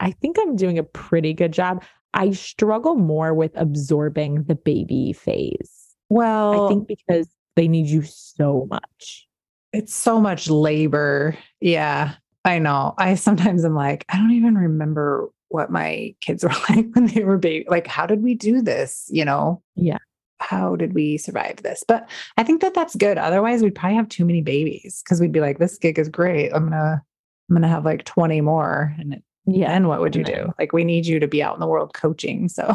I 0.00 0.10
think 0.10 0.36
I'm 0.40 0.56
doing 0.56 0.78
a 0.78 0.82
pretty 0.82 1.32
good 1.32 1.52
job. 1.52 1.84
I 2.14 2.32
struggle 2.32 2.96
more 2.96 3.32
with 3.34 3.52
absorbing 3.54 4.44
the 4.44 4.54
baby 4.54 5.12
phase. 5.12 5.70
Well, 6.08 6.66
I 6.66 6.68
think 6.68 6.88
because 6.88 7.28
they 7.56 7.68
need 7.68 7.86
you 7.86 8.02
so 8.02 8.66
much. 8.68 9.28
It's 9.72 9.94
so 9.94 10.20
much 10.20 10.50
labor. 10.50 11.36
Yeah, 11.60 12.14
I 12.44 12.58
know. 12.58 12.94
I 12.98 13.14
sometimes 13.14 13.64
am 13.64 13.74
like, 13.74 14.04
I 14.08 14.16
don't 14.16 14.32
even 14.32 14.56
remember 14.56 15.28
what 15.48 15.70
my 15.70 16.14
kids 16.20 16.42
were 16.42 16.50
like 16.68 16.86
when 16.94 17.06
they 17.06 17.24
were 17.24 17.38
baby. 17.38 17.64
Like, 17.68 17.86
how 17.86 18.06
did 18.06 18.22
we 18.22 18.34
do 18.34 18.62
this? 18.62 19.06
You 19.10 19.24
know? 19.24 19.62
Yeah. 19.76 19.98
How 20.40 20.74
did 20.74 20.92
we 20.94 21.18
survive 21.18 21.58
this? 21.62 21.84
But 21.86 22.08
I 22.36 22.42
think 22.42 22.62
that 22.62 22.74
that's 22.74 22.96
good. 22.96 23.16
Otherwise, 23.16 23.62
we'd 23.62 23.76
probably 23.76 23.96
have 23.96 24.08
too 24.08 24.24
many 24.24 24.42
babies 24.42 25.00
because 25.04 25.20
we'd 25.20 25.30
be 25.30 25.40
like, 25.40 25.58
this 25.58 25.78
gig 25.78 25.98
is 26.00 26.08
great. 26.08 26.50
I'm 26.52 26.64
gonna, 26.64 27.00
I'm 27.48 27.54
gonna 27.54 27.68
have 27.68 27.84
like 27.84 28.04
20 28.04 28.40
more, 28.40 28.92
and 28.98 29.14
it, 29.14 29.22
Yeah. 29.46 29.70
And 29.70 29.86
what 29.86 30.00
would 30.00 30.16
you 30.16 30.24
do? 30.24 30.52
Like, 30.58 30.72
we 30.72 30.82
need 30.82 31.06
you 31.06 31.20
to 31.20 31.28
be 31.28 31.42
out 31.44 31.54
in 31.54 31.60
the 31.60 31.68
world 31.68 31.94
coaching. 31.94 32.48
So 32.48 32.74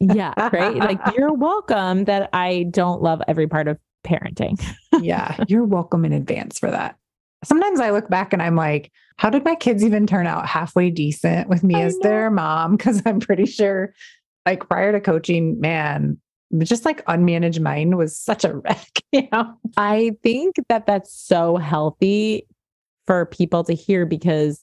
Yeah. 0.00 0.34
Right. 0.52 0.76
like 0.76 0.98
you're 1.16 1.32
welcome 1.32 2.04
that 2.06 2.30
I 2.32 2.64
don't 2.70 3.00
love 3.00 3.22
every 3.28 3.46
part 3.46 3.68
of 3.68 3.78
parenting. 4.04 4.60
yeah, 5.00 5.36
you're 5.46 5.64
welcome 5.64 6.04
in 6.04 6.12
advance 6.12 6.58
for 6.58 6.70
that. 6.70 6.96
Sometimes 7.44 7.80
I 7.80 7.90
look 7.90 8.08
back 8.08 8.32
and 8.32 8.42
I'm 8.42 8.56
like, 8.56 8.90
how 9.16 9.30
did 9.30 9.44
my 9.44 9.54
kids 9.54 9.84
even 9.84 10.06
turn 10.06 10.26
out 10.26 10.46
halfway 10.46 10.90
decent 10.90 11.48
with 11.48 11.62
me 11.62 11.76
I 11.76 11.82
as 11.82 11.98
their 11.98 12.30
mom? 12.30 12.72
Because 12.76 13.02
I'm 13.06 13.20
pretty 13.20 13.46
sure, 13.46 13.94
like, 14.46 14.68
prior 14.68 14.92
to 14.92 15.00
coaching, 15.00 15.60
man, 15.60 16.18
just 16.58 16.84
like 16.84 17.04
unmanaged 17.06 17.60
mind 17.60 17.96
was 17.96 18.18
such 18.18 18.44
a 18.44 18.54
wreck, 18.64 18.90
you 19.12 19.28
know? 19.32 19.54
I 19.76 20.12
think 20.22 20.56
that 20.68 20.86
that's 20.86 21.12
so 21.12 21.56
healthy 21.56 22.46
for 23.06 23.26
people 23.26 23.64
to 23.64 23.74
hear 23.74 24.06
because 24.06 24.62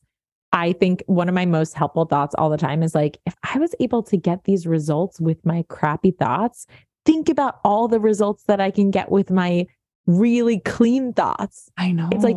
I 0.53 0.71
think 0.73 1.03
one 1.07 1.27
of 1.27 1.35
my 1.35 1.45
most 1.45 1.73
helpful 1.73 2.05
thoughts 2.05 2.33
all 2.37 2.49
the 2.49 2.57
time 2.57 2.81
is 2.81 2.95
like, 2.95 3.17
if 3.25 3.35
I 3.53 3.59
was 3.59 3.75
able 3.79 4.03
to 4.03 4.17
get 4.17 4.45
these 4.45 4.65
results 4.65 5.19
with 5.19 5.45
my 5.45 5.65
crappy 5.67 6.11
thoughts, 6.11 6.65
think 7.05 7.27
about 7.27 7.59
all 7.63 7.87
the 7.87 7.99
results 7.99 8.43
that 8.43 8.61
I 8.61 8.71
can 8.71 8.89
get 8.89 9.11
with 9.11 9.29
my 9.29 9.67
really 10.07 10.59
clean 10.59 11.13
thoughts. 11.13 11.69
I 11.77 11.91
know. 11.91 12.09
It's 12.11 12.23
like- 12.23 12.35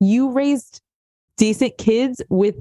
You 0.00 0.30
raised 0.32 0.82
decent 1.36 1.78
kids 1.78 2.20
with 2.28 2.56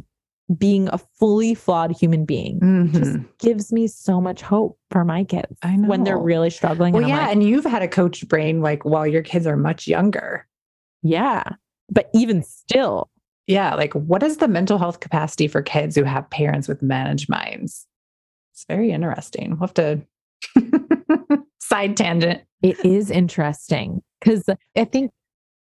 being 0.58 0.88
a 0.90 0.98
fully 0.98 1.54
flawed 1.56 1.92
human 1.92 2.24
being. 2.24 2.60
Just 2.94 3.14
Mhm. 3.14 3.26
gives 3.40 3.74
me 3.74 3.88
so 3.88 4.22
much 4.22 4.42
hope 4.42 4.78
for 4.92 5.04
my 5.04 5.24
kids 5.24 5.58
I 5.64 5.76
know. 5.76 5.88
when 5.90 6.04
they're 6.04 6.20
really 6.20 6.50
struggling. 6.52 6.94
well, 6.94 7.02
and 7.02 7.10
yeah. 7.10 7.22
like, 7.24 7.32
and 7.32 7.44
you've 7.44 7.66
had 7.66 7.82
a 7.82 7.88
coach 7.88 8.28
brain 8.28 8.62
like 8.62 8.86
while 8.86 9.08
your 9.08 9.24
kids 9.24 9.48
are 9.48 9.58
much 9.58 9.88
younger. 9.88 10.48
yeah. 11.02 11.44
But 11.92 12.10
even 12.14 12.42
still, 12.44 13.10
Yeah. 13.48 13.76
Like, 13.76 13.94
what 13.94 14.24
is 14.24 14.38
the 14.38 14.48
mental 14.48 14.78
health 14.80 15.00
capacity 15.02 15.48
for 15.48 15.62
kids 15.62 15.96
who 15.96 16.04
have 16.04 16.28
parents 16.32 16.68
with 16.68 16.82
managed 16.82 17.30
minds? 17.30 17.86
It's 18.54 18.66
very 18.68 18.92
interesting. 18.92 19.52
We'll 19.52 19.68
have 19.68 19.74
to 19.76 20.02
side 21.60 21.98
tangent. 21.98 22.42
It 22.62 22.84
is 22.86 23.12
interesting 23.12 24.02
because 24.20 24.48
I 24.76 24.86
think 24.86 25.12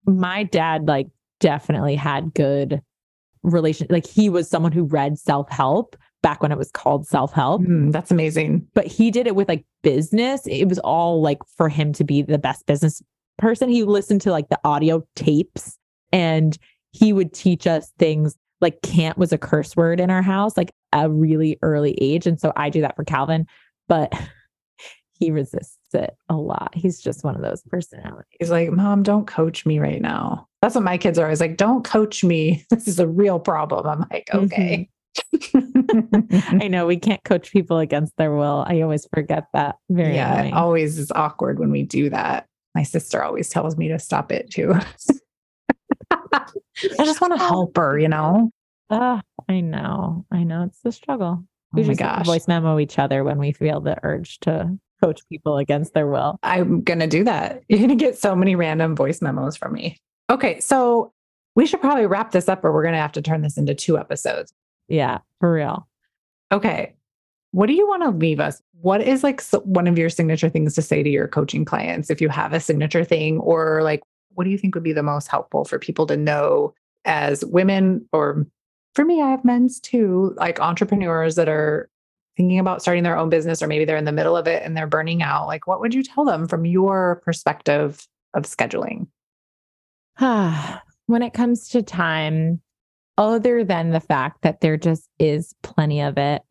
my 0.06 0.44
dad 0.44 0.86
like 0.86 1.08
definitely 1.40 1.96
had 1.96 2.34
good 2.34 2.80
relation. 3.42 3.86
Like 3.90 4.06
he 4.06 4.28
was 4.28 4.48
someone 4.48 4.72
who 4.72 4.84
read 4.84 5.18
self 5.18 5.48
help 5.50 5.96
back 6.22 6.40
when 6.42 6.52
it 6.52 6.58
was 6.58 6.70
called 6.70 7.06
self 7.06 7.32
help, 7.32 7.62
Mm, 7.62 7.90
that's 7.92 8.10
amazing. 8.12 8.66
but 8.74 8.86
he 8.86 9.10
did 9.10 9.26
it 9.26 9.34
with 9.34 9.48
like 9.48 9.64
business. 9.82 10.46
It 10.46 10.66
was 10.68 10.78
all 10.80 11.20
like 11.20 11.38
for 11.56 11.68
him 11.68 11.92
to 11.94 12.04
be 12.04 12.22
the 12.22 12.38
best 12.38 12.66
business 12.66 13.02
person. 13.38 13.68
He 13.68 13.82
listened 13.82 14.20
to 14.22 14.30
like 14.30 14.48
the 14.48 14.60
audio 14.64 15.02
tapes 15.16 15.76
and 16.12 16.56
he 16.92 17.12
would 17.12 17.32
teach 17.32 17.66
us 17.66 17.90
things 17.98 18.36
like 18.60 18.80
can't 18.82 19.18
was 19.18 19.32
a 19.32 19.38
curse 19.38 19.74
word 19.74 19.98
in 19.98 20.10
our 20.10 20.22
house, 20.22 20.56
like 20.56 20.70
a 20.92 21.10
really 21.10 21.58
early 21.62 21.98
age. 22.00 22.28
And 22.28 22.38
so 22.40 22.52
I 22.54 22.70
do 22.70 22.82
that 22.82 22.94
for 22.94 23.02
Calvin, 23.02 23.46
but 23.88 24.12
he 25.18 25.32
resists 25.32 25.78
it 25.94 26.16
a 26.28 26.34
lot. 26.34 26.72
He's 26.74 27.00
just 27.00 27.24
one 27.24 27.36
of 27.36 27.42
those 27.42 27.62
personalities. 27.62 28.36
He's 28.38 28.50
like, 28.50 28.70
Mom, 28.70 29.02
don't 29.02 29.26
coach 29.26 29.66
me 29.66 29.78
right 29.78 30.00
now. 30.00 30.48
That's 30.60 30.74
what 30.74 30.84
my 30.84 30.98
kids 30.98 31.18
are 31.18 31.24
always 31.24 31.40
like, 31.40 31.56
don't 31.56 31.84
coach 31.84 32.24
me. 32.24 32.64
This 32.70 32.88
is 32.88 32.98
a 32.98 33.06
real 33.06 33.38
problem. 33.38 33.86
I'm 33.86 34.06
like, 34.10 34.28
okay. 34.32 34.88
I 35.54 36.68
know 36.68 36.86
we 36.86 36.96
can't 36.96 37.22
coach 37.24 37.52
people 37.52 37.78
against 37.78 38.16
their 38.16 38.34
will. 38.34 38.64
I 38.66 38.80
always 38.80 39.06
forget 39.12 39.44
that. 39.52 39.76
Very 39.90 40.14
yeah, 40.14 40.42
it 40.42 40.54
always 40.54 40.98
is 40.98 41.12
awkward 41.12 41.58
when 41.58 41.70
we 41.70 41.82
do 41.82 42.10
that. 42.10 42.46
My 42.74 42.82
sister 42.82 43.22
always 43.22 43.50
tells 43.50 43.76
me 43.76 43.88
to 43.88 43.98
stop 43.98 44.32
it 44.32 44.50
too. 44.50 44.74
I 46.32 47.04
just 47.04 47.20
want 47.20 47.34
to 47.34 47.38
help 47.38 47.76
her, 47.76 47.98
you 47.98 48.08
know? 48.08 48.50
Ah, 48.90 49.20
I 49.48 49.60
know. 49.60 50.24
I 50.30 50.44
know. 50.44 50.64
It's 50.64 50.80
the 50.80 50.92
struggle. 50.92 51.44
Oh 51.44 51.46
We 51.72 51.84
my 51.84 51.94
just 51.94 52.26
voice 52.26 52.48
memo 52.48 52.78
each 52.78 52.98
other 52.98 53.24
when 53.24 53.38
we 53.38 53.52
feel 53.52 53.80
the 53.80 53.96
urge 54.02 54.38
to 54.40 54.78
coach 55.02 55.20
people 55.28 55.58
against 55.58 55.94
their 55.94 56.06
will. 56.06 56.38
I'm 56.42 56.82
going 56.82 57.00
to 57.00 57.06
do 57.06 57.24
that. 57.24 57.62
You're 57.68 57.78
going 57.78 57.88
to 57.90 57.94
get 57.94 58.18
so 58.18 58.34
many 58.34 58.54
random 58.54 58.94
voice 58.94 59.20
memos 59.20 59.56
from 59.56 59.72
me. 59.72 59.98
Okay. 60.30 60.60
So 60.60 61.12
we 61.54 61.66
should 61.66 61.80
probably 61.80 62.06
wrap 62.06 62.30
this 62.30 62.48
up 62.48 62.64
or 62.64 62.72
we're 62.72 62.82
going 62.82 62.94
to 62.94 63.00
have 63.00 63.12
to 63.12 63.22
turn 63.22 63.42
this 63.42 63.58
into 63.58 63.74
two 63.74 63.98
episodes. 63.98 64.52
Yeah, 64.88 65.18
for 65.40 65.52
real. 65.52 65.88
Okay. 66.50 66.94
What 67.50 67.66
do 67.66 67.74
you 67.74 67.86
want 67.86 68.02
to 68.02 68.10
leave 68.10 68.40
us? 68.40 68.62
What 68.80 69.02
is 69.02 69.22
like 69.22 69.42
one 69.64 69.86
of 69.86 69.98
your 69.98 70.08
signature 70.08 70.48
things 70.48 70.74
to 70.74 70.82
say 70.82 71.02
to 71.02 71.10
your 71.10 71.28
coaching 71.28 71.64
clients 71.64 72.10
if 72.10 72.20
you 72.20 72.28
have 72.28 72.52
a 72.52 72.60
signature 72.60 73.04
thing 73.04 73.38
or 73.38 73.82
like 73.82 74.00
what 74.34 74.44
do 74.44 74.50
you 74.50 74.58
think 74.58 74.74
would 74.74 74.82
be 74.82 74.94
the 74.94 75.02
most 75.02 75.28
helpful 75.28 75.64
for 75.64 75.78
people 75.78 76.06
to 76.06 76.16
know 76.16 76.74
as 77.04 77.44
women 77.44 78.06
or 78.12 78.46
for 78.94 79.04
me 79.04 79.20
I 79.20 79.30
have 79.30 79.44
men's 79.44 79.80
too, 79.80 80.34
like 80.36 80.60
entrepreneurs 80.60 81.34
that 81.36 81.48
are 81.48 81.88
thinking 82.36 82.58
about 82.58 82.82
starting 82.82 83.02
their 83.02 83.16
own 83.16 83.28
business 83.28 83.62
or 83.62 83.66
maybe 83.66 83.84
they're 83.84 83.96
in 83.96 84.04
the 84.04 84.12
middle 84.12 84.36
of 84.36 84.46
it 84.46 84.62
and 84.62 84.76
they're 84.76 84.86
burning 84.86 85.22
out. 85.22 85.46
Like 85.46 85.66
what 85.66 85.80
would 85.80 85.94
you 85.94 86.02
tell 86.02 86.24
them 86.24 86.48
from 86.48 86.64
your 86.64 87.20
perspective 87.24 88.06
of 88.34 88.44
scheduling? 88.44 89.08
when 90.18 91.22
it 91.22 91.34
comes 91.34 91.68
to 91.70 91.82
time, 91.82 92.60
other 93.18 93.64
than 93.64 93.90
the 93.90 94.00
fact 94.00 94.42
that 94.42 94.60
there 94.60 94.76
just 94.76 95.08
is 95.18 95.54
plenty 95.62 96.00
of 96.00 96.16
it 96.16 96.42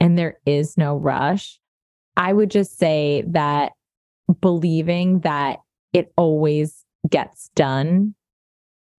and 0.00 0.18
there 0.18 0.38
is 0.44 0.76
no 0.76 0.96
rush, 0.96 1.58
I 2.16 2.32
would 2.32 2.50
just 2.50 2.78
say 2.78 3.24
that 3.28 3.72
believing 4.40 5.20
that 5.20 5.60
it 5.92 6.12
always 6.16 6.84
gets 7.08 7.50
done 7.54 8.14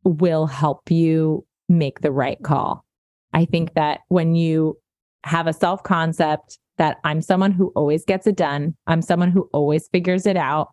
will 0.04 0.48
help 0.48 0.92
you 0.92 1.46
make 1.70 2.02
the 2.02 2.12
right 2.12 2.42
call. 2.42 2.86
I 3.34 3.46
think 3.46 3.74
that 3.74 4.02
when 4.10 4.36
you 4.36 4.78
have 5.24 5.48
a 5.48 5.54
self 5.54 5.84
concept 5.84 6.60
that 6.78 6.98
I'm 7.04 7.22
someone 7.22 7.52
who 7.52 7.72
always 7.76 8.04
gets 8.04 8.28
it 8.28 8.36
done, 8.36 8.76
I'm 8.88 9.02
someone 9.02 9.32
who 9.32 9.50
always 9.54 9.88
figures 9.90 10.26
it 10.26 10.38
out, 10.38 10.70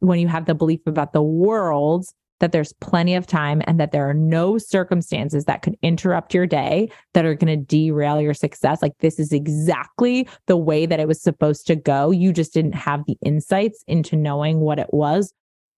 when 0.00 0.18
you 0.18 0.28
have 0.28 0.46
the 0.46 0.54
belief 0.54 0.80
about 0.86 1.12
the 1.12 1.22
world 1.22 2.06
that 2.40 2.52
there's 2.52 2.72
plenty 2.74 3.14
of 3.14 3.26
time 3.26 3.62
and 3.66 3.78
that 3.80 3.92
there 3.92 4.08
are 4.08 4.14
no 4.14 4.58
circumstances 4.58 5.44
that 5.44 5.62
could 5.62 5.76
interrupt 5.82 6.34
your 6.34 6.46
day 6.46 6.90
that 7.14 7.24
are 7.24 7.34
going 7.34 7.58
to 7.58 7.64
derail 7.64 8.20
your 8.20 8.34
success. 8.34 8.82
Like 8.82 8.98
this 8.98 9.18
is 9.18 9.32
exactly 9.32 10.28
the 10.46 10.56
way 10.56 10.84
that 10.84 11.00
it 11.00 11.08
was 11.08 11.22
supposed 11.22 11.66
to 11.68 11.76
go. 11.76 12.10
You 12.10 12.32
just 12.32 12.52
didn't 12.52 12.74
have 12.74 13.04
the 13.06 13.16
insights 13.24 13.84
into 13.86 14.16
knowing 14.16 14.60
what 14.60 14.78
it 14.78 14.92
was. 14.92 15.32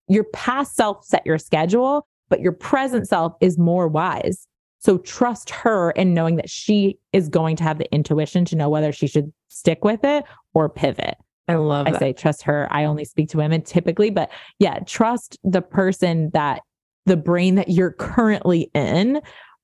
Your 0.08 0.24
past 0.32 0.74
self 0.74 1.04
set 1.04 1.24
your 1.26 1.38
schedule, 1.38 2.06
but 2.28 2.40
your 2.40 2.52
present 2.52 3.06
self 3.06 3.34
is 3.40 3.58
more 3.58 3.86
wise. 3.86 4.48
So 4.86 4.98
trust 4.98 5.50
her 5.50 5.90
in 5.90 6.14
knowing 6.14 6.36
that 6.36 6.48
she 6.48 7.00
is 7.12 7.28
going 7.28 7.56
to 7.56 7.64
have 7.64 7.78
the 7.78 7.92
intuition 7.92 8.44
to 8.44 8.54
know 8.54 8.68
whether 8.68 8.92
she 8.92 9.08
should 9.08 9.32
stick 9.48 9.84
with 9.84 10.04
it 10.04 10.22
or 10.54 10.68
pivot. 10.68 11.16
I 11.48 11.56
love 11.56 11.88
I 11.88 11.90
that. 11.90 11.98
say 11.98 12.12
trust 12.12 12.42
her. 12.42 12.68
I 12.70 12.84
only 12.84 13.04
speak 13.04 13.28
to 13.30 13.38
women 13.38 13.62
typically, 13.62 14.10
but 14.10 14.30
yeah, 14.60 14.78
trust 14.86 15.38
the 15.42 15.60
person 15.60 16.30
that 16.34 16.60
the 17.04 17.16
brain 17.16 17.56
that 17.56 17.68
you're 17.68 17.94
currently 17.94 18.70
in, 18.74 19.20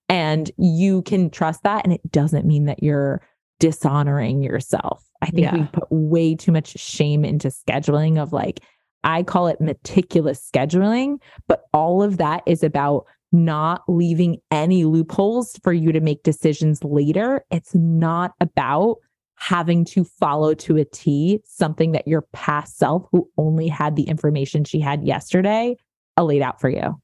and 0.09 0.51
you 0.59 1.03
can 1.03 1.31
trust 1.31 1.63
that. 1.63 1.85
And 1.85 1.93
it 1.93 2.11
doesn't 2.11 2.45
mean 2.45 2.65
that 2.65 2.83
you're 2.83 3.25
dishonoring 3.61 4.43
yourself. 4.43 5.05
I 5.21 5.27
think 5.27 5.53
we 5.53 5.63
put 5.73 5.87
way 5.89 6.35
too 6.35 6.51
much 6.51 6.77
shame 6.81 7.25
into 7.25 7.47
scheduling 7.47 8.21
of 8.21 8.33
like, 8.33 8.59
I 9.05 9.23
call 9.23 9.47
it 9.47 9.61
meticulous 9.61 10.51
scheduling, 10.53 11.19
but 11.47 11.63
all 11.73 12.03
of 12.03 12.17
that 12.17 12.43
is 12.45 12.65
about 12.65 13.05
not 13.33 13.83
leaving 13.89 14.39
any 14.51 14.85
loopholes 14.85 15.59
for 15.63 15.73
you 15.73 15.93
to 15.93 16.01
make 16.01 16.23
decisions 16.23 16.85
later. 16.85 17.45
It's 17.51 17.75
not 17.75 18.33
about 18.41 18.97
having 19.37 19.85
to 19.87 20.05
follow 20.05 20.55
to 20.55 20.77
a 20.77 20.85
T 20.85 21.41
something 21.45 21.93
that 21.93 22.07
your 22.07 22.23
past 22.33 22.79
self, 22.79 23.07
who 23.11 23.29
only 23.37 23.67
had 23.67 23.97
the 23.97 24.05
information 24.05 24.65
she 24.65 24.79
had 24.79 25.03
yesterday, 25.05 25.77
uh, 26.17 26.23
laid 26.23 26.43
out 26.43 26.61
for 26.61 26.69
you. 26.69 27.01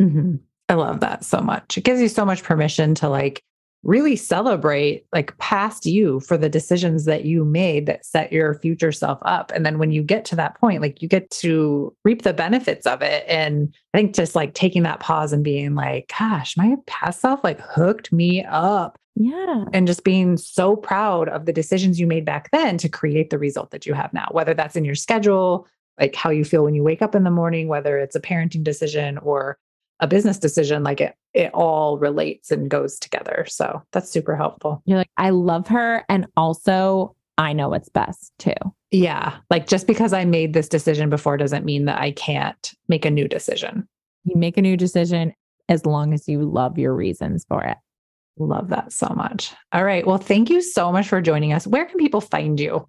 Mhm. 0.00 0.40
I 0.68 0.74
love 0.74 1.00
that 1.00 1.24
so 1.24 1.40
much. 1.40 1.76
It 1.76 1.84
gives 1.84 2.00
you 2.00 2.08
so 2.08 2.24
much 2.24 2.42
permission 2.42 2.94
to 2.96 3.08
like 3.08 3.42
really 3.84 4.16
celebrate 4.16 5.04
like 5.12 5.36
past 5.38 5.86
you 5.86 6.20
for 6.20 6.36
the 6.36 6.48
decisions 6.48 7.04
that 7.04 7.24
you 7.24 7.44
made 7.44 7.86
that 7.86 8.04
set 8.04 8.32
your 8.32 8.54
future 8.54 8.92
self 8.92 9.18
up. 9.22 9.52
And 9.54 9.64
then 9.64 9.78
when 9.78 9.92
you 9.92 10.02
get 10.02 10.24
to 10.26 10.36
that 10.36 10.58
point, 10.58 10.82
like 10.82 11.02
you 11.02 11.08
get 11.08 11.30
to 11.32 11.94
reap 12.04 12.22
the 12.22 12.32
benefits 12.32 12.86
of 12.86 13.02
it. 13.02 13.24
And 13.28 13.74
I 13.92 13.98
think 13.98 14.14
just 14.14 14.34
like 14.34 14.54
taking 14.54 14.82
that 14.84 15.00
pause 15.00 15.32
and 15.32 15.44
being 15.44 15.74
like, 15.74 16.12
gosh, 16.18 16.56
my 16.56 16.76
past 16.86 17.20
self 17.20 17.44
like 17.44 17.60
hooked 17.60 18.12
me 18.12 18.44
up 18.44 18.98
Yeah. 19.14 19.64
and 19.72 19.86
just 19.86 20.02
being 20.02 20.36
so 20.38 20.76
proud 20.76 21.28
of 21.28 21.44
the 21.46 21.52
decisions 21.52 22.00
you 22.00 22.06
made 22.06 22.24
back 22.24 22.50
then 22.50 22.78
to 22.78 22.88
create 22.88 23.30
the 23.30 23.38
result 23.38 23.70
that 23.70 23.86
you 23.86 23.92
have 23.94 24.12
now, 24.12 24.28
whether 24.32 24.54
that's 24.54 24.76
in 24.76 24.84
your 24.84 24.94
schedule, 24.94 25.66
like 26.00 26.14
how 26.14 26.30
you 26.30 26.44
feel 26.44 26.64
when 26.64 26.74
you 26.74 26.82
wake 26.82 27.02
up 27.02 27.14
in 27.14 27.22
the 27.22 27.30
morning, 27.30 27.68
whether 27.68 27.98
it's 27.98 28.16
a 28.16 28.20
parenting 28.20 28.64
decision 28.64 29.18
or 29.18 29.58
a 30.00 30.06
business 30.06 30.38
decision, 30.38 30.82
like 30.82 31.00
it 31.00 31.14
it 31.34 31.52
all 31.52 31.98
relates 31.98 32.50
and 32.50 32.70
goes 32.70 32.98
together. 32.98 33.44
So 33.48 33.82
that's 33.92 34.10
super 34.10 34.36
helpful. 34.36 34.82
You're 34.86 34.98
like, 34.98 35.10
I 35.16 35.30
love 35.30 35.66
her. 35.68 36.04
And 36.08 36.26
also, 36.36 37.16
I 37.38 37.52
know 37.52 37.68
what's 37.68 37.88
best 37.88 38.32
too. 38.38 38.54
Yeah. 38.92 39.38
Like 39.50 39.66
just 39.66 39.88
because 39.88 40.12
I 40.12 40.24
made 40.24 40.52
this 40.52 40.68
decision 40.68 41.10
before 41.10 41.36
doesn't 41.36 41.64
mean 41.64 41.86
that 41.86 42.00
I 42.00 42.12
can't 42.12 42.72
make 42.88 43.04
a 43.04 43.10
new 43.10 43.26
decision. 43.26 43.88
You 44.22 44.36
make 44.36 44.56
a 44.56 44.62
new 44.62 44.76
decision 44.76 45.34
as 45.68 45.84
long 45.84 46.14
as 46.14 46.28
you 46.28 46.42
love 46.42 46.78
your 46.78 46.94
reasons 46.94 47.44
for 47.48 47.64
it. 47.64 47.76
Love 48.38 48.68
that 48.68 48.92
so 48.92 49.12
much. 49.16 49.52
All 49.72 49.84
right. 49.84 50.06
Well, 50.06 50.18
thank 50.18 50.50
you 50.50 50.60
so 50.62 50.92
much 50.92 51.08
for 51.08 51.20
joining 51.20 51.52
us. 51.52 51.66
Where 51.66 51.84
can 51.86 51.98
people 51.98 52.20
find 52.20 52.58
you? 52.58 52.88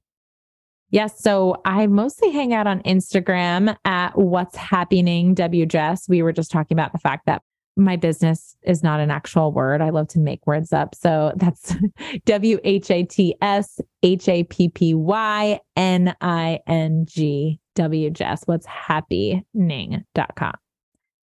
Yes. 0.91 1.21
So 1.21 1.61
I 1.65 1.87
mostly 1.87 2.31
hang 2.31 2.53
out 2.53 2.67
on 2.67 2.81
Instagram 2.83 3.75
at 3.85 4.17
what's 4.17 4.55
happyning 4.55 5.35
WJess. 5.35 6.07
We 6.07 6.21
were 6.21 6.31
just 6.31 6.51
talking 6.51 6.75
about 6.75 6.93
the 6.93 6.99
fact 6.99 7.25
that 7.25 7.41
my 7.77 7.95
business 7.97 8.55
is 8.63 8.83
not 8.83 8.99
an 8.99 9.11
actual 9.11 9.51
word. 9.51 9.81
I 9.81 9.89
love 9.89 10.07
to 10.09 10.19
make 10.19 10.45
words 10.47 10.71
up. 10.71 10.95
So 10.95 11.33
that's 11.35 11.75
W 12.25 12.59
H 12.63 12.89
A 12.89 13.03
T 13.03 13.35
S 13.41 13.79
H 14.03 14.29
A 14.29 14.43
P 14.43 14.69
P 14.69 14.93
Y 14.93 15.59
N 15.75 16.15
I 16.21 16.59
N 16.67 17.05
G 17.07 17.59
W 17.75 18.09
Jess. 18.09 18.43
What's 18.45 18.65
happyning.com 18.65 20.53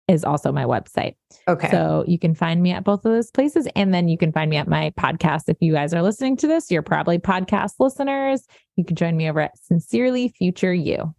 is 0.07 0.23
also 0.23 0.51
my 0.51 0.63
website. 0.63 1.15
Okay. 1.47 1.69
So 1.69 2.03
you 2.07 2.17
can 2.17 2.33
find 2.33 2.61
me 2.61 2.71
at 2.71 2.83
both 2.83 3.05
of 3.05 3.11
those 3.11 3.31
places. 3.31 3.67
And 3.75 3.93
then 3.93 4.07
you 4.07 4.17
can 4.17 4.31
find 4.31 4.49
me 4.49 4.57
at 4.57 4.67
my 4.67 4.91
podcast. 4.97 5.43
If 5.47 5.57
you 5.59 5.73
guys 5.73 5.93
are 5.93 6.01
listening 6.01 6.37
to 6.37 6.47
this, 6.47 6.71
you're 6.71 6.81
probably 6.81 7.19
podcast 7.19 7.73
listeners. 7.79 8.45
You 8.75 8.85
can 8.85 8.95
join 8.95 9.17
me 9.17 9.29
over 9.29 9.41
at 9.41 9.57
Sincerely 9.57 10.29
Future 10.29 10.73
You. 10.73 11.13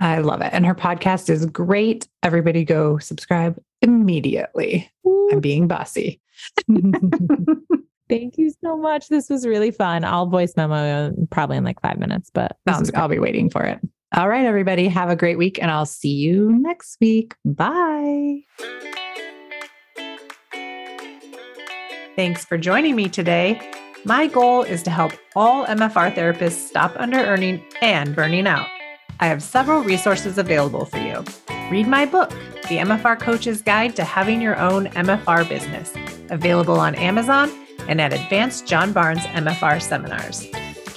I 0.00 0.18
love 0.18 0.40
it. 0.40 0.50
And 0.52 0.66
her 0.66 0.74
podcast 0.74 1.30
is 1.30 1.46
great. 1.46 2.08
Everybody 2.24 2.64
go 2.64 2.98
subscribe 2.98 3.56
immediately. 3.82 4.90
I'm 5.30 5.40
being 5.40 5.68
bossy. 5.68 6.20
Thank 8.08 8.36
you 8.36 8.52
so 8.62 8.76
much. 8.76 9.08
This 9.08 9.30
was 9.30 9.46
really 9.46 9.70
fun. 9.70 10.04
I'll 10.04 10.26
voice 10.26 10.54
memo 10.56 11.14
probably 11.30 11.56
in 11.56 11.64
like 11.64 11.80
five 11.80 11.98
minutes, 11.98 12.30
but 12.34 12.56
Sounds, 12.68 12.90
um, 12.90 13.00
I'll 13.00 13.08
be 13.08 13.20
waiting 13.20 13.48
for 13.48 13.62
it. 13.62 13.80
All 14.14 14.28
right, 14.28 14.44
everybody, 14.44 14.88
have 14.88 15.08
a 15.08 15.16
great 15.16 15.38
week 15.38 15.58
and 15.58 15.70
I'll 15.70 15.86
see 15.86 16.12
you 16.12 16.52
next 16.52 16.98
week. 17.00 17.34
Bye. 17.46 18.42
Thanks 22.14 22.44
for 22.44 22.58
joining 22.58 22.94
me 22.94 23.08
today. 23.08 23.58
My 24.04 24.26
goal 24.26 24.64
is 24.64 24.82
to 24.82 24.90
help 24.90 25.12
all 25.34 25.64
MFR 25.64 26.14
therapists 26.14 26.68
stop 26.68 26.92
under 26.96 27.16
earning 27.16 27.64
and 27.80 28.14
burning 28.14 28.46
out. 28.46 28.66
I 29.18 29.28
have 29.28 29.42
several 29.42 29.80
resources 29.80 30.36
available 30.36 30.84
for 30.84 30.98
you. 30.98 31.24
Read 31.70 31.88
my 31.88 32.04
book, 32.04 32.28
The 32.68 32.78
MFR 32.78 33.18
Coach's 33.18 33.62
Guide 33.62 33.96
to 33.96 34.04
Having 34.04 34.42
Your 34.42 34.58
Own 34.58 34.88
MFR 34.88 35.48
Business, 35.48 35.94
available 36.28 36.78
on 36.78 36.94
Amazon 36.96 37.50
and 37.88 37.98
at 37.98 38.12
Advanced 38.12 38.66
John 38.66 38.92
Barnes 38.92 39.20
MFR 39.20 39.80
seminars. 39.80 40.46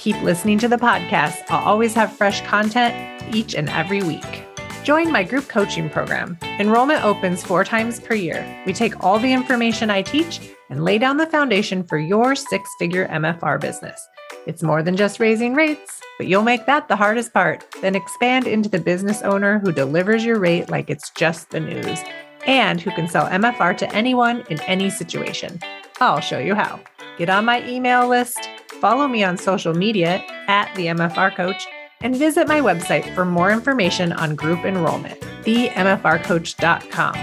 Keep 0.05 0.21
listening 0.21 0.59
to 0.59 0.67
the 0.67 0.77
podcast. 0.77 1.49
I'll 1.49 1.65
always 1.65 1.95
have 1.95 2.15
fresh 2.15 2.41
content 2.41 2.93
each 3.33 3.55
and 3.55 3.67
every 3.69 4.03
week. 4.03 4.45
Join 4.83 5.11
my 5.11 5.23
group 5.23 5.47
coaching 5.47 5.89
program. 5.89 6.37
Enrollment 6.59 7.03
opens 7.03 7.41
four 7.43 7.63
times 7.63 7.99
per 7.99 8.13
year. 8.13 8.45
We 8.67 8.73
take 8.73 9.03
all 9.03 9.17
the 9.17 9.33
information 9.33 9.89
I 9.89 10.03
teach 10.03 10.51
and 10.69 10.83
lay 10.83 10.99
down 10.99 11.17
the 11.17 11.25
foundation 11.25 11.83
for 11.83 11.97
your 11.97 12.35
six 12.35 12.69
figure 12.77 13.07
MFR 13.07 13.59
business. 13.59 13.99
It's 14.45 14.61
more 14.61 14.83
than 14.83 14.95
just 14.95 15.19
raising 15.19 15.55
rates, 15.55 15.99
but 16.19 16.27
you'll 16.27 16.43
make 16.43 16.67
that 16.67 16.87
the 16.87 16.95
hardest 16.95 17.33
part. 17.33 17.65
Then 17.81 17.95
expand 17.95 18.45
into 18.45 18.69
the 18.69 18.77
business 18.77 19.23
owner 19.23 19.57
who 19.57 19.71
delivers 19.71 20.23
your 20.23 20.37
rate 20.37 20.69
like 20.69 20.91
it's 20.91 21.09
just 21.17 21.49
the 21.49 21.61
news 21.61 21.99
and 22.45 22.79
who 22.79 22.91
can 22.91 23.07
sell 23.07 23.25
MFR 23.25 23.75
to 23.77 23.91
anyone 23.91 24.43
in 24.51 24.61
any 24.61 24.91
situation. 24.91 25.59
I'll 25.99 26.19
show 26.19 26.37
you 26.37 26.53
how. 26.53 26.79
Get 27.17 27.29
on 27.29 27.45
my 27.45 27.67
email 27.67 28.07
list, 28.07 28.49
follow 28.75 29.07
me 29.07 29.23
on 29.23 29.37
social 29.37 29.73
media 29.73 30.23
at 30.47 30.73
the 30.75 30.87
MFR 30.87 31.35
Coach, 31.35 31.65
and 32.01 32.15
visit 32.15 32.47
my 32.47 32.59
website 32.59 33.13
for 33.15 33.25
more 33.25 33.51
information 33.51 34.13
on 34.13 34.35
group 34.35 34.65
enrollment, 34.65 35.19
themfrcoach.com. 35.43 37.13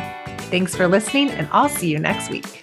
Thanks 0.50 0.74
for 0.74 0.88
listening, 0.88 1.30
and 1.30 1.48
I'll 1.52 1.68
see 1.68 1.90
you 1.90 1.98
next 1.98 2.30
week. 2.30 2.62